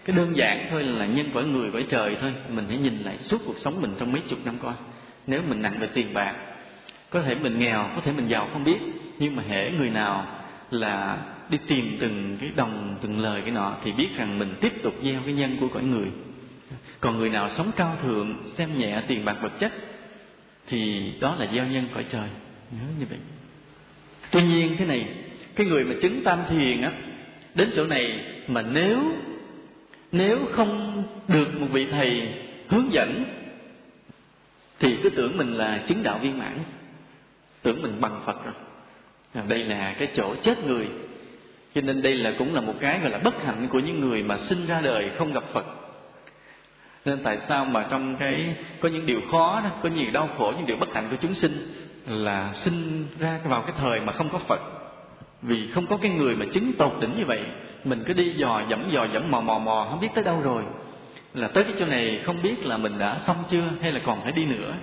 cái 0.04 0.16
đơn 0.16 0.36
giản 0.36 0.66
thôi 0.70 0.84
là 0.84 1.06
nhân 1.06 1.30
bởi 1.34 1.44
người 1.44 1.70
bởi 1.70 1.86
trời 1.88 2.16
thôi. 2.20 2.34
Mình 2.48 2.64
hãy 2.68 2.78
nhìn 2.78 3.02
lại 3.02 3.18
suốt 3.18 3.38
cuộc 3.46 3.58
sống 3.58 3.80
mình 3.80 3.94
trong 3.98 4.12
mấy 4.12 4.22
chục 4.28 4.38
năm 4.44 4.54
qua. 4.62 4.74
Nếu 5.26 5.42
mình 5.48 5.62
nặng 5.62 5.76
về 5.80 5.86
tiền 5.86 6.14
bạc, 6.14 6.34
có 7.10 7.22
thể 7.22 7.34
mình 7.34 7.58
nghèo, 7.58 7.90
có 7.94 8.00
thể 8.04 8.12
mình 8.12 8.28
giàu 8.28 8.48
không 8.52 8.64
biết, 8.64 8.78
nhưng 9.18 9.36
mà 9.36 9.42
hễ 9.48 9.70
người 9.70 9.90
nào 9.90 10.26
là 10.70 11.18
đi 11.50 11.58
tìm 11.66 11.96
từng 12.00 12.36
cái 12.40 12.50
đồng, 12.56 12.96
từng 13.02 13.20
lời 13.20 13.40
cái 13.40 13.50
nọ, 13.50 13.74
thì 13.84 13.92
biết 13.92 14.08
rằng 14.16 14.38
mình 14.38 14.54
tiếp 14.60 14.72
tục 14.82 14.94
gieo 15.02 15.20
cái 15.24 15.34
nhân 15.34 15.56
của 15.60 15.68
cõi 15.68 15.82
người 15.82 16.06
còn 17.00 17.18
người 17.18 17.30
nào 17.30 17.50
sống 17.56 17.70
cao 17.76 17.96
thượng, 18.02 18.36
xem 18.58 18.78
nhẹ 18.78 19.02
tiền 19.06 19.24
bạc 19.24 19.36
vật 19.40 19.52
chất, 19.58 19.72
thì 20.66 21.12
đó 21.20 21.36
là 21.38 21.46
gieo 21.54 21.66
nhân 21.66 21.84
cõi 21.94 22.04
trời. 22.12 22.28
Nhớ 22.70 22.86
như 22.98 23.06
vậy. 23.10 23.18
Tuy 24.30 24.42
nhiên 24.42 24.76
thế 24.78 24.84
này, 24.84 25.08
cái 25.54 25.66
người 25.66 25.84
mà 25.84 25.94
chứng 26.02 26.24
tam 26.24 26.38
thiền 26.48 26.82
á, 26.82 26.92
đến 27.54 27.70
chỗ 27.76 27.86
này 27.86 28.24
mà 28.48 28.62
nếu 28.62 29.12
nếu 30.12 30.38
không 30.52 31.04
được 31.28 31.60
một 31.60 31.66
vị 31.70 31.86
thầy 31.90 32.28
hướng 32.68 32.92
dẫn, 32.92 33.24
thì 34.78 34.96
cứ 35.02 35.10
tưởng 35.10 35.36
mình 35.36 35.54
là 35.54 35.84
chứng 35.88 36.02
đạo 36.02 36.18
viên 36.18 36.38
mãn, 36.38 36.58
tưởng 37.62 37.82
mình 37.82 38.00
bằng 38.00 38.22
phật 38.24 38.44
rồi. 38.44 38.54
Đây 39.48 39.64
là 39.64 39.94
cái 39.98 40.08
chỗ 40.14 40.34
chết 40.42 40.64
người. 40.66 40.88
Cho 41.74 41.80
nên 41.80 42.02
đây 42.02 42.14
là 42.14 42.32
cũng 42.38 42.54
là 42.54 42.60
một 42.60 42.74
cái 42.80 43.00
gọi 43.00 43.10
là 43.10 43.18
bất 43.18 43.44
hạnh 43.44 43.68
của 43.70 43.78
những 43.78 44.00
người 44.00 44.22
mà 44.22 44.38
sinh 44.48 44.66
ra 44.66 44.80
đời 44.80 45.10
không 45.18 45.32
gặp 45.32 45.44
phật 45.52 45.66
nên 47.04 47.18
tại 47.22 47.38
sao 47.48 47.64
mà 47.64 47.86
trong 47.90 48.16
cái, 48.16 48.54
có 48.80 48.88
những 48.88 49.06
điều 49.06 49.20
khó 49.30 49.60
đó, 49.64 49.70
có 49.82 49.88
nhiều 49.88 50.10
đau 50.12 50.28
khổ, 50.38 50.52
những 50.56 50.66
điều 50.66 50.76
bất 50.76 50.94
hạnh 50.94 51.08
của 51.10 51.16
chúng 51.20 51.34
sinh 51.34 51.74
là 52.06 52.52
sinh 52.54 53.06
ra 53.18 53.40
vào 53.44 53.62
cái 53.62 53.72
thời 53.78 54.00
mà 54.00 54.12
không 54.12 54.28
có 54.32 54.38
phật? 54.38 54.60
Vì 55.42 55.68
không 55.74 55.86
có 55.86 55.96
cái 55.96 56.10
người 56.10 56.36
mà 56.36 56.46
chứng 56.52 56.72
tột 56.72 56.96
đỉnh 57.00 57.18
như 57.18 57.24
vậy, 57.24 57.40
mình 57.84 58.04
cứ 58.06 58.12
đi 58.12 58.34
dò 58.36 58.62
dẫm 58.68 58.90
dò 58.90 59.06
dẫm, 59.12 59.30
mò 59.30 59.40
mò 59.40 59.58
mò, 59.58 59.86
không 59.90 60.00
biết 60.00 60.08
tới 60.14 60.24
đâu 60.24 60.40
rồi. 60.40 60.62
Là 61.34 61.48
tới 61.48 61.64
cái 61.64 61.72
chỗ 61.78 61.86
này 61.86 62.20
không 62.24 62.42
biết 62.42 62.66
là 62.66 62.76
mình 62.76 62.98
đã 62.98 63.20
xong 63.26 63.36
chưa, 63.50 63.64
hay 63.80 63.92
là 63.92 64.00
còn 64.04 64.20
phải 64.22 64.32
đi 64.32 64.44
nữa. 64.44 64.74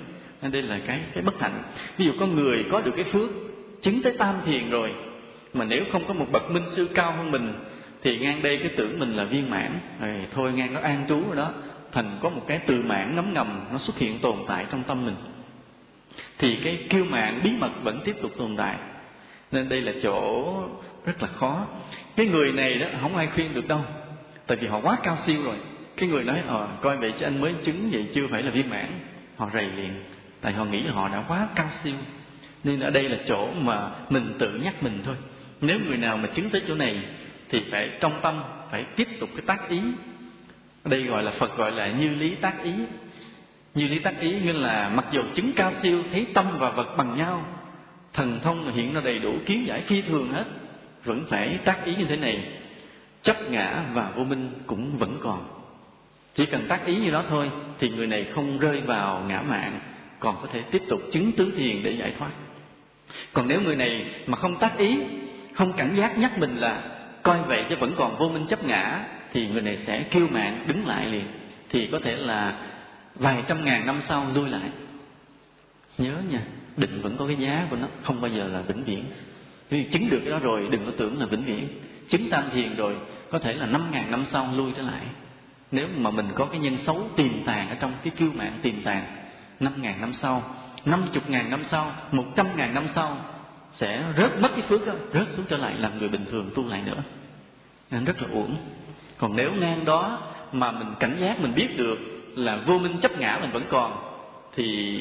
Nên 0.41 0.51
đây 0.51 0.61
là 0.61 0.79
cái 0.87 0.99
cái 1.13 1.23
bất 1.23 1.39
hạnh. 1.39 1.63
Ví 1.97 2.05
dụ 2.05 2.11
có 2.19 2.25
người 2.25 2.65
có 2.71 2.81
được 2.81 2.91
cái 2.95 3.03
phước, 3.03 3.29
chứng 3.81 4.01
tới 4.01 4.13
tam 4.17 4.35
thiền 4.45 4.69
rồi, 4.69 4.93
mà 5.53 5.65
nếu 5.65 5.83
không 5.91 6.03
có 6.07 6.13
một 6.13 6.25
bậc 6.31 6.51
minh 6.51 6.63
sư 6.75 6.87
cao 6.93 7.11
hơn 7.11 7.31
mình, 7.31 7.53
thì 8.03 8.19
ngang 8.19 8.41
đây 8.41 8.57
cái 8.57 8.69
tưởng 8.75 8.99
mình 8.99 9.15
là 9.15 9.23
viên 9.23 9.49
mãn. 9.49 9.71
Rồi 10.01 10.09
thôi, 10.35 10.51
ngang 10.55 10.73
nó 10.73 10.79
an 10.79 11.05
trú 11.09 11.21
rồi 11.27 11.35
đó 11.35 11.51
thành 11.95 12.17
có 12.21 12.29
một 12.29 12.41
cái 12.47 12.59
từ 12.67 12.81
mãn 12.81 13.15
ngấm 13.15 13.33
ngầm, 13.33 13.65
nó 13.71 13.77
xuất 13.77 13.97
hiện 13.97 14.19
tồn 14.19 14.35
tại 14.47 14.65
trong 14.71 14.83
tâm 14.83 15.05
mình. 15.05 15.15
Thì 16.37 16.55
cái 16.63 16.85
kiêu 16.89 17.05
mạng 17.05 17.41
bí 17.43 17.51
mật 17.59 17.71
vẫn 17.83 17.99
tiếp 18.05 18.15
tục 18.21 18.31
tồn 18.37 18.55
tại. 18.57 18.75
Nên 19.51 19.69
đây 19.69 19.81
là 19.81 19.91
chỗ 20.03 20.43
rất 21.05 21.21
là 21.21 21.27
khó. 21.27 21.65
Cái 22.15 22.25
người 22.25 22.53
này 22.53 22.79
đó, 22.79 22.87
không 23.01 23.15
ai 23.15 23.27
khuyên 23.27 23.53
được 23.53 23.67
đâu. 23.67 23.81
Tại 24.47 24.57
vì 24.57 24.67
họ 24.67 24.79
quá 24.79 24.97
cao 25.03 25.17
siêu 25.25 25.43
rồi. 25.43 25.55
Cái 25.97 26.09
người 26.09 26.23
nói 26.23 26.41
ờ 26.47 26.67
coi 26.81 26.97
vậy 26.97 27.13
chứ 27.19 27.25
anh 27.25 27.41
mới 27.41 27.53
chứng 27.65 27.89
vậy 27.91 28.05
chưa 28.15 28.27
phải 28.27 28.43
là 28.43 28.51
viên 28.51 28.69
mãn. 28.69 28.87
Họ 29.37 29.49
rầy 29.53 29.71
liền. 29.71 30.03
Tại 30.41 30.53
họ 30.53 30.65
nghĩ 30.65 30.81
là 30.81 30.93
họ 30.93 31.09
đã 31.09 31.23
quá 31.27 31.47
cao 31.55 31.69
siêu. 31.83 31.95
Nên 32.63 32.79
ở 32.79 32.89
đây 32.89 33.09
là 33.09 33.17
chỗ 33.27 33.47
mà 33.61 33.89
mình 34.09 34.35
tự 34.39 34.59
nhắc 34.63 34.83
mình 34.83 34.99
thôi. 35.05 35.15
Nếu 35.61 35.79
người 35.87 35.97
nào 35.97 36.17
mà 36.17 36.27
chứng 36.35 36.49
tới 36.49 36.61
chỗ 36.67 36.75
này, 36.75 36.99
thì 37.49 37.63
phải 37.71 37.89
trong 37.99 38.19
tâm, 38.21 38.43
phải 38.71 38.83
tiếp 38.83 39.07
tục 39.19 39.29
cái 39.35 39.45
tác 39.45 39.69
ý 39.69 39.79
đây 40.85 41.03
gọi 41.03 41.23
là 41.23 41.31
phật 41.31 41.57
gọi 41.57 41.71
là 41.71 41.87
như 41.87 42.09
lý 42.09 42.35
tác 42.35 42.63
ý. 42.63 42.73
Như 43.73 43.87
lý 43.87 43.99
tác 43.99 44.19
ý 44.19 44.39
nghĩa 44.39 44.53
là 44.53 44.89
mặc 44.89 45.05
dù 45.11 45.21
chứng 45.35 45.51
cao 45.55 45.71
siêu, 45.83 46.03
thấy 46.11 46.27
tâm 46.33 46.45
và 46.57 46.69
vật 46.69 46.97
bằng 46.97 47.17
nhau, 47.17 47.45
thần 48.13 48.39
thông 48.43 48.71
hiện 48.71 48.93
ra 48.93 49.01
đầy 49.03 49.19
đủ, 49.19 49.33
kiến 49.45 49.67
giải 49.67 49.83
phi 49.87 50.01
thường 50.01 50.33
hết, 50.33 50.45
vẫn 51.03 51.25
phải 51.29 51.57
tác 51.65 51.85
ý 51.85 51.95
như 51.95 52.05
thế 52.09 52.15
này. 52.15 52.45
Chấp 53.23 53.51
ngã 53.51 53.83
và 53.93 54.11
vô 54.15 54.23
minh 54.23 54.49
cũng 54.67 54.97
vẫn 54.97 55.17
còn. 55.23 55.47
Chỉ 56.35 56.45
cần 56.45 56.67
tác 56.67 56.85
ý 56.85 56.95
như 56.95 57.11
đó 57.11 57.23
thôi, 57.29 57.51
thì 57.79 57.89
người 57.89 58.07
này 58.07 58.25
không 58.35 58.59
rơi 58.59 58.81
vào 58.81 59.23
ngã 59.27 59.41
mạng, 59.41 59.79
còn 60.19 60.35
có 60.41 60.47
thể 60.53 60.61
tiếp 60.61 60.81
tục 60.89 61.01
chứng 61.11 61.31
tứ 61.31 61.53
thiền 61.57 61.83
để 61.83 61.91
giải 61.91 62.13
thoát. 62.19 62.31
Còn 63.33 63.47
nếu 63.47 63.61
người 63.61 63.75
này 63.75 64.05
mà 64.27 64.37
không 64.37 64.55
tác 64.55 64.77
ý, 64.77 64.97
không 65.53 65.73
cảnh 65.73 65.95
giác 65.95 66.17
nhắc 66.17 66.39
mình 66.39 66.57
là 66.57 66.81
coi 67.23 67.41
vậy 67.47 67.65
chứ 67.69 67.75
vẫn 67.75 67.93
còn 67.97 68.17
vô 68.17 68.29
minh 68.29 68.47
chấp 68.47 68.65
ngã 68.65 69.03
thì 69.35 69.47
người 69.47 69.61
này 69.61 69.77
sẽ 69.87 70.03
kêu 70.03 70.27
mạng 70.27 70.63
đứng 70.67 70.87
lại 70.87 71.05
liền, 71.05 71.25
thì 71.69 71.87
có 71.87 71.99
thể 72.03 72.15
là 72.15 72.59
vài 73.15 73.43
trăm 73.47 73.65
ngàn 73.65 73.85
năm 73.85 74.01
sau 74.07 74.27
lui 74.33 74.49
lại. 74.49 74.69
Nhớ 75.97 76.13
nha, 76.29 76.39
định 76.77 77.01
vẫn 77.01 77.17
có 77.17 77.27
cái 77.27 77.35
giá 77.35 77.67
của 77.69 77.75
nó, 77.75 77.87
không 78.03 78.21
bao 78.21 78.31
giờ 78.31 78.47
là 78.47 78.61
vĩnh 78.61 78.83
viễn. 78.83 79.03
Vì 79.69 79.83
chứng 79.83 80.09
được 80.09 80.19
cái 80.23 80.31
đó 80.31 80.39
rồi, 80.39 80.67
đừng 80.71 80.85
có 80.85 80.91
tưởng 80.97 81.19
là 81.19 81.25
vĩnh 81.25 81.43
viễn. 81.43 81.67
Chứng 82.09 82.29
tam 82.29 82.43
thiền 82.53 82.75
rồi, 82.75 82.95
có 83.31 83.39
thể 83.39 83.53
là 83.53 83.65
năm 83.65 83.91
ngàn 83.91 84.11
năm 84.11 84.25
sau 84.31 84.49
lui 84.55 84.71
trở 84.77 84.81
lại. 84.81 85.05
Nếu 85.71 85.87
mà 85.97 86.09
mình 86.09 86.27
có 86.35 86.45
cái 86.45 86.59
nhân 86.59 86.77
xấu 86.85 87.09
tiềm 87.15 87.43
tàng 87.45 87.69
ở 87.69 87.75
trong 87.75 87.93
cái 88.03 88.13
kiêu 88.17 88.31
mạng 88.35 88.59
tiềm 88.61 88.81
tàng, 88.83 89.05
năm 89.59 89.73
ngàn 89.81 90.01
năm 90.01 90.13
sau, 90.13 90.55
năm 90.85 91.03
chục 91.13 91.29
ngàn 91.29 91.49
năm 91.49 91.63
sau, 91.71 91.91
một 92.11 92.25
trăm 92.35 92.47
ngàn 92.55 92.73
năm 92.73 92.87
sau, 92.95 93.17
sẽ 93.73 94.03
rớt 94.17 94.39
mất 94.39 94.49
cái 94.51 94.61
phước 94.61 94.87
đó, 94.87 94.93
rớt 95.13 95.27
xuống 95.35 95.45
trở 95.49 95.57
lại 95.57 95.73
làm 95.77 95.99
người 95.99 96.09
bình 96.09 96.25
thường 96.31 96.51
tu 96.55 96.67
lại 96.67 96.81
nữa. 96.85 97.03
Nên 97.91 98.05
rất 98.05 98.21
là 98.21 98.27
uổng 98.31 98.55
còn 99.17 99.35
nếu 99.35 99.53
ngang 99.53 99.85
đó 99.85 100.21
mà 100.51 100.71
mình 100.71 100.87
cảnh 100.99 101.17
giác, 101.19 101.39
mình 101.39 101.55
biết 101.55 101.77
được 101.77 101.99
là 102.35 102.57
vô 102.65 102.79
minh 102.79 102.97
chấp 103.01 103.19
ngã 103.19 103.37
mình 103.41 103.51
vẫn 103.51 103.63
còn, 103.69 103.97
thì 104.55 104.99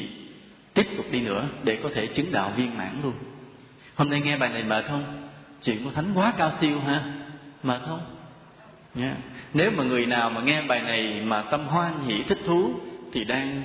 tiếp 0.73 0.87
tục 0.97 1.05
đi 1.11 1.21
nữa 1.21 1.47
để 1.63 1.79
có 1.83 1.89
thể 1.95 2.07
chứng 2.07 2.31
đạo 2.31 2.53
viên 2.57 2.77
mãn 2.77 2.99
luôn. 3.03 3.13
Hôm 3.95 4.09
nay 4.09 4.21
nghe 4.21 4.37
bài 4.37 4.49
này 4.49 4.63
mệt 4.63 4.85
không? 4.87 5.03
Chuyện 5.63 5.83
của 5.83 5.91
thánh 5.91 6.11
quá 6.15 6.33
cao 6.37 6.51
siêu 6.61 6.79
ha 6.79 7.03
mệt 7.63 7.79
không? 7.87 7.99
Yeah. 8.99 9.17
nếu 9.53 9.71
mà 9.71 9.83
người 9.83 10.05
nào 10.05 10.29
mà 10.29 10.41
nghe 10.41 10.61
bài 10.61 10.81
này 10.81 11.21
mà 11.25 11.41
tâm 11.41 11.67
hoan 11.67 11.93
hỷ 12.05 12.23
thích 12.23 12.39
thú 12.45 12.73
thì 13.13 13.23
đang 13.23 13.63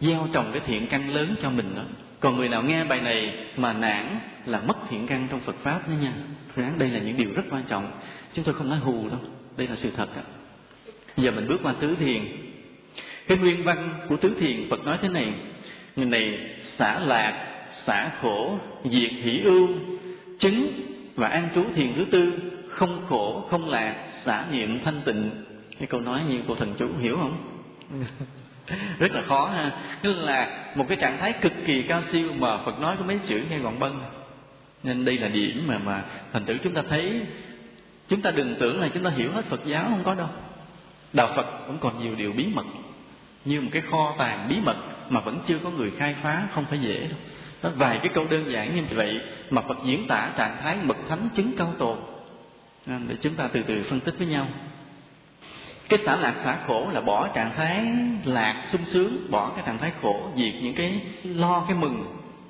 gieo 0.00 0.28
trồng 0.32 0.50
cái 0.52 0.62
thiện 0.66 0.86
căn 0.86 1.14
lớn 1.14 1.34
cho 1.42 1.50
mình 1.50 1.74
đó. 1.76 1.82
Còn 2.20 2.36
người 2.36 2.48
nào 2.48 2.62
nghe 2.62 2.84
bài 2.84 3.00
này 3.00 3.46
mà 3.56 3.72
nản 3.72 4.18
là 4.46 4.60
mất 4.60 4.76
thiện 4.90 5.06
căn 5.06 5.26
trong 5.30 5.40
Phật 5.40 5.56
pháp 5.62 5.88
đó 5.88 5.92
nha. 6.02 6.12
Ráng 6.56 6.78
đây 6.78 6.90
là 6.90 6.98
những 6.98 7.16
điều 7.16 7.32
rất 7.34 7.42
quan 7.50 7.62
trọng. 7.68 7.90
Chúng 8.32 8.44
tôi 8.44 8.54
không 8.54 8.68
nói 8.68 8.78
hù 8.78 9.08
đâu 9.08 9.18
đây 9.56 9.68
là 9.68 9.76
sự 9.76 9.90
thật 9.96 10.08
ạ. 10.16 10.22
Giờ 11.16 11.30
mình 11.30 11.48
bước 11.48 11.60
qua 11.62 11.74
tứ 11.80 11.96
thiền. 12.00 12.22
Cái 13.26 13.38
nguyên 13.38 13.64
văn 13.64 14.06
của 14.08 14.16
tứ 14.16 14.36
thiền 14.40 14.68
Phật 14.70 14.84
nói 14.84 14.98
thế 15.02 15.08
này, 15.08 15.34
người 15.96 16.06
này 16.06 16.38
xả 16.78 16.98
lạc, 16.98 17.46
xả 17.86 18.10
khổ, 18.22 18.58
diệt 18.84 19.10
hỷ 19.10 19.40
ưu, 19.40 19.68
chứng 20.38 20.70
và 21.14 21.28
an 21.28 21.48
trú 21.54 21.64
thiền 21.74 21.92
thứ 21.96 22.04
tư, 22.10 22.32
không 22.68 23.04
khổ, 23.08 23.46
không 23.50 23.68
lạc, 23.68 23.94
xả 24.24 24.44
niệm 24.52 24.78
thanh 24.84 25.00
tịnh. 25.04 25.30
Cái 25.78 25.86
câu 25.86 26.00
nói 26.00 26.20
như 26.28 26.40
cô 26.48 26.54
thần 26.54 26.74
chú 26.78 26.88
hiểu 27.00 27.16
không? 27.16 27.62
Rất 28.98 29.12
là 29.12 29.22
khó 29.22 29.46
ha. 29.46 29.70
Tức 30.02 30.12
là 30.12 30.72
một 30.76 30.84
cái 30.88 30.96
trạng 30.96 31.18
thái 31.18 31.32
cực 31.32 31.52
kỳ 31.66 31.82
cao 31.82 32.02
siêu 32.12 32.32
mà 32.38 32.58
phật 32.58 32.80
nói 32.80 32.96
có 32.98 33.04
mấy 33.04 33.18
chữ 33.28 33.40
nghe 33.50 33.58
gọn 33.58 33.78
bân 33.78 33.92
nên 34.82 35.04
đây 35.04 35.18
là 35.18 35.28
điểm 35.28 35.64
mà 35.66 35.78
mà 35.78 36.02
thành 36.32 36.44
tử 36.44 36.58
chúng 36.64 36.74
ta 36.74 36.82
thấy 36.88 37.20
chúng 38.08 38.22
ta 38.22 38.30
đừng 38.30 38.56
tưởng 38.60 38.80
là 38.80 38.88
chúng 38.94 39.04
ta 39.04 39.10
hiểu 39.10 39.32
hết 39.32 39.44
phật 39.44 39.60
giáo, 39.66 39.86
không 39.90 40.04
có 40.04 40.14
đâu. 40.14 40.28
Đạo 41.12 41.32
phật 41.36 41.66
vẫn 41.66 41.78
còn 41.80 42.02
nhiều 42.02 42.14
điều 42.14 42.32
bí 42.32 42.46
mật, 42.54 42.66
như 43.44 43.60
một 43.60 43.68
cái 43.72 43.82
kho 43.82 44.14
tàng 44.18 44.46
bí 44.48 44.56
mật 44.64 44.76
mà 45.08 45.20
vẫn 45.20 45.38
chưa 45.46 45.58
có 45.64 45.70
người 45.70 45.90
khai 45.98 46.14
phá, 46.22 46.42
không 46.54 46.64
phải 46.64 46.78
dễ 46.78 47.00
đâu. 47.00 47.18
Đó, 47.62 47.70
vài 47.76 47.98
cái 47.98 48.08
câu 48.08 48.26
đơn 48.30 48.50
giản 48.52 48.76
như 48.76 48.82
vậy 48.94 49.20
mà 49.50 49.62
phật 49.62 49.78
diễn 49.84 50.06
tả 50.06 50.30
trạng 50.36 50.56
thái 50.62 50.78
mật 50.82 50.96
thánh 51.08 51.28
chứng 51.34 51.52
cao 51.58 51.74
tồn. 51.78 51.98
À, 52.86 53.00
để 53.08 53.16
chúng 53.20 53.34
ta 53.34 53.48
từ 53.52 53.62
từ 53.62 53.82
phân 53.90 54.00
tích 54.00 54.14
với 54.18 54.26
nhau. 54.26 54.46
Cái 55.88 55.98
xả 56.06 56.16
lạc 56.16 56.34
xả 56.44 56.56
khổ 56.66 56.88
là 56.92 57.00
bỏ 57.00 57.28
trạng 57.28 57.52
thái 57.56 57.86
lạc 58.24 58.64
sung 58.72 58.84
sướng, 58.84 59.26
bỏ 59.30 59.50
cái 59.56 59.64
trạng 59.66 59.78
thái 59.78 59.92
khổ, 60.02 60.30
diệt 60.36 60.52
những 60.62 60.74
cái 60.74 61.00
lo, 61.24 61.64
cái 61.68 61.76
mừng, 61.76 62.04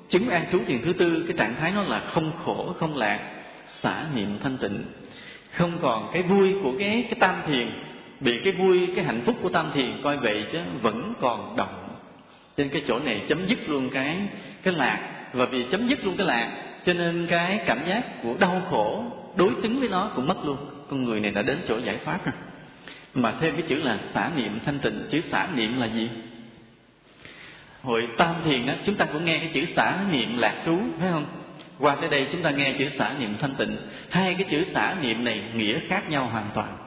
chứng 0.09 0.29
an 0.29 0.45
trú 0.51 0.59
thiền 0.67 0.81
thứ 0.85 0.93
tư. 0.93 1.23
Cái 1.27 1.37
trạng 1.37 1.55
thái 1.59 1.71
nó 1.71 1.81
là 1.81 1.99
không 1.99 2.31
khổ, 2.45 2.73
không 2.79 2.95
lạc, 2.95 3.19
xả 3.81 4.05
niệm 4.15 4.39
thanh 4.43 4.57
tịnh 4.57 4.83
không 5.57 5.77
còn 5.81 6.09
cái 6.13 6.23
vui 6.23 6.55
của 6.63 6.73
cái 6.79 7.05
cái 7.09 7.19
tam 7.19 7.35
thiền, 7.47 7.67
bị 8.19 8.39
cái 8.43 8.53
vui, 8.53 8.87
cái 8.95 9.05
hạnh 9.05 9.21
phúc 9.25 9.35
của 9.41 9.49
tam 9.49 9.71
thiền 9.73 9.91
coi 10.03 10.17
vậy 10.17 10.45
chứ 10.51 10.59
vẫn 10.81 11.13
còn 11.21 11.55
động. 11.55 11.89
Trên 12.57 12.69
cái 12.69 12.83
chỗ 12.87 12.99
này 12.99 13.21
chấm 13.29 13.47
dứt 13.47 13.69
luôn 13.69 13.89
cái 13.89 14.17
cái 14.63 14.73
lạc. 14.73 15.13
Và 15.33 15.45
vì 15.45 15.63
chấm 15.71 15.87
dứt 15.87 16.05
luôn 16.05 16.17
cái 16.17 16.27
lạc, 16.27 16.51
cho 16.85 16.93
nên 16.93 17.27
cái 17.29 17.59
cảm 17.65 17.79
giác 17.87 18.21
của 18.23 18.35
đau 18.39 18.61
khổ 18.69 19.03
đối 19.35 19.51
xứng 19.61 19.79
với 19.79 19.89
nó 19.89 20.11
cũng 20.15 20.27
mất 20.27 20.45
luôn. 20.45 20.57
Con 20.89 21.03
người 21.03 21.19
này 21.19 21.31
đã 21.31 21.41
đến 21.41 21.57
chỗ 21.67 21.77
giải 21.77 21.97
thoát 22.05 22.25
rồi. 22.25 22.33
Mà 23.13 23.33
thêm 23.39 23.53
cái 23.53 23.63
chữ 23.69 23.75
là 23.75 23.97
xả 24.13 24.31
niệm 24.35 24.59
thanh 24.65 24.79
tịnh, 24.79 25.07
chữ 25.11 25.21
xả 25.31 25.47
niệm 25.55 25.79
là 25.79 25.85
gì? 25.85 26.09
Hội 27.81 28.07
tam 28.17 28.35
thiền 28.45 28.65
á, 28.65 28.75
chúng 28.85 28.95
ta 28.95 29.05
cũng 29.05 29.25
nghe 29.25 29.37
cái 29.37 29.49
chữ 29.53 29.65
xả 29.75 29.97
niệm 30.11 30.37
lạc 30.37 30.61
trú, 30.65 30.79
phải 30.99 31.09
không? 31.11 31.25
Qua 31.79 31.95
tới 31.95 32.09
đây 32.09 32.27
chúng 32.31 32.41
ta 32.41 32.51
nghe 32.51 32.75
chữ 32.79 32.85
xả 32.99 33.11
niệm 33.19 33.35
thanh 33.41 33.55
tịnh. 33.55 33.77
Hai 34.09 34.33
cái 34.33 34.47
chữ 34.51 34.65
xả 34.73 34.95
niệm 35.01 35.23
này 35.23 35.41
nghĩa 35.53 35.79
khác 35.79 36.09
nhau 36.09 36.25
hoàn 36.25 36.45
toàn. 36.53 36.77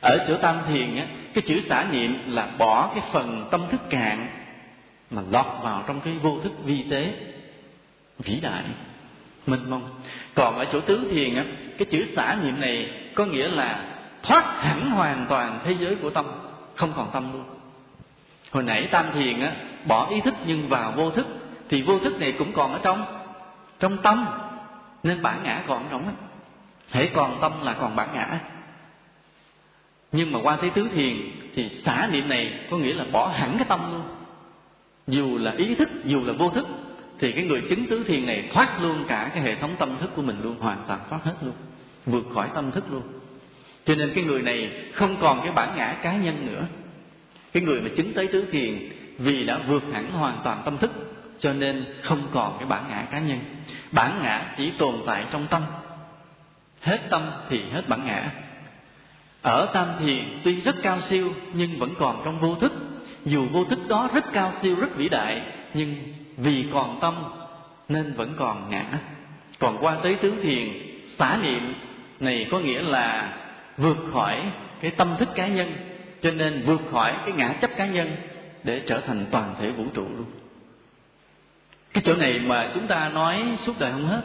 Ở 0.00 0.24
chỗ 0.28 0.36
tam 0.36 0.58
thiền 0.68 0.96
á, 0.96 1.06
cái 1.34 1.42
chữ 1.42 1.60
xả 1.68 1.86
niệm 1.92 2.18
là 2.26 2.48
bỏ 2.58 2.90
cái 2.94 3.04
phần 3.12 3.48
tâm 3.50 3.66
thức 3.70 3.80
cạn 3.90 4.26
mà 5.10 5.22
lọt 5.30 5.46
vào 5.62 5.84
trong 5.86 6.00
cái 6.00 6.14
vô 6.22 6.38
thức 6.42 6.52
vi 6.64 6.84
tế. 6.90 7.12
Vĩ 8.18 8.40
đại, 8.40 8.64
mênh 9.46 9.70
mông. 9.70 9.82
Còn 10.34 10.58
ở 10.58 10.64
chỗ 10.72 10.80
tứ 10.80 11.08
thiền 11.10 11.34
á, 11.34 11.44
cái 11.78 11.86
chữ 11.90 12.06
xả 12.16 12.36
niệm 12.42 12.60
này 12.60 12.90
có 13.14 13.24
nghĩa 13.24 13.48
là 13.48 13.84
thoát 14.22 14.62
hẳn 14.62 14.90
hoàn 14.90 15.26
toàn 15.28 15.60
thế 15.64 15.74
giới 15.80 15.94
của 15.94 16.10
tâm, 16.10 16.26
không 16.74 16.92
còn 16.96 17.10
tâm 17.12 17.32
luôn. 17.32 17.44
Hồi 18.50 18.62
nãy 18.62 18.88
tam 18.90 19.06
thiền 19.14 19.40
á, 19.40 19.52
bỏ 19.86 20.10
ý 20.10 20.20
thức 20.20 20.34
nhưng 20.46 20.68
vào 20.68 20.92
vô 20.92 21.10
thức, 21.10 21.26
thì 21.68 21.82
vô 21.82 21.98
thức 21.98 22.20
này 22.20 22.32
cũng 22.32 22.52
còn 22.52 22.72
ở 22.72 22.80
trong 22.82 23.17
trong 23.80 23.98
tâm, 24.02 24.26
nên 25.02 25.22
bản 25.22 25.42
ngã 25.42 25.62
còn 25.66 25.88
rỗng 25.90 26.04
hễ 26.90 27.06
còn 27.06 27.38
tâm 27.40 27.52
là 27.62 27.72
còn 27.72 27.96
bản 27.96 28.08
ngã. 28.14 28.38
Nhưng 30.12 30.32
mà 30.32 30.38
qua 30.42 30.56
thế 30.60 30.70
tứ 30.70 30.88
thiền, 30.94 31.16
thì 31.54 31.68
xả 31.84 32.08
niệm 32.12 32.28
này 32.28 32.52
có 32.70 32.76
nghĩa 32.76 32.94
là 32.94 33.04
bỏ 33.12 33.28
hẳn 33.28 33.54
cái 33.58 33.66
tâm 33.68 33.92
luôn. 33.92 34.02
Dù 35.06 35.38
là 35.38 35.54
ý 35.56 35.74
thức, 35.74 35.88
dù 36.04 36.24
là 36.24 36.32
vô 36.32 36.50
thức, 36.50 36.66
thì 37.18 37.32
cái 37.32 37.44
người 37.44 37.62
chứng 37.68 37.86
tứ 37.86 38.04
thiền 38.04 38.26
này 38.26 38.48
thoát 38.52 38.80
luôn 38.80 39.04
cả 39.08 39.30
cái 39.34 39.42
hệ 39.42 39.54
thống 39.54 39.76
tâm 39.78 39.96
thức 40.00 40.10
của 40.16 40.22
mình 40.22 40.36
luôn, 40.42 40.56
hoàn 40.60 40.78
toàn 40.88 41.00
thoát 41.10 41.24
hết 41.24 41.34
luôn, 41.40 41.54
vượt 42.06 42.26
khỏi 42.34 42.48
tâm 42.54 42.70
thức 42.70 42.84
luôn. 42.90 43.02
Cho 43.84 43.94
nên 43.94 44.12
cái 44.14 44.24
người 44.24 44.42
này 44.42 44.70
không 44.94 45.16
còn 45.20 45.40
cái 45.40 45.52
bản 45.52 45.76
ngã 45.76 45.92
cá 46.02 46.16
nhân 46.16 46.46
nữa. 46.46 46.64
Cái 47.52 47.62
người 47.62 47.80
mà 47.80 47.88
chứng 47.96 48.12
tới 48.12 48.26
tứ 48.26 48.44
thiền 48.52 48.88
vì 49.18 49.44
đã 49.44 49.58
vượt 49.68 49.82
hẳn 49.92 50.10
hoàn 50.10 50.38
toàn 50.44 50.62
tâm 50.64 50.78
thức 50.78 50.90
cho 51.40 51.52
nên 51.52 51.84
không 52.02 52.28
còn 52.32 52.56
cái 52.58 52.68
bản 52.68 52.84
ngã 52.88 53.06
cá 53.10 53.18
nhân. 53.18 53.38
Bản 53.92 54.20
ngã 54.22 54.54
chỉ 54.56 54.70
tồn 54.70 54.94
tại 55.06 55.24
trong 55.30 55.46
tâm. 55.46 55.62
Hết 56.80 56.98
tâm 57.10 57.30
thì 57.48 57.62
hết 57.72 57.88
bản 57.88 58.06
ngã. 58.06 58.30
Ở 59.42 59.66
tam 59.72 59.88
thiền 59.98 60.24
tuy 60.44 60.60
rất 60.60 60.76
cao 60.82 61.00
siêu 61.00 61.32
nhưng 61.54 61.78
vẫn 61.78 61.94
còn 61.98 62.22
trong 62.24 62.38
vô 62.38 62.54
thức. 62.54 62.72
Dù 63.24 63.46
vô 63.52 63.64
thức 63.64 63.78
đó 63.88 64.08
rất 64.14 64.32
cao 64.32 64.52
siêu, 64.62 64.76
rất 64.80 64.96
vĩ 64.96 65.08
đại, 65.08 65.42
nhưng 65.74 65.94
vì 66.36 66.64
còn 66.72 66.98
tâm 67.00 67.14
nên 67.88 68.14
vẫn 68.14 68.34
còn 68.36 68.70
ngã. 68.70 68.84
Còn 69.58 69.78
qua 69.80 69.96
tới 70.02 70.14
tứ 70.14 70.34
thiền, 70.42 70.68
xả 71.18 71.38
niệm 71.42 71.74
này 72.20 72.46
có 72.50 72.58
nghĩa 72.58 72.82
là 72.82 73.32
vượt 73.76 73.96
khỏi 74.12 74.42
cái 74.80 74.90
tâm 74.90 75.16
thức 75.18 75.28
cá 75.34 75.46
nhân, 75.46 75.72
cho 76.22 76.30
nên 76.30 76.62
vượt 76.66 76.80
khỏi 76.92 77.14
cái 77.24 77.32
ngã 77.32 77.48
chấp 77.60 77.70
cá 77.76 77.86
nhân 77.86 78.16
để 78.64 78.82
trở 78.86 79.00
thành 79.00 79.26
toàn 79.30 79.54
thể 79.60 79.70
vũ 79.70 79.84
trụ 79.94 80.06
luôn 80.16 80.26
cái 81.92 82.02
chỗ 82.06 82.14
này 82.14 82.38
mà 82.38 82.70
chúng 82.74 82.86
ta 82.86 83.08
nói 83.08 83.42
suốt 83.66 83.78
đời 83.78 83.92
không 83.92 84.06
hết. 84.06 84.22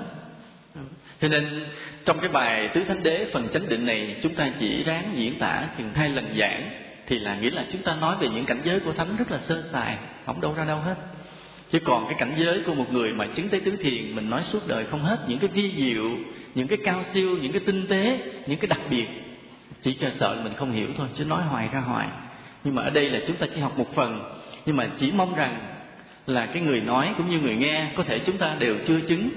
Cho 1.22 1.28
nên 1.28 1.66
trong 2.06 2.20
cái 2.20 2.30
bài 2.30 2.68
tứ 2.68 2.84
thánh 2.88 3.04
đế 3.04 3.26
phần 3.34 3.48
chánh 3.54 3.70
định 3.70 3.86
này, 3.86 4.16
chúng 4.24 4.36
ta 4.36 4.50
chỉ 4.60 4.84
ráng 4.84 5.12
diễn 5.14 5.40
tả 5.40 5.64
chừng 5.78 5.90
hai 5.96 6.10
lần 6.10 6.38
giảng 6.40 6.70
thì 7.08 7.20
là 7.20 7.36
nghĩa 7.36 7.52
là 7.52 7.66
chúng 7.72 7.82
ta 7.82 7.96
nói 7.96 8.16
về 8.20 8.30
những 8.30 8.46
cảnh 8.46 8.62
giới 8.64 8.80
của 8.80 8.94
thánh 8.94 9.16
rất 9.18 9.32
là 9.32 9.40
sơ 9.48 9.64
sài, 9.74 9.98
không 10.26 10.42
đâu 10.42 10.54
ra 10.58 10.66
đâu 10.66 10.78
hết. 10.78 10.96
Chứ 11.72 11.80
còn 11.80 12.06
cái 12.06 12.16
cảnh 12.20 12.34
giới 12.38 12.62
của 12.66 12.74
một 12.74 12.94
người 12.94 13.14
mà 13.14 13.26
chứng 13.36 13.50
tới 13.50 13.60
tứ 13.60 13.72
thiền, 13.82 14.16
mình 14.16 14.30
nói 14.30 14.42
suốt 14.44 14.68
đời 14.68 14.86
không 14.92 15.04
hết, 15.04 15.18
những 15.28 15.40
cái 15.40 15.50
vi 15.54 15.74
diệu, 15.78 16.10
những 16.56 16.68
cái 16.68 16.78
cao 16.84 17.04
siêu, 17.14 17.38
những 17.42 17.52
cái 17.52 17.62
tinh 17.66 17.88
tế, 17.88 18.20
những 18.48 18.60
cái 18.60 18.68
đặc 18.68 18.80
biệt, 18.90 19.08
chỉ 19.84 19.94
cho 20.02 20.08
sợ 20.20 20.38
mình 20.44 20.54
không 20.56 20.72
hiểu 20.72 20.88
thôi, 20.98 21.08
chứ 21.18 21.26
nói 21.26 21.42
hoài 21.42 21.70
ra 21.74 21.80
hoài. 21.80 22.08
Nhưng 22.64 22.76
mà 22.76 22.82
ở 22.84 22.90
đây 22.90 23.10
là 23.10 23.20
chúng 23.28 23.36
ta 23.36 23.48
chỉ 23.56 23.62
học 23.62 23.78
một 23.78 23.96
phần, 23.96 24.40
nhưng 24.66 24.78
mà 24.78 24.90
chỉ 25.00 25.12
mong 25.12 25.36
rằng 25.36 25.60
là 26.28 26.46
cái 26.46 26.62
người 26.62 26.82
nói 26.82 27.14
cũng 27.18 27.30
như 27.30 27.40
người 27.40 27.56
nghe, 27.56 27.88
có 27.96 28.04
thể 28.04 28.20
chúng 28.20 28.38
ta 28.38 28.56
đều 28.60 28.76
chưa 28.88 29.00
chứng. 29.00 29.30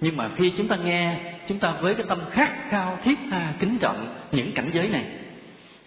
Nhưng 0.00 0.16
mà 0.16 0.28
khi 0.36 0.52
chúng 0.56 0.68
ta 0.68 0.76
nghe, 0.76 1.16
chúng 1.48 1.58
ta 1.58 1.74
với 1.80 1.94
cái 1.94 2.06
tâm 2.08 2.18
khát 2.30 2.70
khao, 2.70 2.98
thiết 3.04 3.18
tha, 3.30 3.52
kính 3.60 3.78
trọng 3.78 4.06
những 4.32 4.52
cảnh 4.52 4.70
giới 4.74 4.88
này, 4.88 5.04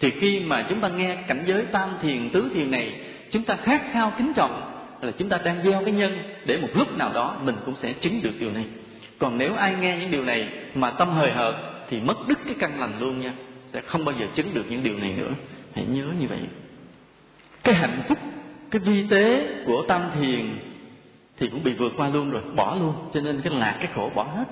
thì 0.00 0.10
khi 0.10 0.40
mà 0.40 0.66
chúng 0.68 0.80
ta 0.80 0.88
nghe 0.88 1.16
cảnh 1.26 1.44
giới 1.46 1.64
tam 1.64 1.90
thiền, 2.02 2.30
tứ 2.30 2.50
thiền 2.54 2.70
này, 2.70 2.92
chúng 3.30 3.42
ta 3.42 3.56
khát 3.56 3.82
khao, 3.92 4.12
kính 4.18 4.32
trọng, 4.36 4.62
là 5.02 5.12
chúng 5.18 5.28
ta 5.28 5.38
đang 5.44 5.62
gieo 5.64 5.82
cái 5.84 5.92
nhân 5.92 6.18
để 6.46 6.56
một 6.56 6.68
lúc 6.74 6.98
nào 6.98 7.10
đó 7.14 7.36
mình 7.44 7.56
cũng 7.64 7.74
sẽ 7.76 7.92
chứng 7.92 8.22
được 8.22 8.32
điều 8.40 8.50
này. 8.50 8.64
Còn 9.18 9.38
nếu 9.38 9.54
ai 9.54 9.74
nghe 9.80 9.96
những 9.96 10.10
điều 10.10 10.24
này 10.24 10.48
mà 10.74 10.90
tâm 10.90 11.10
hời 11.10 11.32
hợt, 11.32 11.54
thì 11.90 12.00
mất 12.00 12.28
đứt 12.28 12.38
cái 12.44 12.54
căn 12.58 12.80
lành 12.80 13.00
luôn 13.00 13.20
nha, 13.20 13.32
sẽ 13.72 13.80
không 13.80 14.04
bao 14.04 14.14
giờ 14.20 14.26
chứng 14.34 14.54
được 14.54 14.64
những 14.70 14.82
điều 14.82 14.98
này 14.98 15.14
nữa. 15.16 15.30
Hãy 15.74 15.84
nhớ 15.88 16.04
như 16.20 16.26
vậy. 16.28 16.38
Cái 17.62 17.74
hạnh 17.74 18.02
phúc 18.08 18.18
cái 18.70 18.80
vi 18.80 19.06
tế 19.10 19.48
của 19.66 19.84
tam 19.88 20.02
thiền 20.20 20.58
thì 21.38 21.48
cũng 21.48 21.64
bị 21.64 21.72
vượt 21.72 21.92
qua 21.96 22.08
luôn 22.08 22.30
rồi, 22.30 22.42
bỏ 22.56 22.76
luôn. 22.80 22.94
Cho 23.14 23.20
nên 23.20 23.40
cái 23.40 23.52
lạc, 23.54 23.76
cái 23.78 23.88
khổ 23.94 24.10
bỏ 24.14 24.22
hết. 24.22 24.44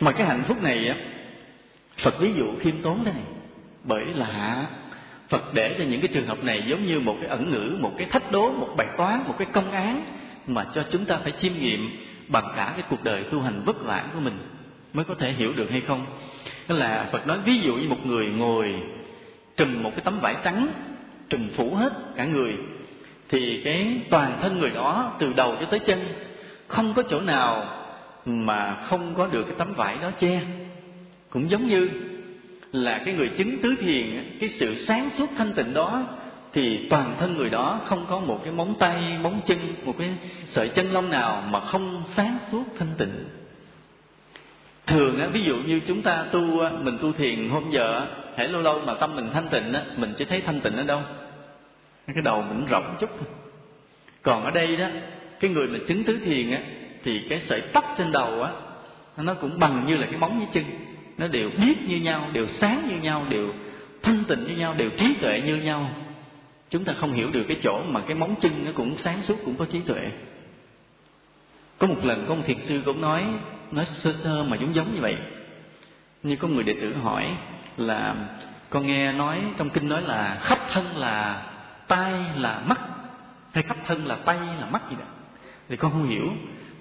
Mà 0.00 0.12
cái 0.12 0.26
hạnh 0.26 0.44
phúc 0.48 0.62
này 0.62 0.88
á, 0.88 0.96
phật 2.02 2.14
ví 2.20 2.32
dụ 2.36 2.46
khiêm 2.60 2.82
tốn 2.82 3.04
thế 3.04 3.12
này. 3.12 3.22
Bởi 3.84 4.04
là 4.04 4.66
phật 5.28 5.54
để 5.54 5.74
cho 5.78 5.84
những 5.84 6.00
cái 6.00 6.08
trường 6.08 6.26
hợp 6.26 6.44
này 6.44 6.62
giống 6.66 6.86
như 6.86 7.00
một 7.00 7.16
cái 7.20 7.30
ẩn 7.30 7.50
ngữ, 7.50 7.76
một 7.80 7.92
cái 7.98 8.06
thách 8.10 8.32
đố, 8.32 8.52
một 8.52 8.68
bài 8.76 8.86
toán, 8.96 9.22
một 9.26 9.34
cái 9.38 9.48
công 9.52 9.70
án 9.70 10.04
mà 10.46 10.64
cho 10.74 10.84
chúng 10.90 11.04
ta 11.04 11.18
phải 11.22 11.32
chiêm 11.40 11.52
nghiệm 11.58 11.90
bằng 12.28 12.52
cả 12.56 12.72
cái 12.76 12.84
cuộc 12.90 13.04
đời 13.04 13.24
tu 13.24 13.40
hành 13.40 13.62
vất 13.64 13.84
vả 13.84 14.04
của 14.14 14.20
mình 14.20 14.38
mới 14.92 15.04
có 15.04 15.14
thể 15.14 15.32
hiểu 15.32 15.52
được 15.52 15.70
hay 15.70 15.80
không. 15.80 16.06
Đó 16.68 16.76
là 16.76 17.08
phật 17.12 17.26
nói 17.26 17.38
ví 17.44 17.60
dụ 17.62 17.76
như 17.76 17.88
một 17.88 18.06
người 18.06 18.26
ngồi 18.28 18.74
trùm 19.56 19.82
một 19.82 19.90
cái 19.90 20.00
tấm 20.04 20.20
vải 20.20 20.36
trắng 20.44 20.68
trùm 21.30 21.48
phủ 21.56 21.74
hết 21.74 21.92
cả 22.16 22.24
người, 22.24 22.56
thì 23.28 23.60
cái 23.64 24.00
toàn 24.10 24.38
thân 24.42 24.58
người 24.58 24.70
đó 24.70 25.12
từ 25.18 25.32
đầu 25.32 25.56
cho 25.60 25.66
tới 25.66 25.78
chân 25.78 26.04
không 26.66 26.94
có 26.94 27.02
chỗ 27.02 27.20
nào 27.20 27.64
mà 28.24 28.74
không 28.74 29.14
có 29.14 29.26
được 29.26 29.42
cái 29.42 29.54
tấm 29.58 29.74
vải 29.74 29.96
đó 30.02 30.10
che. 30.10 30.40
Cũng 31.30 31.50
giống 31.50 31.66
như 31.68 31.88
là 32.72 32.98
cái 32.98 33.14
người 33.14 33.28
chứng 33.28 33.58
tứ 33.58 33.74
thiền, 33.80 34.36
cái 34.40 34.48
sự 34.48 34.84
sáng 34.84 35.10
suốt 35.18 35.26
thanh 35.36 35.52
tịnh 35.52 35.74
đó, 35.74 36.04
thì 36.52 36.86
toàn 36.90 37.16
thân 37.20 37.36
người 37.36 37.50
đó 37.50 37.80
không 37.84 38.06
có 38.08 38.20
một 38.20 38.40
cái 38.44 38.52
móng 38.52 38.74
tay, 38.78 39.18
móng 39.22 39.40
chân, 39.46 39.58
một 39.84 39.94
cái 39.98 40.10
sợi 40.46 40.68
chân 40.68 40.92
lông 40.92 41.10
nào 41.10 41.42
mà 41.50 41.60
không 41.60 42.02
sáng 42.16 42.38
suốt 42.52 42.64
thanh 42.78 42.88
tịnh 42.98 43.27
thường 44.88 45.20
á, 45.20 45.26
ví 45.26 45.42
dụ 45.42 45.56
như 45.56 45.80
chúng 45.86 46.02
ta 46.02 46.24
tu 46.32 46.40
mình 46.82 46.98
tu 47.02 47.12
thiền 47.12 47.48
hôm 47.48 47.70
giờ 47.70 48.06
hãy 48.36 48.48
lâu 48.48 48.62
lâu 48.62 48.80
mà 48.86 48.94
tâm 48.94 49.16
mình 49.16 49.30
thanh 49.32 49.48
tịnh 49.48 49.72
á, 49.72 49.82
mình 49.96 50.14
chỉ 50.18 50.24
thấy 50.24 50.40
thanh 50.40 50.60
tịnh 50.60 50.76
ở 50.76 50.82
đâu? 50.82 51.02
Cái 52.06 52.22
đầu 52.22 52.42
mình 52.42 52.66
rộng 52.66 52.96
chút 53.00 53.10
thôi. 53.18 53.28
Còn 54.22 54.44
ở 54.44 54.50
đây 54.50 54.76
đó, 54.76 54.86
cái 55.40 55.50
người 55.50 55.66
mà 55.68 55.78
chứng 55.88 56.04
tứ 56.04 56.18
thiền 56.24 56.50
á, 56.50 56.58
thì 57.04 57.20
cái 57.28 57.42
sợi 57.48 57.60
tóc 57.60 57.94
trên 57.98 58.12
đầu 58.12 58.42
á, 58.42 58.52
nó 59.16 59.34
cũng 59.34 59.58
bằng 59.58 59.86
như 59.86 59.96
là 59.96 60.06
cái 60.06 60.16
móng 60.16 60.38
với 60.38 60.48
chân. 60.52 60.64
Nó 61.18 61.26
đều 61.26 61.50
biết 61.50 61.74
như 61.88 61.96
nhau, 61.96 62.28
đều 62.32 62.46
sáng 62.60 62.88
như 62.88 62.96
nhau, 62.96 63.26
đều 63.28 63.52
thanh 64.02 64.24
tịnh 64.28 64.44
như 64.44 64.56
nhau, 64.56 64.74
đều 64.76 64.90
trí 64.90 65.14
tuệ 65.20 65.42
như 65.46 65.56
nhau. 65.56 65.90
Chúng 66.70 66.84
ta 66.84 66.92
không 67.00 67.12
hiểu 67.12 67.30
được 67.30 67.44
cái 67.48 67.56
chỗ 67.62 67.82
mà 67.88 68.00
cái 68.00 68.14
móng 68.14 68.34
chân 68.40 68.64
nó 68.64 68.70
cũng 68.74 68.96
sáng 69.04 69.22
suốt, 69.22 69.36
cũng 69.44 69.56
có 69.56 69.64
trí 69.64 69.80
tuệ. 69.80 70.10
Có 71.78 71.86
một 71.86 72.04
lần 72.04 72.24
có 72.28 72.34
một 72.34 72.42
thiền 72.46 72.58
sư 72.68 72.80
cũng 72.84 73.00
nói 73.00 73.24
nói 73.72 73.86
sơ 74.02 74.14
sơ 74.24 74.44
mà 74.44 74.56
giống 74.56 74.74
giống 74.74 74.94
như 74.94 75.00
vậy. 75.00 75.16
Như 76.22 76.36
có 76.36 76.48
người 76.48 76.64
đệ 76.64 76.74
tử 76.80 76.94
hỏi 76.94 77.26
là, 77.76 78.14
con 78.70 78.86
nghe 78.86 79.12
nói 79.12 79.42
trong 79.56 79.70
kinh 79.70 79.88
nói 79.88 80.02
là 80.02 80.38
khắp 80.42 80.58
thân 80.72 80.96
là 80.96 81.42
tai 81.88 82.12
là 82.36 82.62
mắt, 82.66 82.80
hay 83.52 83.62
khắp 83.62 83.76
thân 83.86 84.06
là 84.06 84.14
tay 84.14 84.38
là 84.60 84.66
mắt 84.70 84.82
gì 84.90 84.96
đó? 84.98 85.04
Thì 85.68 85.76
con 85.76 85.92
không 85.92 86.08
hiểu. 86.08 86.32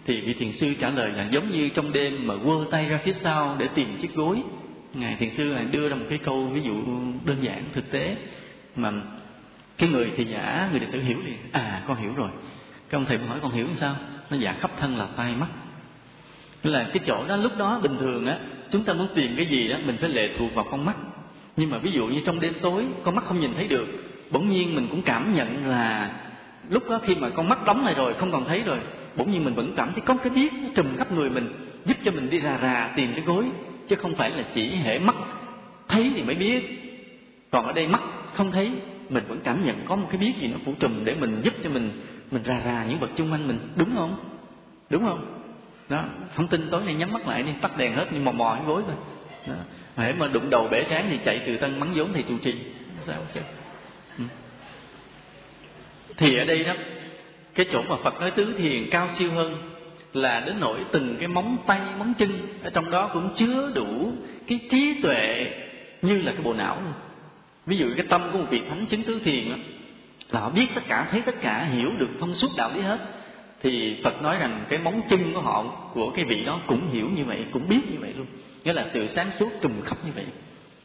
Thì 0.06 0.22
vị 0.22 0.34
thiền 0.34 0.52
sư 0.52 0.74
trả 0.80 0.90
lời 0.90 1.12
là 1.12 1.28
giống 1.32 1.52
như 1.52 1.70
trong 1.70 1.92
đêm 1.94 2.28
mà 2.28 2.34
quơ 2.44 2.66
tay 2.72 2.90
ra 2.90 3.00
phía 3.04 3.14
sau 3.24 3.56
để 3.60 3.68
tìm 3.68 3.98
chiếc 4.02 4.16
gối. 4.16 4.44
Ngài 4.94 5.16
thiền 5.16 5.30
sư 5.38 5.54
lại 5.54 5.66
đưa 5.66 5.90
ra 5.90 5.96
một 5.96 6.06
cái 6.10 6.18
câu 6.18 6.46
ví 6.46 6.62
dụ 6.62 6.84
đơn 7.26 7.38
giản, 7.42 7.64
thực 7.74 7.92
tế. 7.92 8.16
Mà 8.76 8.92
cái 9.78 9.90
người 9.90 10.12
thì 10.18 10.26
giả, 10.26 10.68
người 10.72 10.80
đệ 10.80 10.88
tử 10.92 11.04
hiểu 11.04 11.18
liền. 11.26 11.38
À 11.52 11.82
con 11.88 11.98
hiểu 11.98 12.14
rồi. 12.16 12.30
Cái 12.90 13.00
ông 13.00 13.06
thầy 13.06 13.18
hỏi, 13.18 13.40
con 13.42 13.52
hiểu 13.52 13.68
sao? 13.80 13.96
Nó 14.30 14.38
giả 14.38 14.56
khắp 14.60 14.72
thân 14.80 14.98
là 14.98 15.08
tay 15.18 15.36
mắt 15.36 15.48
là 16.64 16.90
cái 16.94 17.04
chỗ 17.08 17.26
đó 17.28 17.36
lúc 17.36 17.58
đó 17.58 17.80
bình 17.84 17.98
thường 18.00 18.26
á, 18.26 18.38
chúng 18.72 18.84
ta 18.84 18.94
muốn 18.94 19.08
tìm 19.16 19.34
cái 19.38 19.46
gì 19.46 19.68
đó 19.68 19.78
mình 19.86 19.98
phải 20.00 20.10
lệ 20.10 20.30
thuộc 20.38 20.56
vào 20.56 20.66
con 20.72 20.86
mắt. 20.86 20.98
Nhưng 21.58 21.70
mà 21.70 21.78
ví 21.78 21.92
dụ 21.92 22.08
như 22.08 22.22
trong 22.26 22.40
đêm 22.40 22.54
tối, 22.62 22.86
con 23.04 23.16
mắt 23.16 23.24
không 23.26 23.40
nhìn 23.40 23.54
thấy 23.56 23.68
được, 23.68 23.88
bỗng 24.32 24.52
nhiên 24.52 24.76
mình 24.76 24.88
cũng 24.92 25.02
cảm 25.02 25.36
nhận 25.36 25.68
là 25.68 26.12
lúc 26.70 26.90
đó 26.90 27.00
khi 27.04 27.16
mà 27.16 27.30
con 27.30 27.50
mắt 27.50 27.66
đóng 27.66 27.86
lại 27.86 27.94
rồi, 27.98 28.14
không 28.14 28.32
còn 28.32 28.46
thấy 28.46 28.64
rồi, 28.64 28.78
bỗng 29.16 29.32
nhiên 29.32 29.46
mình 29.46 29.54
vẫn 29.54 29.74
cảm 29.76 29.92
thấy 29.92 30.02
có 30.02 30.14
cái 30.14 30.30
biết 30.30 30.54
nó 30.54 30.70
trùm 30.76 30.98
khắp 30.98 31.12
người 31.12 31.30
mình, 31.30 31.50
giúp 31.86 31.98
cho 32.04 32.12
mình 32.12 32.30
đi 32.30 32.40
rà 32.40 32.58
rà 32.62 32.94
tìm 32.96 33.12
cái 33.14 33.22
gối, 33.22 33.46
chứ 33.88 33.96
không 33.96 34.16
phải 34.16 34.30
là 34.30 34.44
chỉ 34.56 34.70
hệ 34.70 35.00
mắt 35.00 35.16
thấy 35.88 36.12
thì 36.16 36.22
mới 36.22 36.36
biết. 36.36 36.84
Còn 37.52 37.66
ở 37.66 37.74
đây 37.74 37.88
mắt 37.88 38.02
không 38.34 38.52
thấy, 38.52 38.72
mình 39.10 39.24
vẫn 39.28 39.40
cảm 39.44 39.66
nhận 39.66 39.76
có 39.86 39.96
một 39.96 40.08
cái 40.10 40.18
biết 40.18 40.34
gì 40.42 40.48
nó 40.48 40.58
phủ 40.66 40.74
trùm 40.80 40.92
để 41.04 41.16
mình 41.20 41.42
giúp 41.44 41.54
cho 41.64 41.70
mình 41.70 41.92
mình 42.32 42.42
rà 42.46 42.62
rà 42.66 42.86
những 42.90 43.00
vật 43.00 43.10
chung 43.16 43.32
quanh 43.32 43.48
mình. 43.48 43.60
Đúng 43.76 43.96
không? 43.96 44.16
Đúng 44.90 45.06
không? 45.06 45.37
Đó 45.90 46.04
không 46.36 46.48
tin 46.48 46.68
tối 46.72 46.82
nay 46.86 46.94
nhắm 46.94 47.14
mắt 47.14 47.28
lại 47.28 47.44
đi 47.44 47.52
tắt 47.62 47.78
đèn 47.78 47.94
hết 47.94 48.06
nhưng 48.12 48.26
mò 48.26 48.32
mò 48.32 48.54
cái 48.56 48.66
gối 48.66 48.84
thôi 48.88 48.96
đó. 49.48 49.54
hễ 50.04 50.14
mà 50.14 50.28
đụng 50.28 50.50
đầu 50.50 50.68
bể 50.68 50.86
sáng 50.90 51.08
thì 51.10 51.20
chạy 51.26 51.42
từ 51.46 51.58
tân 51.58 51.80
mắng 51.80 51.92
vốn 51.96 52.14
thì 52.14 52.24
trụ 52.30 52.38
trì 52.44 52.54
sao 53.08 53.16
ừ. 54.18 54.24
thì 56.18 56.38
ở 56.38 56.46
đây 56.46 56.64
đó 56.64 56.74
cái 57.56 57.66
chỗ 57.72 57.84
mà 57.90 57.96
Phật 58.04 58.20
nói 58.20 58.32
tứ 58.32 58.54
thiền 58.58 58.90
cao 58.90 59.10
siêu 59.20 59.32
hơn 59.32 59.58
là 60.14 60.44
đến 60.46 60.56
nỗi 60.60 60.80
từng 60.92 61.16
cái 61.20 61.28
móng 61.28 61.58
tay 61.68 61.80
móng 61.98 62.14
chân 62.18 62.48
ở 62.64 62.70
trong 62.70 62.92
đó 62.92 63.10
cũng 63.14 63.30
chứa 63.36 63.72
đủ 63.76 64.12
cái 64.48 64.60
trí 64.72 65.02
tuệ 65.02 65.52
như 66.02 66.22
là 66.22 66.32
cái 66.32 66.42
bộ 66.44 66.54
não 66.54 66.76
luôn 66.84 66.94
ví 67.66 67.78
dụ 67.78 67.88
cái 67.98 68.06
tâm 68.10 68.30
của 68.32 68.38
một 68.38 68.46
vị 68.50 68.62
thánh 68.70 68.86
chứng 68.86 69.04
tứ 69.04 69.20
thiền 69.24 69.50
đó, 69.50 69.56
là 70.30 70.40
họ 70.40 70.50
biết 70.50 70.68
tất 70.76 70.82
cả 70.88 71.08
thấy 71.12 71.22
tất 71.22 71.36
cả 71.42 71.64
hiểu 71.64 71.92
được 71.98 72.10
thông 72.20 72.36
suốt 72.36 72.48
đạo 72.58 72.72
lý 72.76 72.82
hết 72.82 73.00
thì 73.62 73.96
Phật 74.04 74.22
nói 74.22 74.38
rằng 74.40 74.66
cái 74.70 74.80
móng 74.80 75.02
chân 75.10 75.34
của 75.34 75.42
họ, 75.42 75.64
của 75.94 76.10
cái 76.10 76.26
vị 76.26 76.46
đó 76.46 76.60
cũng 76.68 76.94
hiểu 76.94 77.10
như 77.16 77.26
vậy, 77.26 77.46
cũng 77.52 77.70
biết 77.70 77.80
như 77.92 77.98
vậy 78.00 78.14
luôn. 78.18 78.28
Nghĩa 78.64 78.74
là 78.74 78.86
sự 78.94 79.08
sáng 79.16 79.32
suốt 79.40 79.50
trùng 79.62 79.82
khắp 79.86 79.98
như 80.06 80.12
vậy. 80.16 80.26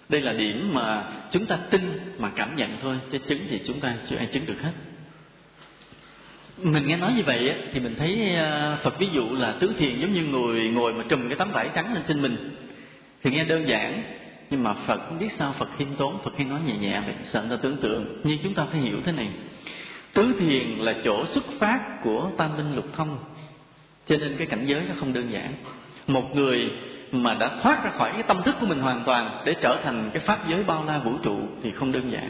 Đây 0.08 0.20
là 0.20 0.32
điểm 0.32 0.70
mà 0.74 1.04
chúng 1.30 1.46
ta 1.46 1.56
tin, 1.70 2.00
mà 2.18 2.30
cảm 2.36 2.56
nhận 2.56 2.70
thôi, 2.82 2.98
chứ 3.12 3.18
chứng 3.18 3.38
thì 3.50 3.60
chúng 3.66 3.80
ta 3.80 3.94
chưa 4.10 4.16
ai 4.16 4.26
chứng 4.26 4.46
được 4.46 4.62
hết. 4.62 4.72
Mình 6.58 6.86
nghe 6.86 6.96
nói 6.96 7.12
như 7.12 7.22
vậy 7.26 7.54
thì 7.72 7.80
mình 7.80 7.94
thấy 7.98 8.34
à, 8.34 8.78
Phật 8.82 8.98
ví 8.98 9.06
dụ 9.12 9.28
là 9.30 9.52
tứ 9.52 9.74
thiền 9.78 10.00
giống 10.00 10.12
như 10.12 10.22
người 10.22 10.68
ngồi 10.68 10.94
mà 10.94 11.04
trùm 11.08 11.28
cái 11.28 11.38
tấm 11.38 11.50
vải 11.52 11.70
trắng 11.74 11.94
lên 11.94 12.02
trên 12.08 12.22
mình. 12.22 12.36
Thì 13.22 13.30
nghe 13.30 13.44
đơn 13.44 13.68
giản, 13.68 14.02
nhưng 14.50 14.62
mà 14.62 14.74
Phật 14.74 15.00
không 15.08 15.18
biết 15.18 15.28
sao 15.38 15.54
Phật 15.58 15.68
khiêm 15.78 15.88
tốn, 15.96 16.18
Phật 16.24 16.36
hay 16.36 16.46
nói 16.46 16.60
nhẹ 16.66 16.76
nhẹ 16.76 17.00
vậy, 17.06 17.14
sợ 17.32 17.42
người 17.42 17.56
ta 17.56 17.62
tưởng 17.62 17.76
tượng. 17.76 18.20
Nhưng 18.24 18.38
chúng 18.42 18.54
ta 18.54 18.64
phải 18.64 18.80
hiểu 18.80 18.96
thế 19.04 19.12
này 19.12 19.28
tứ 20.12 20.34
thiền 20.38 20.78
là 20.78 20.94
chỗ 21.04 21.26
xuất 21.26 21.44
phát 21.58 21.80
của 22.04 22.30
tam 22.36 22.56
linh 22.56 22.76
lục 22.76 22.86
thông. 22.96 23.18
Cho 24.08 24.16
nên 24.16 24.36
cái 24.36 24.46
cảnh 24.46 24.66
giới 24.66 24.82
nó 24.88 24.94
không 25.00 25.12
đơn 25.12 25.32
giản. 25.32 25.54
Một 26.06 26.36
người 26.36 26.70
mà 27.12 27.34
đã 27.34 27.50
thoát 27.62 27.84
ra 27.84 27.90
khỏi 27.90 28.10
cái 28.12 28.22
tâm 28.22 28.42
thức 28.42 28.54
của 28.60 28.66
mình 28.66 28.78
hoàn 28.78 29.02
toàn 29.06 29.30
để 29.44 29.54
trở 29.62 29.78
thành 29.84 30.10
cái 30.14 30.22
pháp 30.26 30.48
giới 30.48 30.62
bao 30.62 30.84
la 30.84 30.98
vũ 30.98 31.12
trụ 31.22 31.40
thì 31.62 31.70
không 31.70 31.92
đơn 31.92 32.12
giản. 32.12 32.28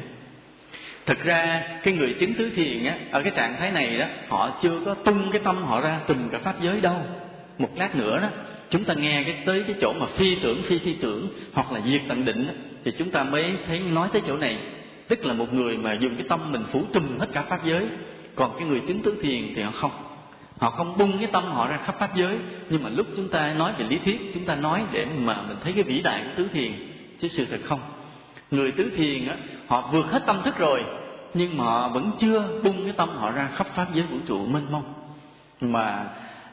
Thực 1.06 1.24
ra 1.24 1.62
cái 1.82 1.94
người 1.94 2.14
chứng 2.20 2.34
tứ 2.34 2.50
thiền 2.56 2.84
á 2.84 2.94
ở 3.10 3.22
cái 3.22 3.32
trạng 3.36 3.56
thái 3.58 3.70
này 3.70 3.98
đó 3.98 4.06
họ 4.28 4.58
chưa 4.62 4.80
có 4.84 4.94
tung 4.94 5.30
cái 5.30 5.40
tâm 5.44 5.62
họ 5.62 5.80
ra 5.80 6.00
từng 6.06 6.28
cả 6.32 6.38
pháp 6.38 6.60
giới 6.60 6.80
đâu. 6.80 6.96
Một 7.58 7.70
lát 7.76 7.96
nữa 7.96 8.18
đó 8.22 8.28
chúng 8.70 8.84
ta 8.84 8.94
nghe 8.94 9.22
cái 9.22 9.34
tới 9.46 9.62
cái 9.66 9.76
chỗ 9.80 9.92
mà 10.00 10.06
phi 10.16 10.36
tưởng 10.42 10.62
phi 10.62 10.78
phi 10.78 10.94
tưởng 10.94 11.28
hoặc 11.52 11.72
là 11.72 11.80
diệt 11.80 12.00
tận 12.08 12.24
định 12.24 12.46
đó, 12.46 12.52
thì 12.84 12.92
chúng 12.98 13.10
ta 13.10 13.22
mới 13.22 13.52
thấy 13.66 13.80
nói 13.80 14.08
tới 14.12 14.22
chỗ 14.26 14.36
này 14.36 14.58
tức 15.12 15.24
là 15.24 15.34
một 15.34 15.54
người 15.54 15.76
mà 15.76 15.92
dùng 15.92 16.14
cái 16.16 16.26
tâm 16.28 16.52
mình 16.52 16.64
phủ 16.72 16.84
trùm 16.92 17.18
hết 17.18 17.28
cả 17.32 17.42
pháp 17.42 17.64
giới. 17.64 17.86
Còn 18.34 18.52
cái 18.58 18.68
người 18.68 18.80
chứng 18.80 19.02
tứ 19.02 19.16
thiền 19.22 19.54
thì 19.54 19.62
họ 19.62 19.70
không. 19.70 19.90
Họ 20.58 20.70
không 20.70 20.98
bung 20.98 21.18
cái 21.18 21.28
tâm 21.32 21.44
họ 21.44 21.68
ra 21.68 21.76
khắp 21.76 21.96
pháp 21.98 22.16
giới. 22.16 22.38
Nhưng 22.70 22.82
mà 22.82 22.88
lúc 22.88 23.06
chúng 23.16 23.28
ta 23.28 23.54
nói 23.54 23.72
về 23.78 23.86
lý 23.88 23.98
thuyết, 24.04 24.30
chúng 24.34 24.44
ta 24.44 24.54
nói 24.54 24.82
để 24.92 25.06
mà 25.18 25.42
mình 25.48 25.56
thấy 25.64 25.72
cái 25.72 25.82
vĩ 25.82 26.00
đại 26.00 26.22
của 26.24 26.30
tứ 26.36 26.48
thiền, 26.52 26.72
chứ 27.20 27.28
sự 27.28 27.46
thật 27.50 27.58
không. 27.64 27.80
Người 28.50 28.72
tứ 28.72 28.90
thiền 28.96 29.28
á, 29.28 29.36
họ 29.66 29.88
vượt 29.92 30.06
hết 30.06 30.22
tâm 30.26 30.42
thức 30.44 30.58
rồi, 30.58 30.84
nhưng 31.34 31.56
mà 31.56 31.64
họ 31.64 31.88
vẫn 31.88 32.10
chưa 32.18 32.60
bung 32.62 32.84
cái 32.84 32.92
tâm 32.92 33.08
họ 33.08 33.30
ra 33.30 33.48
khắp 33.54 33.66
pháp 33.74 33.86
giới 33.94 34.06
vũ 34.06 34.16
trụ 34.26 34.46
mênh 34.46 34.66
mông. 34.72 34.94
Mà 35.60 36.06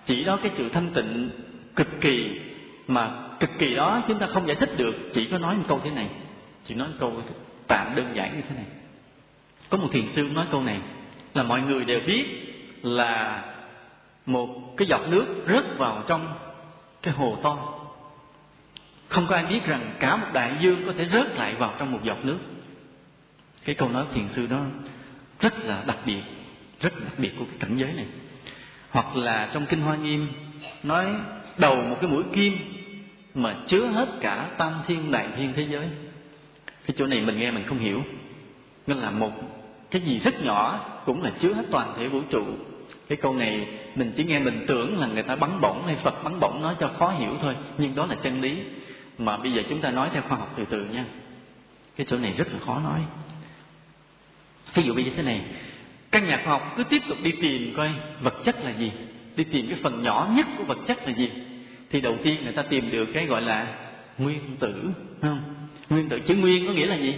chỉ 0.05 0.24
đó 0.24 0.39
cái 0.43 0.51
sự 0.57 0.70
thanh 0.70 0.89
tịnh 0.93 1.30
cực 1.76 2.01
kỳ, 2.01 2.39
mà 2.88 3.12
cực 3.39 3.49
kỳ 3.57 3.76
đó 3.76 4.01
chúng 4.07 4.20
ta 4.20 4.28
không 4.34 4.47
giải 4.47 4.55
thích 4.55 4.78
được, 4.78 4.95
chỉ 5.14 5.26
có 5.26 5.38
nói 5.38 5.55
một 5.55 5.64
câu 5.68 5.80
thế 5.84 5.89
này. 5.89 6.07
Chỉ 6.68 6.76
nói 6.76 6.88
một 6.88 6.95
câu 6.99 7.14
tạm 7.70 7.95
đơn 7.95 8.11
giản 8.13 8.36
như 8.36 8.41
thế 8.49 8.55
này. 8.55 8.65
Có 9.70 9.78
một 9.78 9.88
thiền 9.91 10.05
sư 10.15 10.30
nói 10.34 10.45
câu 10.51 10.63
này, 10.63 10.80
là 11.34 11.43
mọi 11.43 11.61
người 11.61 11.86
đều 11.86 11.99
biết 12.07 12.26
là 12.84 13.43
một 14.26 14.78
cái 14.78 14.88
giọt 14.88 15.01
nước 15.07 15.26
rớt 15.47 15.78
vào 15.78 16.03
trong 16.07 16.28
cái 17.01 17.13
hồ 17.13 17.38
to. 17.43 17.80
Không 19.07 19.28
có 19.28 19.36
ai 19.36 19.45
biết 19.45 19.59
rằng 19.65 19.91
cả 19.99 20.15
một 20.15 20.28
đại 20.34 20.55
dương 20.61 20.84
có 20.86 20.93
thể 20.97 21.07
rớt 21.11 21.36
lại 21.36 21.55
vào 21.55 21.74
trong 21.80 21.91
một 21.91 21.99
giọt 22.03 22.17
nước. 22.24 22.38
Cái 23.65 23.76
câu 23.76 23.89
nói 23.89 24.05
thiền 24.13 24.28
sư 24.36 24.47
đó 24.47 24.59
rất 25.39 25.65
là 25.65 25.84
đặc 25.88 25.97
biệt, 26.05 26.22
rất 26.80 26.93
đặc 27.03 27.13
biệt 27.17 27.32
của 27.39 27.45
cái 27.45 27.57
cảnh 27.59 27.78
giới 27.78 27.93
này. 27.93 28.05
Hoặc 28.89 29.15
là 29.15 29.49
trong 29.53 29.65
kinh 29.65 29.82
hoa 29.82 29.95
nghiêm 29.95 30.28
nói, 30.84 31.07
đầu 31.57 31.76
một 31.76 31.97
cái 32.01 32.09
mũi 32.09 32.24
kim 32.34 32.57
mà 33.36 33.55
chứa 33.67 33.88
hết 33.88 34.09
cả 34.22 34.47
tam 34.57 34.74
thiên 34.88 35.11
đại 35.11 35.28
thiên 35.38 35.53
thế 35.55 35.67
giới 35.70 35.88
cái 36.90 36.96
chỗ 36.98 37.08
này 37.08 37.22
mình 37.22 37.40
nghe 37.40 37.52
mình 37.52 37.64
không 37.68 37.80
hiểu. 37.80 38.04
Nên 38.88 38.98
là 38.98 39.12
một 39.12 39.32
cái 39.92 40.02
gì 40.02 40.20
rất 40.20 40.44
nhỏ 40.44 40.86
cũng 41.06 41.24
là 41.24 41.32
chứa 41.40 41.54
hết 41.54 41.64
toàn 41.72 41.94
thể 41.98 42.08
vũ 42.08 42.22
trụ. 42.30 42.46
Cái 43.10 43.18
câu 43.22 43.34
này 43.34 43.68
mình 43.96 44.14
chỉ 44.18 44.24
nghe 44.24 44.40
mình 44.40 44.66
tưởng 44.68 45.00
là 45.00 45.08
người 45.08 45.24
ta 45.24 45.36
bắn 45.36 45.62
bổng 45.62 45.84
hay 45.86 45.96
phật 45.96 46.24
bắn 46.24 46.40
bổng 46.40 46.62
nói 46.62 46.76
cho 46.80 46.92
khó 47.00 47.12
hiểu 47.12 47.38
thôi, 47.42 47.56
nhưng 47.78 47.96
đó 47.96 48.06
là 48.06 48.16
chân 48.16 48.42
lý. 48.42 48.58
Mà 49.18 49.38
bây 49.38 49.52
giờ 49.52 49.64
chúng 49.70 49.82
ta 49.82 49.92
nói 49.92 50.10
theo 50.14 50.22
khoa 50.22 50.38
học 50.38 50.54
từ 50.58 50.66
từ 50.70 50.86
nha. 50.86 51.06
Cái 51.96 52.08
chỗ 52.10 52.18
này 52.18 52.34
rất 52.38 52.48
là 52.54 52.60
khó 52.66 52.80
nói. 52.84 53.00
Ví 54.74 54.84
dụ 54.84 54.94
bây 54.94 55.04
giờ 55.04 55.12
thế 55.16 55.24
này, 55.24 55.42
các 56.12 56.24
nhà 56.24 56.42
khoa 56.44 56.54
học 56.54 56.74
cứ 56.78 56.84
tiếp 56.84 57.02
tục 57.10 57.18
đi 57.24 57.32
tìm 57.42 57.74
coi 57.78 57.94
vật 58.22 58.36
chất 58.46 58.64
là 58.64 58.72
gì, 58.72 58.92
đi 59.36 59.44
tìm 59.44 59.68
cái 59.68 59.80
phần 59.84 60.04
nhỏ 60.04 60.30
nhất 60.36 60.48
của 60.58 60.64
vật 60.64 60.78
chất 60.88 61.08
là 61.08 61.14
gì. 61.14 61.32
Thì 61.90 62.02
đầu 62.02 62.18
tiên 62.24 62.44
người 62.44 62.54
ta 62.54 62.62
tìm 62.62 62.92
được 62.92 63.06
cái 63.14 63.26
gọi 63.26 63.42
là 63.42 63.76
nguyên 64.18 64.40
tử 64.60 64.92
không? 65.22 65.59
Nguyên 65.90 66.10
tử 66.10 66.20
chữ 66.20 66.36
nguyên 66.36 66.68
có 66.68 66.74
nghĩa 66.74 66.86
là 66.86 66.96
gì? 66.96 67.16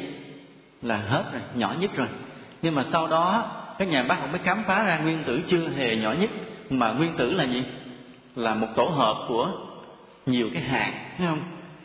Là 0.82 0.98
hết 0.98 1.24
rồi 1.34 1.42
nhỏ 1.56 1.76
nhất 1.80 1.92
rồi. 1.96 2.08
Nhưng 2.62 2.76
mà 2.76 2.84
sau 2.92 3.08
đó 3.08 3.52
các 3.80 3.88
nhà 3.88 4.04
bác 4.04 4.20
học 4.20 4.30
mới 4.32 4.40
khám 4.44 4.64
phá 4.68 4.84
ra 4.84 4.98
nguyên 4.98 5.24
tử 5.24 5.42
chưa 5.48 5.68
hề 5.68 5.96
nhỏ 5.96 6.14
nhất. 6.14 6.30
Mà 6.70 6.92
nguyên 6.92 7.14
tử 7.18 7.32
là 7.32 7.44
gì? 7.44 7.64
Là 8.36 8.56
một 8.56 8.68
tổ 8.76 8.86
hợp 8.86 9.26
của 9.28 9.52
nhiều 10.26 10.50
cái 10.54 10.64
hạt 10.64 10.94
thấy 11.18 11.28
không? 11.28 11.42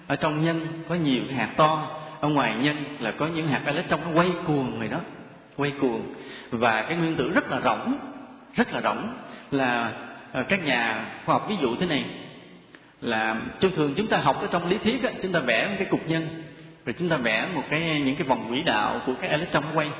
Ở 0.07 0.16
trong 0.16 0.45
nhân 0.45 0.66
có 0.89 0.95
nhiều 0.95 1.22
cái 1.28 1.39
hạt 1.39 1.53
to 1.57 1.89
ở 2.20 2.28
ngoài 2.28 2.55
nhân 2.61 2.76
là 3.01 3.11
có 3.11 3.26
những 3.26 3.49
hạt 3.49 3.62
electron 3.66 4.01
nó 4.05 4.20
quay 4.20 4.30
cuồng 4.47 4.80
rồi 4.80 4.89
đó 4.89 5.01
quay 5.57 5.72
cuồng. 5.80 6.03
Và 6.51 6.82
cái 6.82 6.97
nguyên 6.97 7.16
tử 7.16 7.32
rất 7.32 7.51
là 7.51 7.61
rỗng 7.61 7.99
rất 8.55 8.72
là 8.72 8.80
rỗng. 8.82 9.09
Là 9.51 9.93
ờ, 10.32 10.43
các 10.43 10.64
nhà 10.64 11.05
khoa 11.24 11.32
học 11.32 11.47
ví 11.49 11.57
dụ 11.61 11.76
thế 11.76 11.87
này 11.87 12.05
là 13.01 13.37
thông 13.61 13.70
thường 13.70 13.95
chúng 13.97 14.07
ta 14.07 14.18
học 14.18 14.41
ở 14.41 14.49
trong 14.51 14.68
lý 14.68 14.78
thuyết 14.78 15.03
á, 15.03 15.11
chúng 15.22 15.32
ta 15.32 15.41
vẽ 15.41 15.66
một 15.68 15.74
cái 15.78 15.89
cục 15.91 16.09
nhân 16.09 16.43
rồi 16.87 16.95
chúng 16.99 17.09
ta 17.09 17.16
vẽ 17.16 17.49
một 17.55 17.62
cái 17.70 18.03
những 18.05 18.16
cái 18.16 18.28
vòng 18.28 18.47
quỹ 18.49 18.62
đạo 18.62 19.01
của 19.07 19.14
cái 19.20 19.30
electron 19.30 19.64
quay. 19.74 19.91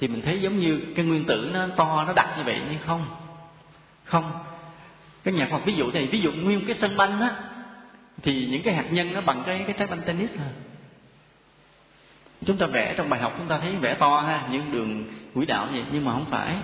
Thì 0.00 0.08
mình 0.08 0.22
thấy 0.22 0.40
giống 0.40 0.60
như 0.60 0.80
cái 0.96 1.04
nguyên 1.04 1.24
tử 1.24 1.50
nó 1.54 1.66
to 1.76 2.04
nó 2.06 2.12
đặc 2.12 2.28
như 2.38 2.42
vậy 2.44 2.60
nhưng 2.70 2.78
không. 2.86 3.06
Không. 4.04 4.32
Cái 5.24 5.34
nhà 5.34 5.46
khoa 5.50 5.58
học 5.58 5.66
ví 5.66 5.74
dụ 5.74 5.90
này 5.90 6.06
ví 6.06 6.20
dụ 6.20 6.32
nguyên 6.32 6.66
cái 6.66 6.76
sân 6.80 6.96
banh 6.96 7.20
á 7.20 7.30
thì 8.22 8.46
những 8.46 8.62
cái 8.62 8.74
hạt 8.74 8.92
nhân 8.92 9.12
nó 9.12 9.20
bằng 9.20 9.42
cái 9.46 9.64
cái 9.66 9.74
trái 9.78 9.86
banh 9.86 10.00
tennis 10.02 10.30
à. 10.38 10.48
Chúng 12.46 12.58
ta 12.58 12.66
vẽ 12.66 12.94
trong 12.96 13.08
bài 13.08 13.20
học 13.20 13.34
chúng 13.38 13.48
ta 13.48 13.58
thấy 13.58 13.76
vẽ 13.76 13.94
to 13.94 14.20
ha 14.20 14.48
những 14.50 14.72
đường 14.72 15.04
quỹ 15.34 15.46
đạo 15.46 15.68
vậy 15.72 15.84
nhưng 15.92 16.04
mà 16.04 16.12
không 16.12 16.26
phải. 16.30 16.56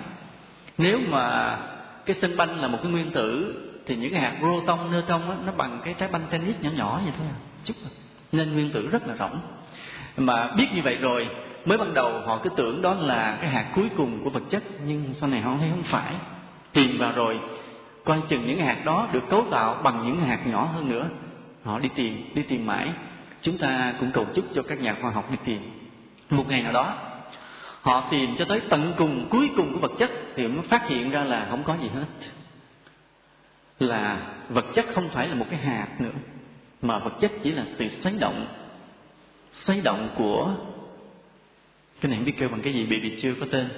Nếu 0.77 0.99
mà 1.09 1.57
cái 2.05 2.15
sân 2.21 2.37
banh 2.37 2.61
là 2.61 2.67
một 2.67 2.77
cái 2.83 2.91
nguyên 2.91 3.11
tử 3.11 3.61
thì 3.85 3.95
những 3.95 4.11
cái 4.11 4.21
hạt 4.21 4.35
proton 4.39 4.91
neutron 4.91 5.21
á, 5.21 5.35
nó 5.45 5.51
bằng 5.51 5.79
cái 5.85 5.93
trái 5.97 6.09
banh 6.09 6.27
tennis 6.29 6.55
nhỏ 6.61 6.69
nhỏ 6.75 7.01
vậy 7.03 7.13
thôi 7.17 7.27
à, 7.29 7.37
chút 7.63 7.73
à. 7.85 7.89
nên 8.31 8.53
nguyên 8.53 8.71
tử 8.71 8.89
rất 8.91 9.07
là 9.07 9.15
rỗng 9.15 9.39
mà 10.17 10.47
biết 10.47 10.67
như 10.75 10.81
vậy 10.81 10.97
rồi, 11.01 11.27
mới 11.65 11.77
ban 11.77 11.93
đầu 11.93 12.19
họ 12.25 12.39
cứ 12.43 12.49
tưởng 12.55 12.81
đó 12.81 12.93
là 12.93 13.37
cái 13.41 13.49
hạt 13.49 13.65
cuối 13.75 13.89
cùng 13.97 14.23
của 14.23 14.29
vật 14.29 14.43
chất, 14.49 14.63
nhưng 14.85 15.13
sau 15.19 15.29
này 15.29 15.41
họ 15.41 15.55
thấy 15.59 15.69
không 15.69 15.83
phải. 15.83 16.13
Tìm 16.73 16.97
vào 16.97 17.11
rồi, 17.15 17.39
coi 18.03 18.21
chừng 18.29 18.45
những 18.47 18.59
hạt 18.59 18.85
đó 18.85 19.07
được 19.11 19.29
cấu 19.29 19.45
tạo 19.51 19.81
bằng 19.83 20.03
những 20.05 20.19
hạt 20.19 20.47
nhỏ 20.47 20.69
hơn 20.75 20.89
nữa. 20.89 21.09
Họ 21.63 21.79
đi 21.79 21.89
tìm 21.95 22.29
đi 22.33 22.43
tìm 22.43 22.65
mãi. 22.65 22.91
Chúng 23.41 23.57
ta 23.57 23.93
cũng 23.99 24.11
cầu 24.11 24.25
chúc 24.33 24.45
cho 24.55 24.61
các 24.61 24.81
nhà 24.81 24.95
khoa 25.01 25.11
học 25.11 25.31
đi 25.31 25.37
tìm. 25.45 25.89
Một 26.29 26.43
ngày 26.47 26.61
nào 26.61 26.71
đó, 26.71 26.93
họ 27.81 28.07
tìm 28.11 28.35
cho 28.37 28.45
tới 28.45 28.61
tận 28.69 28.93
cùng 28.97 29.27
cuối 29.29 29.49
cùng 29.55 29.73
của 29.73 29.79
vật 29.79 29.91
chất 29.99 30.11
thì 30.35 30.47
mới 30.47 30.67
phát 30.67 30.87
hiện 30.87 31.11
ra 31.11 31.23
là 31.23 31.47
không 31.49 31.63
có 31.63 31.75
gì 31.81 31.89
hết. 31.95 32.05
Là 33.79 34.17
vật 34.49 34.65
chất 34.75 34.85
không 34.95 35.09
phải 35.09 35.27
là 35.27 35.35
một 35.35 35.45
cái 35.49 35.59
hạt 35.59 35.87
nữa, 35.99 36.11
mà 36.81 36.99
vật 36.99 37.13
chất 37.21 37.31
chỉ 37.43 37.51
là 37.51 37.63
sự 37.77 37.89
xoáy 38.03 38.15
động 38.19 38.47
xoáy 39.65 39.81
động 39.81 40.09
của 40.15 40.55
cái 42.01 42.09
này 42.09 42.17
không 42.17 42.25
biết 42.25 42.33
kêu 42.39 42.49
bằng 42.49 42.61
cái 42.61 42.73
gì 42.73 42.85
bị 42.85 42.99
bị 42.99 43.21
chưa 43.21 43.33
có 43.39 43.45
tên. 43.51 43.69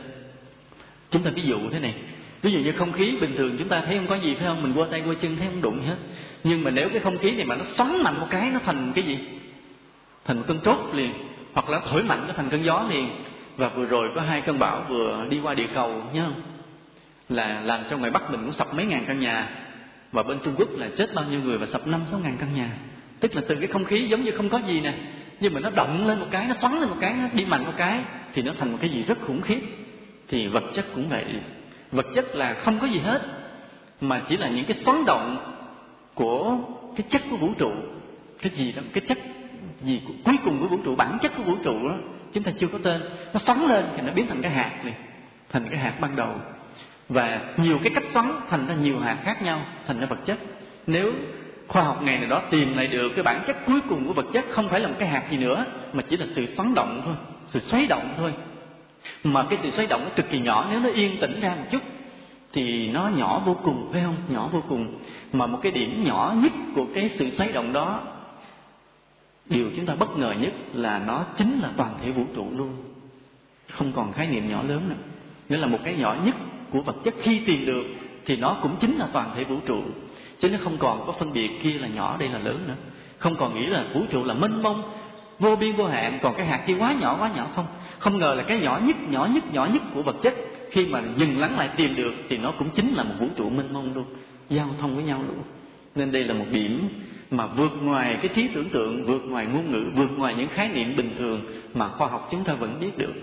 Chúng 1.12 1.24
ta 1.24 1.32
ví 1.36 1.42
dụ 1.42 1.60
thế 1.72 1.80
này, 1.80 1.94
ví 2.42 2.52
dụ 2.52 2.60
như 2.60 2.72
không 2.72 2.92
khí 2.92 3.18
bình 3.22 3.34
thường 3.38 3.56
chúng 3.60 3.70
ta 3.70 3.82
thấy 3.82 3.98
không 3.98 4.08
có 4.08 4.16
gì, 4.16 4.36
phải 4.36 4.48
không? 4.48 4.64
Mình 4.64 4.74
qua 4.76 4.88
tay 4.92 5.04
qua 5.06 5.16
chân 5.22 5.36
thấy 5.36 5.48
không 5.48 5.62
đụng 5.62 5.80
hết. 5.88 5.96
Nhưng 6.44 6.64
mà 6.64 6.72
nếu 6.72 6.90
cái 6.90 7.00
không 7.00 7.18
khí 7.18 7.32
này 7.32 7.46
mà 7.46 7.56
nó 7.56 7.66
xoắn 7.78 8.04
mạnh 8.04 8.20
một 8.20 8.28
cái, 8.30 8.52
nó 8.52 8.60
thành 8.66 8.92
cái 8.96 9.04
gì? 9.04 9.18
Thành 10.26 10.38
một 10.38 10.44
cơn 10.48 10.60
chốt 10.66 10.78
liền, 10.94 11.14
hoặc 11.54 11.70
là 11.70 11.82
thổi 11.90 12.04
mạnh, 12.04 12.26
nó 12.28 12.34
thành 12.34 12.50
cơn 12.50 12.66
gió 12.66 12.88
liền. 12.90 13.10
Và 13.58 13.70
vừa 13.70 13.86
rồi 13.86 14.12
có 14.16 14.22
hai 14.22 14.42
cơn 14.42 14.60
bão 14.60 14.86
vừa 14.90 15.26
đi 15.30 15.40
qua 15.40 15.54
địa 15.54 15.68
cầu, 15.74 16.04
nhớ 16.14 16.24
không? 16.24 16.42
Là 17.30 17.62
làm 17.62 17.84
cho 17.90 17.98
ngoài 17.98 18.12
bắc 18.12 18.32
mình 18.32 18.42
cũng 18.44 18.54
sập 18.54 18.74
mấy 18.74 18.86
ngàn 18.86 19.06
căn 19.08 19.20
nhà, 19.20 19.50
và 20.12 20.24
bên 20.24 20.38
trung 20.44 20.54
quốc 20.58 20.70
là 20.72 20.90
chết 20.98 21.14
bao 21.14 21.26
nhiêu 21.26 21.40
người 21.44 21.58
và 21.58 21.68
sập 21.72 21.88
năm 21.88 22.02
sáu 22.12 22.20
ngàn 22.20 22.38
căn 22.40 22.56
nhà. 22.56 22.70
Tức 23.20 23.36
là 23.36 23.42
từ 23.48 23.56
cái 23.56 23.68
không 23.68 23.86
khí 23.86 24.08
giống 24.10 24.24
như 24.24 24.32
không 24.32 24.50
có 24.50 24.62
gì 24.68 24.82
nè 24.82 24.94
nhưng 25.40 25.54
mà 25.54 25.60
nó 25.60 25.70
động 25.70 26.08
lên 26.08 26.20
một 26.20 26.28
cái, 26.32 26.48
nó 26.48 26.56
xoắn 26.62 26.80
lên 26.80 26.90
một 26.90 26.98
cái, 27.00 27.14
nó 27.14 27.28
đi 27.34 27.46
mạnh 27.46 27.66
một 27.66 27.74
cái, 27.78 28.00
thì 28.34 28.42
nó 28.42 28.52
thành 28.60 28.72
một 28.72 28.78
cái 28.82 28.90
gì 28.90 29.04
rất 29.04 29.18
khủng 29.22 29.42
khiếp. 29.42 29.62
Thì 30.28 30.48
vật 30.48 30.64
chất 30.76 30.86
cũng 30.96 31.10
vậy. 31.10 31.26
Vật 31.92 32.06
chất 32.16 32.36
là 32.36 32.54
không 32.54 32.80
có 32.80 32.88
gì 32.88 33.00
hết, 33.00 33.22
mà 34.02 34.22
chỉ 34.30 34.38
là 34.38 34.50
những 34.50 34.66
cái 34.66 34.78
xoắn 34.86 35.06
động 35.06 35.54
của 36.14 36.58
cái 36.96 37.06
chất 37.10 37.22
của 37.30 37.38
vũ 37.38 37.54
trụ. 37.58 37.72
Cái 38.42 38.52
gì 38.56 38.72
đó, 38.72 38.82
cái 38.94 39.04
chất 39.08 39.18
gì 39.84 40.02
cuối 40.26 40.36
cùng 40.46 40.60
của 40.62 40.68
vũ 40.68 40.78
trụ, 40.86 40.96
bản 40.96 41.18
chất 41.22 41.32
của 41.38 41.44
vũ 41.44 41.56
trụ 41.64 41.90
đó 41.90 41.96
chúng 42.34 42.44
ta 42.44 42.52
chưa 42.60 42.68
có 42.68 42.80
tên. 42.84 43.02
Nó 43.34 43.40
xoắn 43.40 43.60
lên 43.62 43.86
thì 43.96 44.02
nó 44.02 44.14
biến 44.14 44.28
thành 44.28 44.42
cái 44.42 44.52
hạt 44.52 44.72
này 44.84 44.94
thành 45.50 45.66
cái 45.70 45.80
hạt 45.80 45.94
ban 46.00 46.16
đầu. 46.16 46.36
Và 47.10 47.42
nhiều 47.58 47.80
cái 47.84 47.92
cách 47.96 48.04
xoắn 48.14 48.32
thành 48.50 48.68
ra 48.68 48.76
nhiều 48.76 49.00
hạt 49.00 49.18
khác 49.24 49.42
nhau, 49.42 49.62
thành 49.88 50.00
ra 50.00 50.06
vật 50.06 50.20
chất. 50.26 50.38
Nếu 50.88 51.14
khoa 51.68 51.84
học 51.84 52.04
ngày 52.04 52.20
nào 52.20 52.30
đó 52.30 52.42
tìm 52.52 52.78
lại 52.78 52.88
được 52.88 53.10
cái 53.16 53.24
bản 53.24 53.44
chất 53.48 53.58
cuối 53.66 53.82
cùng 53.90 54.08
của 54.08 54.14
vật 54.14 54.26
chất 54.34 54.46
không 54.50 54.70
phải 54.70 54.80
là 54.80 54.88
một 54.88 54.96
cái 55.00 55.08
hạt 55.08 55.24
gì 55.32 55.38
nữa, 55.38 55.66
mà 55.94 56.04
chỉ 56.10 56.18
là 56.18 56.26
sự 56.36 56.46
xoắn 56.58 56.74
động 56.74 57.02
thôi, 57.06 57.16
sự 57.48 57.60
xoáy 57.60 57.86
động 57.86 58.14
thôi. 58.18 58.34
Mà 59.24 59.44
cái 59.50 59.60
sự 59.64 59.72
xoáy 59.72 59.88
động 59.88 60.02
nó 60.04 60.10
cực 60.16 60.30
kỳ 60.30 60.40
nhỏ, 60.40 60.68
nếu 60.70 60.80
nó 60.80 60.90
yên 60.90 61.18
tĩnh 61.22 61.40
ra 61.42 61.50
một 61.50 61.66
chút 61.72 61.82
thì 62.54 62.92
nó 62.92 63.08
nhỏ 63.08 63.42
vô 63.46 63.58
cùng, 63.64 63.90
phải 63.92 64.02
không? 64.02 64.16
Nhỏ 64.30 64.50
vô 64.52 64.64
cùng. 64.70 64.88
Mà 65.34 65.48
một 65.48 65.60
cái 65.62 65.72
điểm 65.72 66.04
nhỏ 66.04 66.36
nhất 66.44 66.52
của 66.76 66.86
cái 66.96 67.10
sự 67.20 67.30
xoáy 67.38 67.52
động 67.52 67.74
đó, 67.74 68.02
điều 69.46 69.70
chúng 69.76 69.86
ta 69.86 69.96
bất 69.96 70.18
ngờ 70.18 70.34
nhất 70.40 70.54
là 70.74 71.00
nó 71.00 71.26
chính 71.38 71.60
là 71.60 71.70
toàn 71.78 71.94
thể 72.02 72.12
vũ 72.12 72.24
trụ 72.36 72.48
luôn. 72.58 72.70
Không 73.70 73.92
còn 73.92 74.14
khái 74.14 74.28
niệm 74.28 74.50
nhỏ 74.50 74.64
lớn 74.68 74.82
nữa. 74.90 74.96
Nghĩa 75.50 75.58
là 75.58 75.68
một 75.68 75.80
cái 75.84 75.96
nhỏ 75.96 76.16
nhất 76.24 76.36
của 76.72 76.82
vật 76.82 76.96
chất 77.04 77.14
khi 77.22 77.40
tìm 77.40 77.66
được 77.66 77.84
thì 78.26 78.36
nó 78.36 78.58
cũng 78.62 78.76
chính 78.80 78.98
là 78.98 79.08
toàn 79.14 79.32
thể 79.36 79.44
vũ 79.44 79.58
trụ 79.66 79.82
chứ 80.40 80.50
nó 80.50 80.58
không 80.64 80.78
còn 80.78 81.04
có 81.08 81.12
phân 81.12 81.34
biệt 81.34 81.64
kia 81.64 81.74
là 81.74 81.88
nhỏ, 81.88 82.16
đây 82.20 82.30
là 82.30 82.40
lớn 82.40 82.60
nữa. 82.68 82.76
Không 83.18 83.36
còn 83.36 83.56
nghĩ 83.56 83.66
là 83.66 83.86
vũ 83.94 84.02
trụ 84.10 84.24
là 84.24 84.34
mênh 84.34 84.64
mông, 84.64 84.84
vô 85.40 85.56
biên 85.56 85.76
vô 85.76 85.88
hạn, 85.88 86.20
còn 86.22 86.36
cái 86.38 86.46
hạt 86.46 86.64
kia 86.68 86.76
quá 86.80 86.96
nhỏ 87.00 87.18
quá 87.20 87.32
nhỏ 87.36 87.48
không? 87.56 87.66
Không 88.00 88.20
ngờ 88.20 88.34
là 88.38 88.44
cái 88.44 88.60
nhỏ 88.60 88.82
nhất 88.84 88.96
nhỏ 89.10 89.26
nhất 89.26 89.54
nhỏ 89.54 89.66
nhất 89.66 89.82
của 89.94 90.02
vật 90.02 90.16
chất, 90.22 90.34
khi 90.72 90.86
mà 90.86 91.02
dừng 91.16 91.40
lắng 91.40 91.58
lại 91.58 91.70
tìm 91.76 91.96
được 91.96 92.14
thì 92.30 92.38
nó 92.38 92.52
cũng 92.52 92.70
chính 92.70 92.94
là 92.94 93.04
một 93.04 93.14
vũ 93.20 93.28
trụ 93.36 93.50
mênh 93.50 93.74
mông 93.74 93.94
luôn, 93.96 94.06
giao 94.50 94.70
thông 94.82 94.96
với 94.96 95.04
nhau 95.04 95.20
luôn. 95.28 95.38
Nên 95.96 96.12
đây 96.12 96.24
là 96.24 96.34
một 96.34 96.46
điểm 96.52 96.90
mà 97.32 97.46
vượt 97.46 97.72
ngoài 97.82 98.18
cái 98.22 98.32
trí 98.36 98.48
tưởng 98.48 98.70
tượng, 98.70 99.06
vượt 99.06 99.22
ngoài 99.26 99.46
ngôn 99.46 99.72
ngữ, 99.72 99.92
vượt 99.96 100.18
ngoài 100.18 100.36
những 100.36 100.48
khái 100.48 100.70
niệm 100.70 100.96
bình 100.96 101.16
thường 101.20 101.42
mà 101.74 101.88
khoa 101.88 102.08
học 102.08 102.28
chúng 102.32 102.44
ta 102.44 102.54
vẫn 102.54 102.78
biết 102.80 102.98
được. 102.98 103.14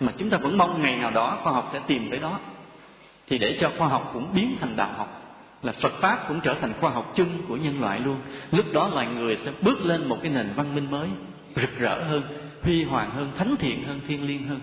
Mà 0.00 0.12
chúng 0.18 0.30
ta 0.30 0.38
vẫn 0.38 0.58
mong 0.58 0.82
ngày 0.82 0.96
nào 0.96 1.10
đó 1.10 1.38
khoa 1.42 1.52
học 1.52 1.70
sẽ 1.72 1.80
tìm 1.86 2.10
tới 2.10 2.18
đó. 2.18 2.38
Thì 3.28 3.38
để 3.38 3.58
cho 3.60 3.70
khoa 3.78 3.88
học 3.88 4.10
cũng 4.14 4.26
biến 4.34 4.56
thành 4.60 4.76
đạo 4.76 4.90
học 4.96 5.21
là 5.62 5.72
Phật 5.72 5.92
pháp 6.00 6.24
cũng 6.28 6.40
trở 6.40 6.54
thành 6.60 6.72
khoa 6.80 6.90
học 6.90 7.12
chung 7.16 7.28
của 7.48 7.56
nhân 7.56 7.80
loại 7.80 8.00
luôn. 8.00 8.16
Lúc 8.50 8.66
đó 8.72 8.88
loài 8.88 9.06
người 9.06 9.38
sẽ 9.44 9.52
bước 9.62 9.84
lên 9.84 10.08
một 10.08 10.18
cái 10.22 10.32
nền 10.32 10.48
văn 10.56 10.74
minh 10.74 10.90
mới, 10.90 11.08
rực 11.56 11.78
rỡ 11.78 12.04
hơn, 12.04 12.22
huy 12.62 12.84
hoàng 12.84 13.10
hơn, 13.10 13.30
thánh 13.38 13.56
thiện 13.58 13.84
hơn 13.84 14.00
thiên 14.08 14.26
liêng 14.26 14.48
hơn. 14.48 14.60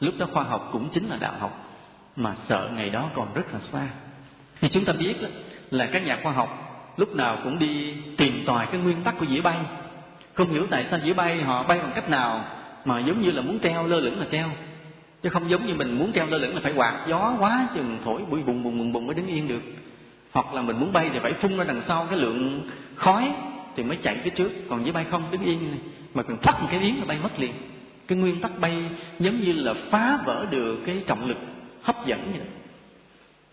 Lúc 0.00 0.14
đó 0.18 0.26
khoa 0.32 0.44
học 0.44 0.68
cũng 0.72 0.88
chính 0.92 1.08
là 1.08 1.16
đạo 1.20 1.34
học, 1.38 1.78
mà 2.16 2.34
sợ 2.48 2.68
ngày 2.74 2.90
đó 2.90 3.10
còn 3.14 3.28
rất 3.34 3.54
là 3.54 3.60
xa. 3.72 3.88
Thì 4.60 4.68
chúng 4.68 4.84
ta 4.84 4.92
biết 4.92 5.14
là 5.70 5.86
các 5.86 6.06
nhà 6.06 6.18
khoa 6.22 6.32
học 6.32 6.58
lúc 6.96 7.16
nào 7.16 7.38
cũng 7.44 7.58
đi 7.58 7.94
tìm 8.16 8.44
tòi 8.46 8.66
cái 8.66 8.80
nguyên 8.80 9.02
tắc 9.02 9.18
của 9.18 9.26
dĩa 9.26 9.40
bay. 9.40 9.58
Không 10.34 10.50
hiểu 10.50 10.66
tại 10.70 10.86
sao 10.90 10.98
dĩa 11.04 11.12
bay 11.12 11.42
họ 11.42 11.62
bay 11.62 11.78
bằng 11.78 11.92
cách 11.94 12.10
nào 12.10 12.44
mà 12.84 13.00
giống 13.00 13.22
như 13.22 13.30
là 13.30 13.42
muốn 13.42 13.58
treo 13.58 13.86
lơ 13.86 14.00
lửng 14.00 14.18
là 14.18 14.26
treo. 14.32 14.48
Chứ 15.22 15.28
không 15.28 15.50
giống 15.50 15.66
như 15.66 15.74
mình 15.74 15.98
muốn 15.98 16.12
treo 16.12 16.26
lơ 16.26 16.38
lửng 16.38 16.54
là 16.54 16.60
phải 16.62 16.72
quạt 16.72 17.04
gió 17.06 17.34
quá 17.38 17.68
chừng, 17.74 17.98
thổi 18.04 18.22
bụi 18.30 18.42
bùng 18.42 18.62
bùng 18.62 18.78
bùng 18.78 18.92
bùng 18.92 19.06
mới 19.06 19.14
đứng 19.14 19.26
yên 19.26 19.48
được 19.48 19.62
hoặc 20.32 20.54
là 20.54 20.62
mình 20.62 20.80
muốn 20.80 20.92
bay 20.92 21.10
thì 21.12 21.18
phải 21.18 21.32
phun 21.32 21.56
ra 21.56 21.64
đằng 21.64 21.82
sau 21.88 22.06
cái 22.10 22.18
lượng 22.18 22.70
khói 22.96 23.32
thì 23.76 23.82
mới 23.82 23.96
chạy 23.96 24.16
phía 24.24 24.30
trước. 24.30 24.52
Còn 24.68 24.82
với 24.82 24.92
bay 24.92 25.04
không, 25.10 25.22
đứng 25.30 25.42
yên 25.42 25.58
này. 25.70 25.78
Mà 26.14 26.22
cần 26.22 26.36
thoát 26.42 26.60
một 26.62 26.68
cái 26.70 26.80
yến 26.80 26.94
là 26.94 27.04
bay 27.04 27.18
mất 27.22 27.38
liền. 27.38 27.52
Cái 28.08 28.18
nguyên 28.18 28.40
tắc 28.40 28.60
bay 28.60 28.84
giống 29.18 29.40
như 29.40 29.52
là 29.52 29.74
phá 29.90 30.18
vỡ 30.24 30.46
được 30.50 30.76
cái 30.86 31.02
trọng 31.06 31.26
lực 31.26 31.38
hấp 31.82 32.06
dẫn 32.06 32.20
vậy 32.30 32.38
đó. 32.38 32.44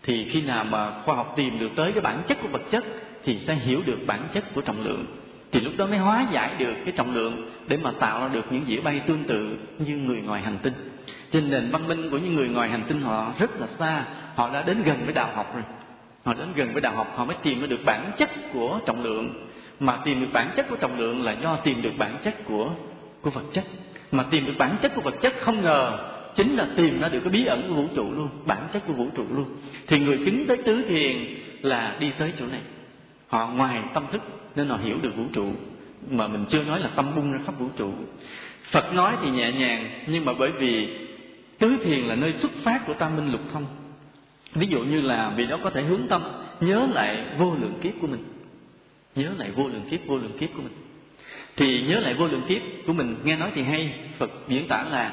thì 0.02 0.28
khi 0.30 0.42
nào 0.42 0.64
mà 0.64 0.90
khoa 1.04 1.14
học 1.14 1.32
tìm 1.36 1.58
được 1.58 1.70
tới 1.76 1.92
cái 1.92 2.00
bản 2.00 2.22
chất 2.28 2.38
của 2.42 2.48
vật 2.48 2.62
chất 2.70 2.84
thì 3.24 3.38
sẽ 3.46 3.54
hiểu 3.54 3.82
được 3.86 3.98
bản 4.06 4.20
chất 4.34 4.54
của 4.54 4.60
trọng 4.60 4.84
lượng. 4.84 5.06
Thì 5.52 5.60
lúc 5.60 5.72
đó 5.76 5.86
mới 5.86 5.98
hóa 5.98 6.26
giải 6.32 6.54
được 6.58 6.74
cái 6.84 6.92
trọng 6.96 7.14
lượng 7.14 7.50
để 7.68 7.76
mà 7.76 7.90
tạo 7.90 8.20
ra 8.20 8.28
được 8.28 8.52
những 8.52 8.64
dĩa 8.68 8.80
bay 8.80 9.00
tương 9.00 9.24
tự 9.24 9.58
như 9.78 9.96
người 9.96 10.22
ngoài 10.22 10.42
hành 10.42 10.58
tinh. 10.62 10.72
Trên 11.32 11.50
nền 11.50 11.70
văn 11.70 11.88
minh 11.88 12.10
của 12.10 12.18
những 12.18 12.34
người 12.34 12.48
ngoài 12.48 12.68
hành 12.68 12.82
tinh 12.88 13.00
họ 13.00 13.32
rất 13.38 13.60
là 13.60 13.66
xa, 13.78 14.04
họ 14.34 14.50
đã 14.52 14.62
đến 14.62 14.82
gần 14.82 15.00
với 15.04 15.14
đạo 15.14 15.28
học 15.34 15.54
rồi 15.54 15.62
họ 16.24 16.34
đến 16.34 16.48
gần 16.54 16.72
với 16.72 16.80
đạo 16.80 16.94
học, 16.96 17.12
họ 17.16 17.24
mới 17.24 17.36
tìm 17.42 17.68
được 17.68 17.84
bản 17.84 18.10
chất 18.18 18.30
của 18.52 18.80
trọng 18.86 19.02
lượng. 19.02 19.46
Mà 19.80 19.98
tìm 20.04 20.20
được 20.20 20.26
bản 20.32 20.50
chất 20.56 20.66
của 20.70 20.76
trọng 20.76 20.98
lượng 20.98 21.24
là 21.24 21.32
do 21.32 21.56
tìm 21.56 21.82
được 21.82 21.92
bản 21.98 22.16
chất 22.24 22.44
của 22.44 22.70
của 23.20 23.30
vật 23.30 23.44
chất. 23.52 23.64
Mà 24.12 24.22
tìm 24.22 24.46
được 24.46 24.54
bản 24.58 24.76
chất 24.82 24.92
của 24.94 25.00
vật 25.00 25.14
chất 25.22 25.34
không 25.40 25.62
ngờ 25.62 25.98
chính 26.36 26.56
là 26.56 26.66
tìm 26.76 27.00
ra 27.00 27.08
được 27.08 27.20
cái 27.20 27.32
bí 27.32 27.44
ẩn 27.44 27.62
của 27.68 27.74
vũ 27.74 27.88
trụ 27.94 28.12
luôn, 28.12 28.28
bản 28.46 28.68
chất 28.72 28.82
của 28.86 28.92
vũ 28.92 29.06
trụ 29.16 29.24
luôn. 29.30 29.44
Thì 29.86 29.98
người 29.98 30.18
kính 30.24 30.44
tới 30.48 30.56
tứ 30.56 30.84
thiền 30.88 31.16
là 31.62 31.96
đi 32.00 32.10
tới 32.18 32.32
chỗ 32.38 32.46
này. 32.46 32.60
Họ 33.28 33.48
ngoài 33.48 33.82
tâm 33.94 34.04
thức 34.12 34.22
nên 34.56 34.68
họ 34.68 34.78
hiểu 34.84 34.96
được 35.02 35.16
vũ 35.16 35.24
trụ, 35.32 35.52
mà 36.10 36.28
mình 36.28 36.44
chưa 36.48 36.64
nói 36.64 36.80
là 36.80 36.88
tâm 36.96 37.06
bung 37.16 37.32
ra 37.32 37.38
khắp 37.46 37.58
vũ 37.58 37.66
trụ. 37.76 37.92
Phật 38.70 38.94
nói 38.94 39.16
thì 39.22 39.30
nhẹ 39.30 39.52
nhàng, 39.52 39.84
nhưng 40.06 40.24
mà 40.24 40.32
bởi 40.38 40.50
vì 40.50 40.98
tứ 41.58 41.76
thiền 41.84 42.04
là 42.04 42.14
nơi 42.14 42.32
xuất 42.32 42.50
phát 42.64 42.86
của 42.86 42.94
tam 42.94 43.16
minh 43.16 43.32
lục 43.32 43.40
thông 43.52 43.66
ví 44.54 44.66
dụ 44.66 44.80
như 44.80 45.00
là 45.00 45.32
vì 45.36 45.46
đó 45.46 45.58
có 45.62 45.70
thể 45.70 45.82
hướng 45.82 46.08
tâm, 46.08 46.22
nhớ 46.60 46.88
lại 46.92 47.24
vô 47.38 47.54
lượng 47.60 47.74
kiếp 47.82 47.92
của 48.00 48.06
mình. 48.06 48.24
Nhớ 49.14 49.30
lại 49.38 49.50
vô 49.50 49.68
lượng 49.68 49.84
kiếp, 49.90 50.06
vô 50.06 50.16
lượng 50.16 50.38
kiếp 50.38 50.48
của 50.56 50.62
mình. 50.62 50.72
Thì 51.56 51.82
nhớ 51.82 52.00
lại 52.00 52.14
vô 52.14 52.26
lượng 52.26 52.42
kiếp 52.48 52.62
của 52.86 52.92
mình, 52.92 53.16
nghe 53.24 53.36
nói 53.36 53.50
thì 53.54 53.62
hay, 53.62 53.94
phật 54.18 54.30
diễn 54.48 54.68
tả 54.68 54.84
là 54.90 55.12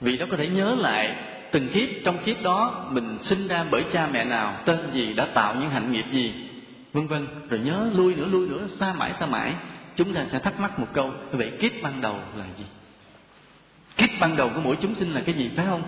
vì 0.00 0.16
đó 0.16 0.26
có 0.30 0.36
thể 0.36 0.48
nhớ 0.48 0.76
lại 0.78 1.16
từng 1.50 1.68
kiếp, 1.68 1.88
trong 2.04 2.18
kiếp 2.24 2.42
đó 2.42 2.88
mình 2.90 3.18
sinh 3.22 3.48
ra 3.48 3.64
bởi 3.70 3.84
cha 3.92 4.08
mẹ 4.12 4.24
nào, 4.24 4.56
tên 4.64 4.78
gì, 4.92 5.12
đã 5.12 5.26
tạo 5.26 5.54
những 5.54 5.70
hạnh 5.70 5.92
nghiệp 5.92 6.04
gì, 6.12 6.32
vân 6.92 7.06
vân. 7.06 7.26
Rồi 7.50 7.60
nhớ 7.60 7.90
lui 7.94 8.14
nữa 8.14 8.26
lui 8.30 8.48
nữa 8.48 8.68
xa 8.80 8.92
mãi 8.92 9.12
xa 9.20 9.26
mãi. 9.26 9.54
Chúng 9.96 10.14
ta 10.14 10.26
sẽ 10.32 10.38
thắc 10.38 10.60
mắc 10.60 10.78
một 10.78 10.86
câu, 10.92 11.12
vậy 11.32 11.52
kiếp 11.60 11.72
ban 11.82 12.00
đầu 12.00 12.18
là 12.38 12.44
gì? 12.58 12.64
Kiếp 13.96 14.10
ban 14.20 14.36
đầu 14.36 14.50
của 14.54 14.60
mỗi 14.60 14.76
chúng 14.82 14.94
sinh 14.94 15.12
là 15.12 15.20
cái 15.20 15.34
gì, 15.34 15.50
phải 15.56 15.66
không? 15.66 15.82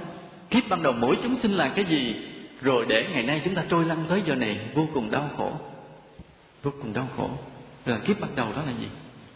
Kiếp 0.51 0.69
ban 0.69 0.83
đầu 0.83 0.93
mỗi 0.93 1.17
chúng 1.23 1.37
sinh 1.37 1.53
là 1.53 1.69
cái 1.69 1.85
gì? 1.85 2.15
Rồi 2.61 2.87
để 2.89 3.09
ngày 3.13 3.23
nay 3.23 3.41
chúng 3.45 3.55
ta 3.55 3.65
trôi 3.69 3.85
lăn 3.85 4.05
tới 4.09 4.23
giờ 4.27 4.35
này 4.35 4.61
vô 4.75 4.87
cùng 4.95 5.11
đau 5.11 5.31
khổ. 5.37 5.53
Vô 6.63 6.73
cùng 6.83 6.93
đau 6.93 7.09
khổ. 7.17 7.31
Là 7.87 7.99
kiếp 7.99 8.21
bắt 8.21 8.31
đầu 8.37 8.53
đó 8.57 8.63
là 8.63 8.73
gì? 8.81 8.89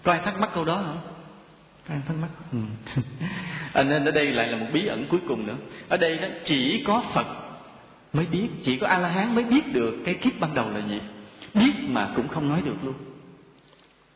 Có 0.02 0.12
ai 0.12 0.20
thắc 0.24 0.40
mắc 0.40 0.50
câu 0.54 0.64
đó 0.64 0.82
không? 0.86 0.98
Có 1.88 1.94
ai 1.94 2.00
thắc 2.08 2.16
mắc? 2.16 2.28
Ừ. 2.52 2.58
à, 3.72 3.82
nên 3.82 4.04
ở 4.04 4.10
đây 4.10 4.26
lại 4.26 4.48
là 4.48 4.58
một 4.58 4.66
bí 4.72 4.86
ẩn 4.86 5.06
cuối 5.10 5.20
cùng 5.28 5.46
nữa. 5.46 5.56
Ở 5.88 5.96
đây 5.96 6.18
đó 6.18 6.28
chỉ 6.44 6.84
có 6.86 7.04
phật 7.14 7.26
mới 8.12 8.26
biết 8.26 8.48
chỉ 8.64 8.78
có 8.78 8.86
a 8.86 8.98
la 8.98 9.08
hán 9.08 9.34
mới 9.34 9.44
biết 9.44 9.72
được 9.72 9.96
cái 10.04 10.14
kiếp 10.14 10.40
ban 10.40 10.54
đầu 10.54 10.70
là 10.70 10.86
gì. 10.88 11.00
Biết 11.54 11.72
mà 11.88 12.12
cũng 12.16 12.28
không 12.28 12.48
nói 12.48 12.62
được 12.64 12.76
luôn. 12.84 12.94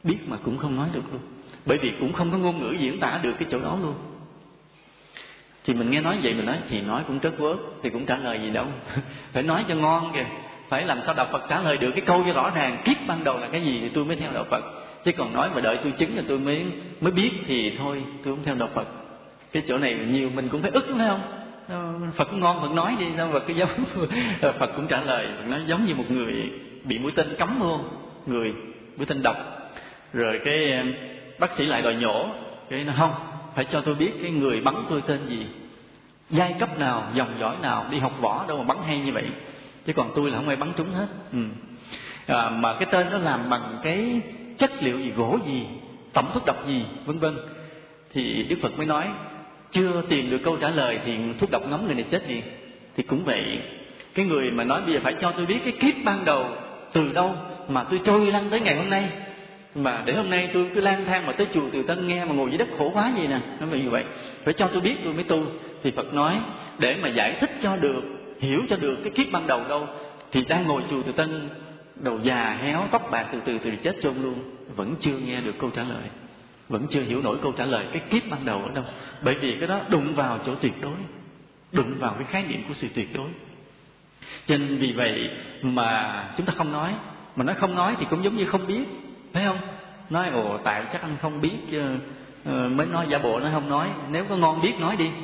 Biết 0.05 0.19
mà 0.27 0.37
cũng 0.45 0.59
không 0.59 0.77
nói 0.77 0.89
được 0.93 1.13
luôn. 1.13 1.21
Bởi 1.67 1.79
vì 1.79 1.93
cũng 2.01 2.13
không 2.13 2.31
có 2.31 2.39
ngôn 2.39 2.61
ngữ 2.61 2.77
diễn 2.79 3.01
tả 3.01 3.21
được 3.23 3.33
cái 3.39 3.49
chỗ 3.51 3.61
đó 3.61 3.79
luôn 3.83 3.95
thì 5.67 5.75
mình 5.75 5.91
nghe 5.91 6.01
nói 6.01 6.19
vậy, 6.23 6.35
mình 6.35 6.47
nói, 6.47 6.57
thì 6.69 6.81
nói 6.81 7.03
cũng 7.07 7.21
trớt 7.21 7.39
vớt, 7.39 7.57
thì 7.83 7.91
cũng 7.91 8.07
trả 8.07 8.17
lời 8.17 8.41
gì 8.43 8.51
đâu. 8.51 8.67
Phải 9.33 9.43
nói 9.43 9.64
cho 9.69 9.75
ngon 9.75 10.11
kìa, 10.14 10.25
phải 10.69 10.85
làm 10.85 11.01
sao 11.07 11.14
đạo 11.14 11.27
Phật 11.33 11.45
trả 11.49 11.61
lời 11.61 11.77
được 11.77 11.91
cái 11.91 12.01
câu 12.01 12.23
cho 12.27 12.33
rõ 12.33 12.51
ràng, 12.55 12.79
kiếp 12.85 12.97
ban 13.07 13.25
đầu 13.25 13.39
là 13.39 13.49
cái 13.53 13.61
gì 13.62 13.79
thì 13.81 13.89
tôi 13.89 14.05
mới 14.05 14.17
theo 14.17 14.31
đạo 14.33 14.45
Phật. 14.51 14.64
Chứ 15.05 15.12
còn 15.12 15.33
nói 15.33 15.51
mà 15.55 15.61
đợi 15.61 15.79
tôi 15.83 15.93
chứng 15.93 16.17
là 16.17 16.23
tôi 16.29 16.39
mới 16.39 16.64
mới 17.01 17.12
biết 17.12 17.31
thì 17.47 17.77
thôi, 17.79 18.03
tôi 18.25 18.35
không 18.35 18.45
theo 18.45 18.55
đạo 18.55 18.69
Phật. 18.75 18.87
Cái 19.53 19.62
chỗ 19.69 19.79
này 19.79 19.95
nhiều 19.95 20.31
mình 20.35 20.49
cũng 20.49 20.62
phải 20.62 20.71
ức, 20.71 20.85
phải 20.99 21.09
không? 21.09 21.21
Ờ, 21.69 21.93
Phật 22.17 22.33
ngon, 22.33 22.61
Phật 22.61 22.73
nói 22.73 22.97
đi 23.01 23.07
đâu 23.17 23.29
Phật 23.33 23.45
cứ 23.47 23.55
giống 23.55 23.71
Phật 24.59 24.71
cũng 24.77 24.87
trả 24.89 25.01
lời 25.01 25.29
nó 25.49 25.57
giống 25.67 25.87
như 25.87 25.95
một 25.95 26.11
người 26.11 26.51
bị 26.85 26.99
mũi 26.99 27.12
tên 27.12 27.35
cắm 27.39 27.61
luôn, 27.61 27.89
người, 28.27 28.55
mũi 28.97 29.07
tên 29.07 29.23
độc. 29.23 29.37
Rồi 30.12 30.41
cái 30.45 30.85
bác 31.39 31.51
sĩ 31.59 31.67
lại 31.67 31.83
đòi 31.83 31.95
nhổ, 31.95 32.29
cái 32.71 32.85
nó, 32.85 32.93
không, 32.97 33.12
phải 33.55 33.64
cho 33.64 33.81
tôi 33.81 33.95
biết 33.95 34.12
cái 34.23 34.31
người 34.31 34.61
bắn 34.61 34.75
tôi 34.91 35.03
tên 35.07 35.27
gì 35.29 35.47
giai 36.31 36.55
cấp 36.59 36.79
nào 36.79 37.03
dòng 37.14 37.29
dõi 37.41 37.57
nào 37.62 37.87
đi 37.91 37.99
học 37.99 38.12
võ 38.20 38.45
đâu 38.49 38.59
mà 38.59 38.74
bắn 38.74 38.77
hay 38.87 39.01
như 39.01 39.12
vậy. 39.12 39.24
Chứ 39.87 39.93
còn 39.93 40.11
tôi 40.14 40.31
là 40.31 40.37
không 40.37 40.49
ai 40.49 40.57
bắn 40.57 40.72
trúng 40.77 40.91
hết. 40.91 41.07
Ừ. 41.33 41.39
à, 42.27 42.51
mà 42.51 42.74
cái 42.74 42.87
tên 42.91 43.07
nó 43.11 43.18
làm 43.18 43.51
bằng 43.51 43.79
cái 43.83 44.20
chất 44.59 44.83
liệu 44.83 44.99
gì 44.99 45.12
gỗ 45.16 45.39
gì 45.47 45.66
tổng 46.12 46.31
thuốc 46.35 46.45
độc 46.47 46.66
gì 46.66 46.83
vân 47.05 47.18
vân. 47.18 47.37
Thì 48.12 48.43
đức 48.43 48.57
phật 48.62 48.77
mới 48.77 48.87
nói 48.87 49.07
chưa 49.72 50.03
tìm 50.09 50.31
được 50.31 50.39
câu 50.45 50.57
trả 50.57 50.70
lời 50.70 51.01
thì 51.05 51.18
thuốc 51.39 51.51
độc 51.51 51.68
ngấm 51.68 51.87
người 51.87 51.95
này 51.95 52.05
chết 52.11 52.29
liền 52.29 52.43
thì 52.97 53.03
cũng 53.03 53.24
vậy 53.24 53.59
cái 54.14 54.27
người 54.27 54.51
mà 54.51 54.64
nói 54.64 54.81
bây 54.81 54.95
giờ 54.95 55.01
phải 55.03 55.14
cho 55.20 55.33
tôi 55.33 55.47
biết 55.47 55.59
cái 55.64 55.72
kiếp 55.81 56.05
ban 56.05 56.24
đầu 56.24 56.47
từ 56.93 57.12
đâu 57.12 57.35
mà 57.68 57.85
tôi 57.85 58.01
trôi 58.05 58.27
lăn 58.27 58.51
tới 58.51 58.61
ngày 58.61 58.77
hôm 58.77 58.91
nay. 58.91 59.09
Mà 59.74 60.03
để 60.05 60.12
hôm 60.12 60.31
nay 60.31 60.51
tôi 60.55 60.70
cứ 60.74 60.81
lang 60.81 61.05
thang 61.05 61.27
mà 61.27 61.33
tới 61.33 61.47
chùa 61.55 61.68
từ 61.72 61.83
tân 61.83 62.09
nghe 62.09 62.24
mà 62.24 62.35
ngồi 62.35 62.51
dưới 62.51 62.59
đất 62.59 62.68
khổ 62.79 62.91
quá 62.95 63.12
gì 63.16 63.27
nè. 63.27 63.41
Nó 63.61 63.66
như 63.66 63.91
vậy. 63.91 64.05
Phải 64.45 64.55
cho 64.55 64.68
tôi 64.72 64.81
biết 64.81 64.95
tôi 65.05 65.14
mới 65.14 65.24
tu 65.24 65.45
thì 65.87 65.93
phật 65.93 66.14
nói, 66.14 66.41
để 66.78 66.97
mà 67.03 67.09
giải 67.09 67.37
thích 67.41 67.51
cho 67.62 67.76
được, 67.76 68.03
hiểu 68.41 68.62
cho 68.68 68.76
được 68.76 68.97
cái 69.03 69.11
kiếp 69.11 69.32
ban 69.32 69.47
đầu 69.47 69.64
đâu, 69.68 69.87
thì 70.32 70.45
đang 70.49 70.66
ngồi 70.66 70.82
chùa 70.91 71.03
từ 71.03 71.12
tân, 71.12 71.49
đầu 71.97 72.18
già, 72.22 72.59
héo, 72.62 72.89
tóc 72.91 73.09
bạc 73.11 73.26
từ 73.32 73.41
từ 73.45 73.59
từ 73.64 73.70
chết 73.82 73.97
chôn 74.03 74.22
luôn, 74.22 74.34
vẫn 74.76 74.95
chưa 75.01 75.18
nghe 75.18 75.41
được 75.41 75.59
câu 75.59 75.70
trả 75.70 75.82
lời, 75.82 76.03
vẫn 76.68 76.87
chưa 76.91 77.01
hiểu 77.01 77.22
nổi 77.22 77.39
câu 77.43 77.53
trả 77.53 77.64
lời 77.64 77.87
cái 77.93 78.03
kiếp 78.11 78.30
ban 78.30 78.45
đầu 78.45 78.62
ở 78.62 78.70
đâu. 78.74 78.84
Bởi 79.22 79.34
vì 79.34 79.57
cái 79.57 79.68
đó 79.68 79.80
đụng 79.89 80.14
vào 80.14 80.39
chỗ 80.47 80.55
tuyệt 80.55 80.72
đối, 80.80 80.97
đụng 81.72 81.95
vào 81.99 82.14
cái 82.14 82.24
khái 82.30 82.45
niệm 82.49 82.62
của 82.68 82.74
sự 82.74 82.89
tuyệt 82.95 83.09
đối. 83.14 83.28
Cho 84.47 84.57
nên 84.57 84.78
vì 84.78 84.93
vậy 84.93 85.30
mà 85.62 86.24
chúng 86.37 86.47
ta 86.47 86.53
không 86.57 86.72
nói, 86.72 86.95
mà 87.37 87.45
nói 87.45 87.55
không 87.59 87.74
nói 87.74 87.95
thì 87.99 88.07
cũng 88.11 88.24
giống 88.24 88.37
như 88.37 88.45
không 88.45 88.66
biết, 88.66 88.84
phải 89.32 89.45
không? 89.45 89.59
Nói, 90.11 90.28
ồ, 90.28 90.59
tại 90.59 90.82
chắc 90.93 91.03
anh 91.03 91.16
không 91.22 91.41
biết 91.41 91.57
chứ 91.70 91.82
Ờ, 92.47 92.68
mới 92.68 92.86
nói 92.86 93.07
giả 93.11 93.18
bộ 93.18 93.40
nó 93.40 93.49
không 93.53 93.68
nói. 93.68 93.88
Nếu 94.11 94.24
có 94.28 94.36
ngon 94.36 94.62
biết 94.62 94.72
nói 94.80 94.97
đi. 94.97 95.11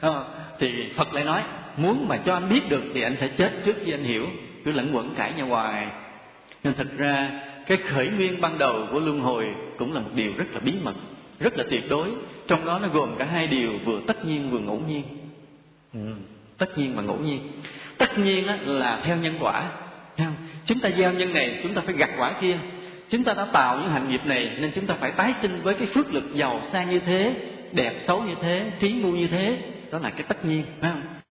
Ờ, 0.00 0.24
thì 0.58 0.92
phật 0.96 1.14
lại 1.14 1.24
nói, 1.24 1.42
muốn 1.76 2.08
mà 2.08 2.16
cho 2.16 2.34
anh 2.34 2.48
biết 2.48 2.60
được 2.68 2.82
thì 2.94 3.02
anh 3.02 3.16
phải 3.16 3.28
chết 3.28 3.52
trước 3.64 3.76
khi 3.84 3.92
anh 3.92 4.04
hiểu. 4.04 4.26
Cứ 4.64 4.72
lẫn 4.72 4.96
quẩn 4.96 5.14
cãi 5.14 5.32
nhau 5.36 5.46
hoài. 5.46 5.86
Nên 6.64 6.74
thật 6.74 6.86
ra, 6.98 7.30
cái 7.66 7.78
khởi 7.78 8.08
nguyên 8.08 8.40
ban 8.40 8.58
đầu 8.58 8.86
của 8.90 9.00
luân 9.00 9.20
hồi 9.20 9.54
cũng 9.78 9.94
là 9.94 10.00
một 10.00 10.10
điều 10.14 10.32
rất 10.36 10.44
là 10.52 10.60
bí 10.60 10.72
mật, 10.82 10.94
rất 11.40 11.58
là 11.58 11.64
tuyệt 11.70 11.88
đối. 11.88 12.08
Trong 12.46 12.64
đó 12.64 12.78
nó 12.78 12.88
gồm 12.88 13.14
cả 13.18 13.24
hai 13.24 13.46
điều 13.46 13.72
vừa 13.84 14.00
tất 14.06 14.24
nhiên 14.24 14.50
vừa 14.50 14.58
ngẫu 14.58 14.82
nhiên. 14.88 15.02
Ừ. 15.94 16.00
tất 16.58 16.78
nhiên 16.78 16.92
và 16.96 17.02
ngẫu 17.02 17.18
nhiên. 17.18 17.40
Tất 17.98 18.18
nhiên 18.18 18.46
là 18.64 19.00
theo 19.04 19.16
nhân 19.16 19.36
quả. 19.40 19.70
Chúng 20.66 20.80
ta 20.80 20.90
gieo 20.98 21.12
nhân 21.12 21.32
này, 21.32 21.60
chúng 21.62 21.74
ta 21.74 21.82
phải 21.84 21.94
gặt 21.94 22.10
quả 22.18 22.32
kia 22.40 22.58
chúng 23.08 23.24
ta 23.24 23.34
đã 23.34 23.46
tạo 23.52 23.78
những 23.78 23.90
hành 23.90 24.10
nghiệp 24.10 24.20
này 24.24 24.56
nên 24.60 24.70
chúng 24.74 24.86
ta 24.86 24.94
phải 25.00 25.10
tái 25.10 25.34
sinh 25.42 25.60
với 25.62 25.74
cái 25.74 25.86
phước 25.94 26.14
lực 26.14 26.24
giàu 26.34 26.60
sang 26.72 26.90
như 26.90 27.00
thế, 27.00 27.34
đẹp 27.72 28.04
xấu 28.06 28.22
như 28.22 28.34
thế, 28.42 28.72
trí 28.80 28.92
ngu 28.92 29.12
như 29.12 29.26
thế. 29.26 29.58
Đó 29.90 29.98
là 29.98 30.10
cái 30.10 30.22
tất 30.28 30.44
nhiên, 30.44 30.64
phải 30.80 30.90
không? 30.90 31.15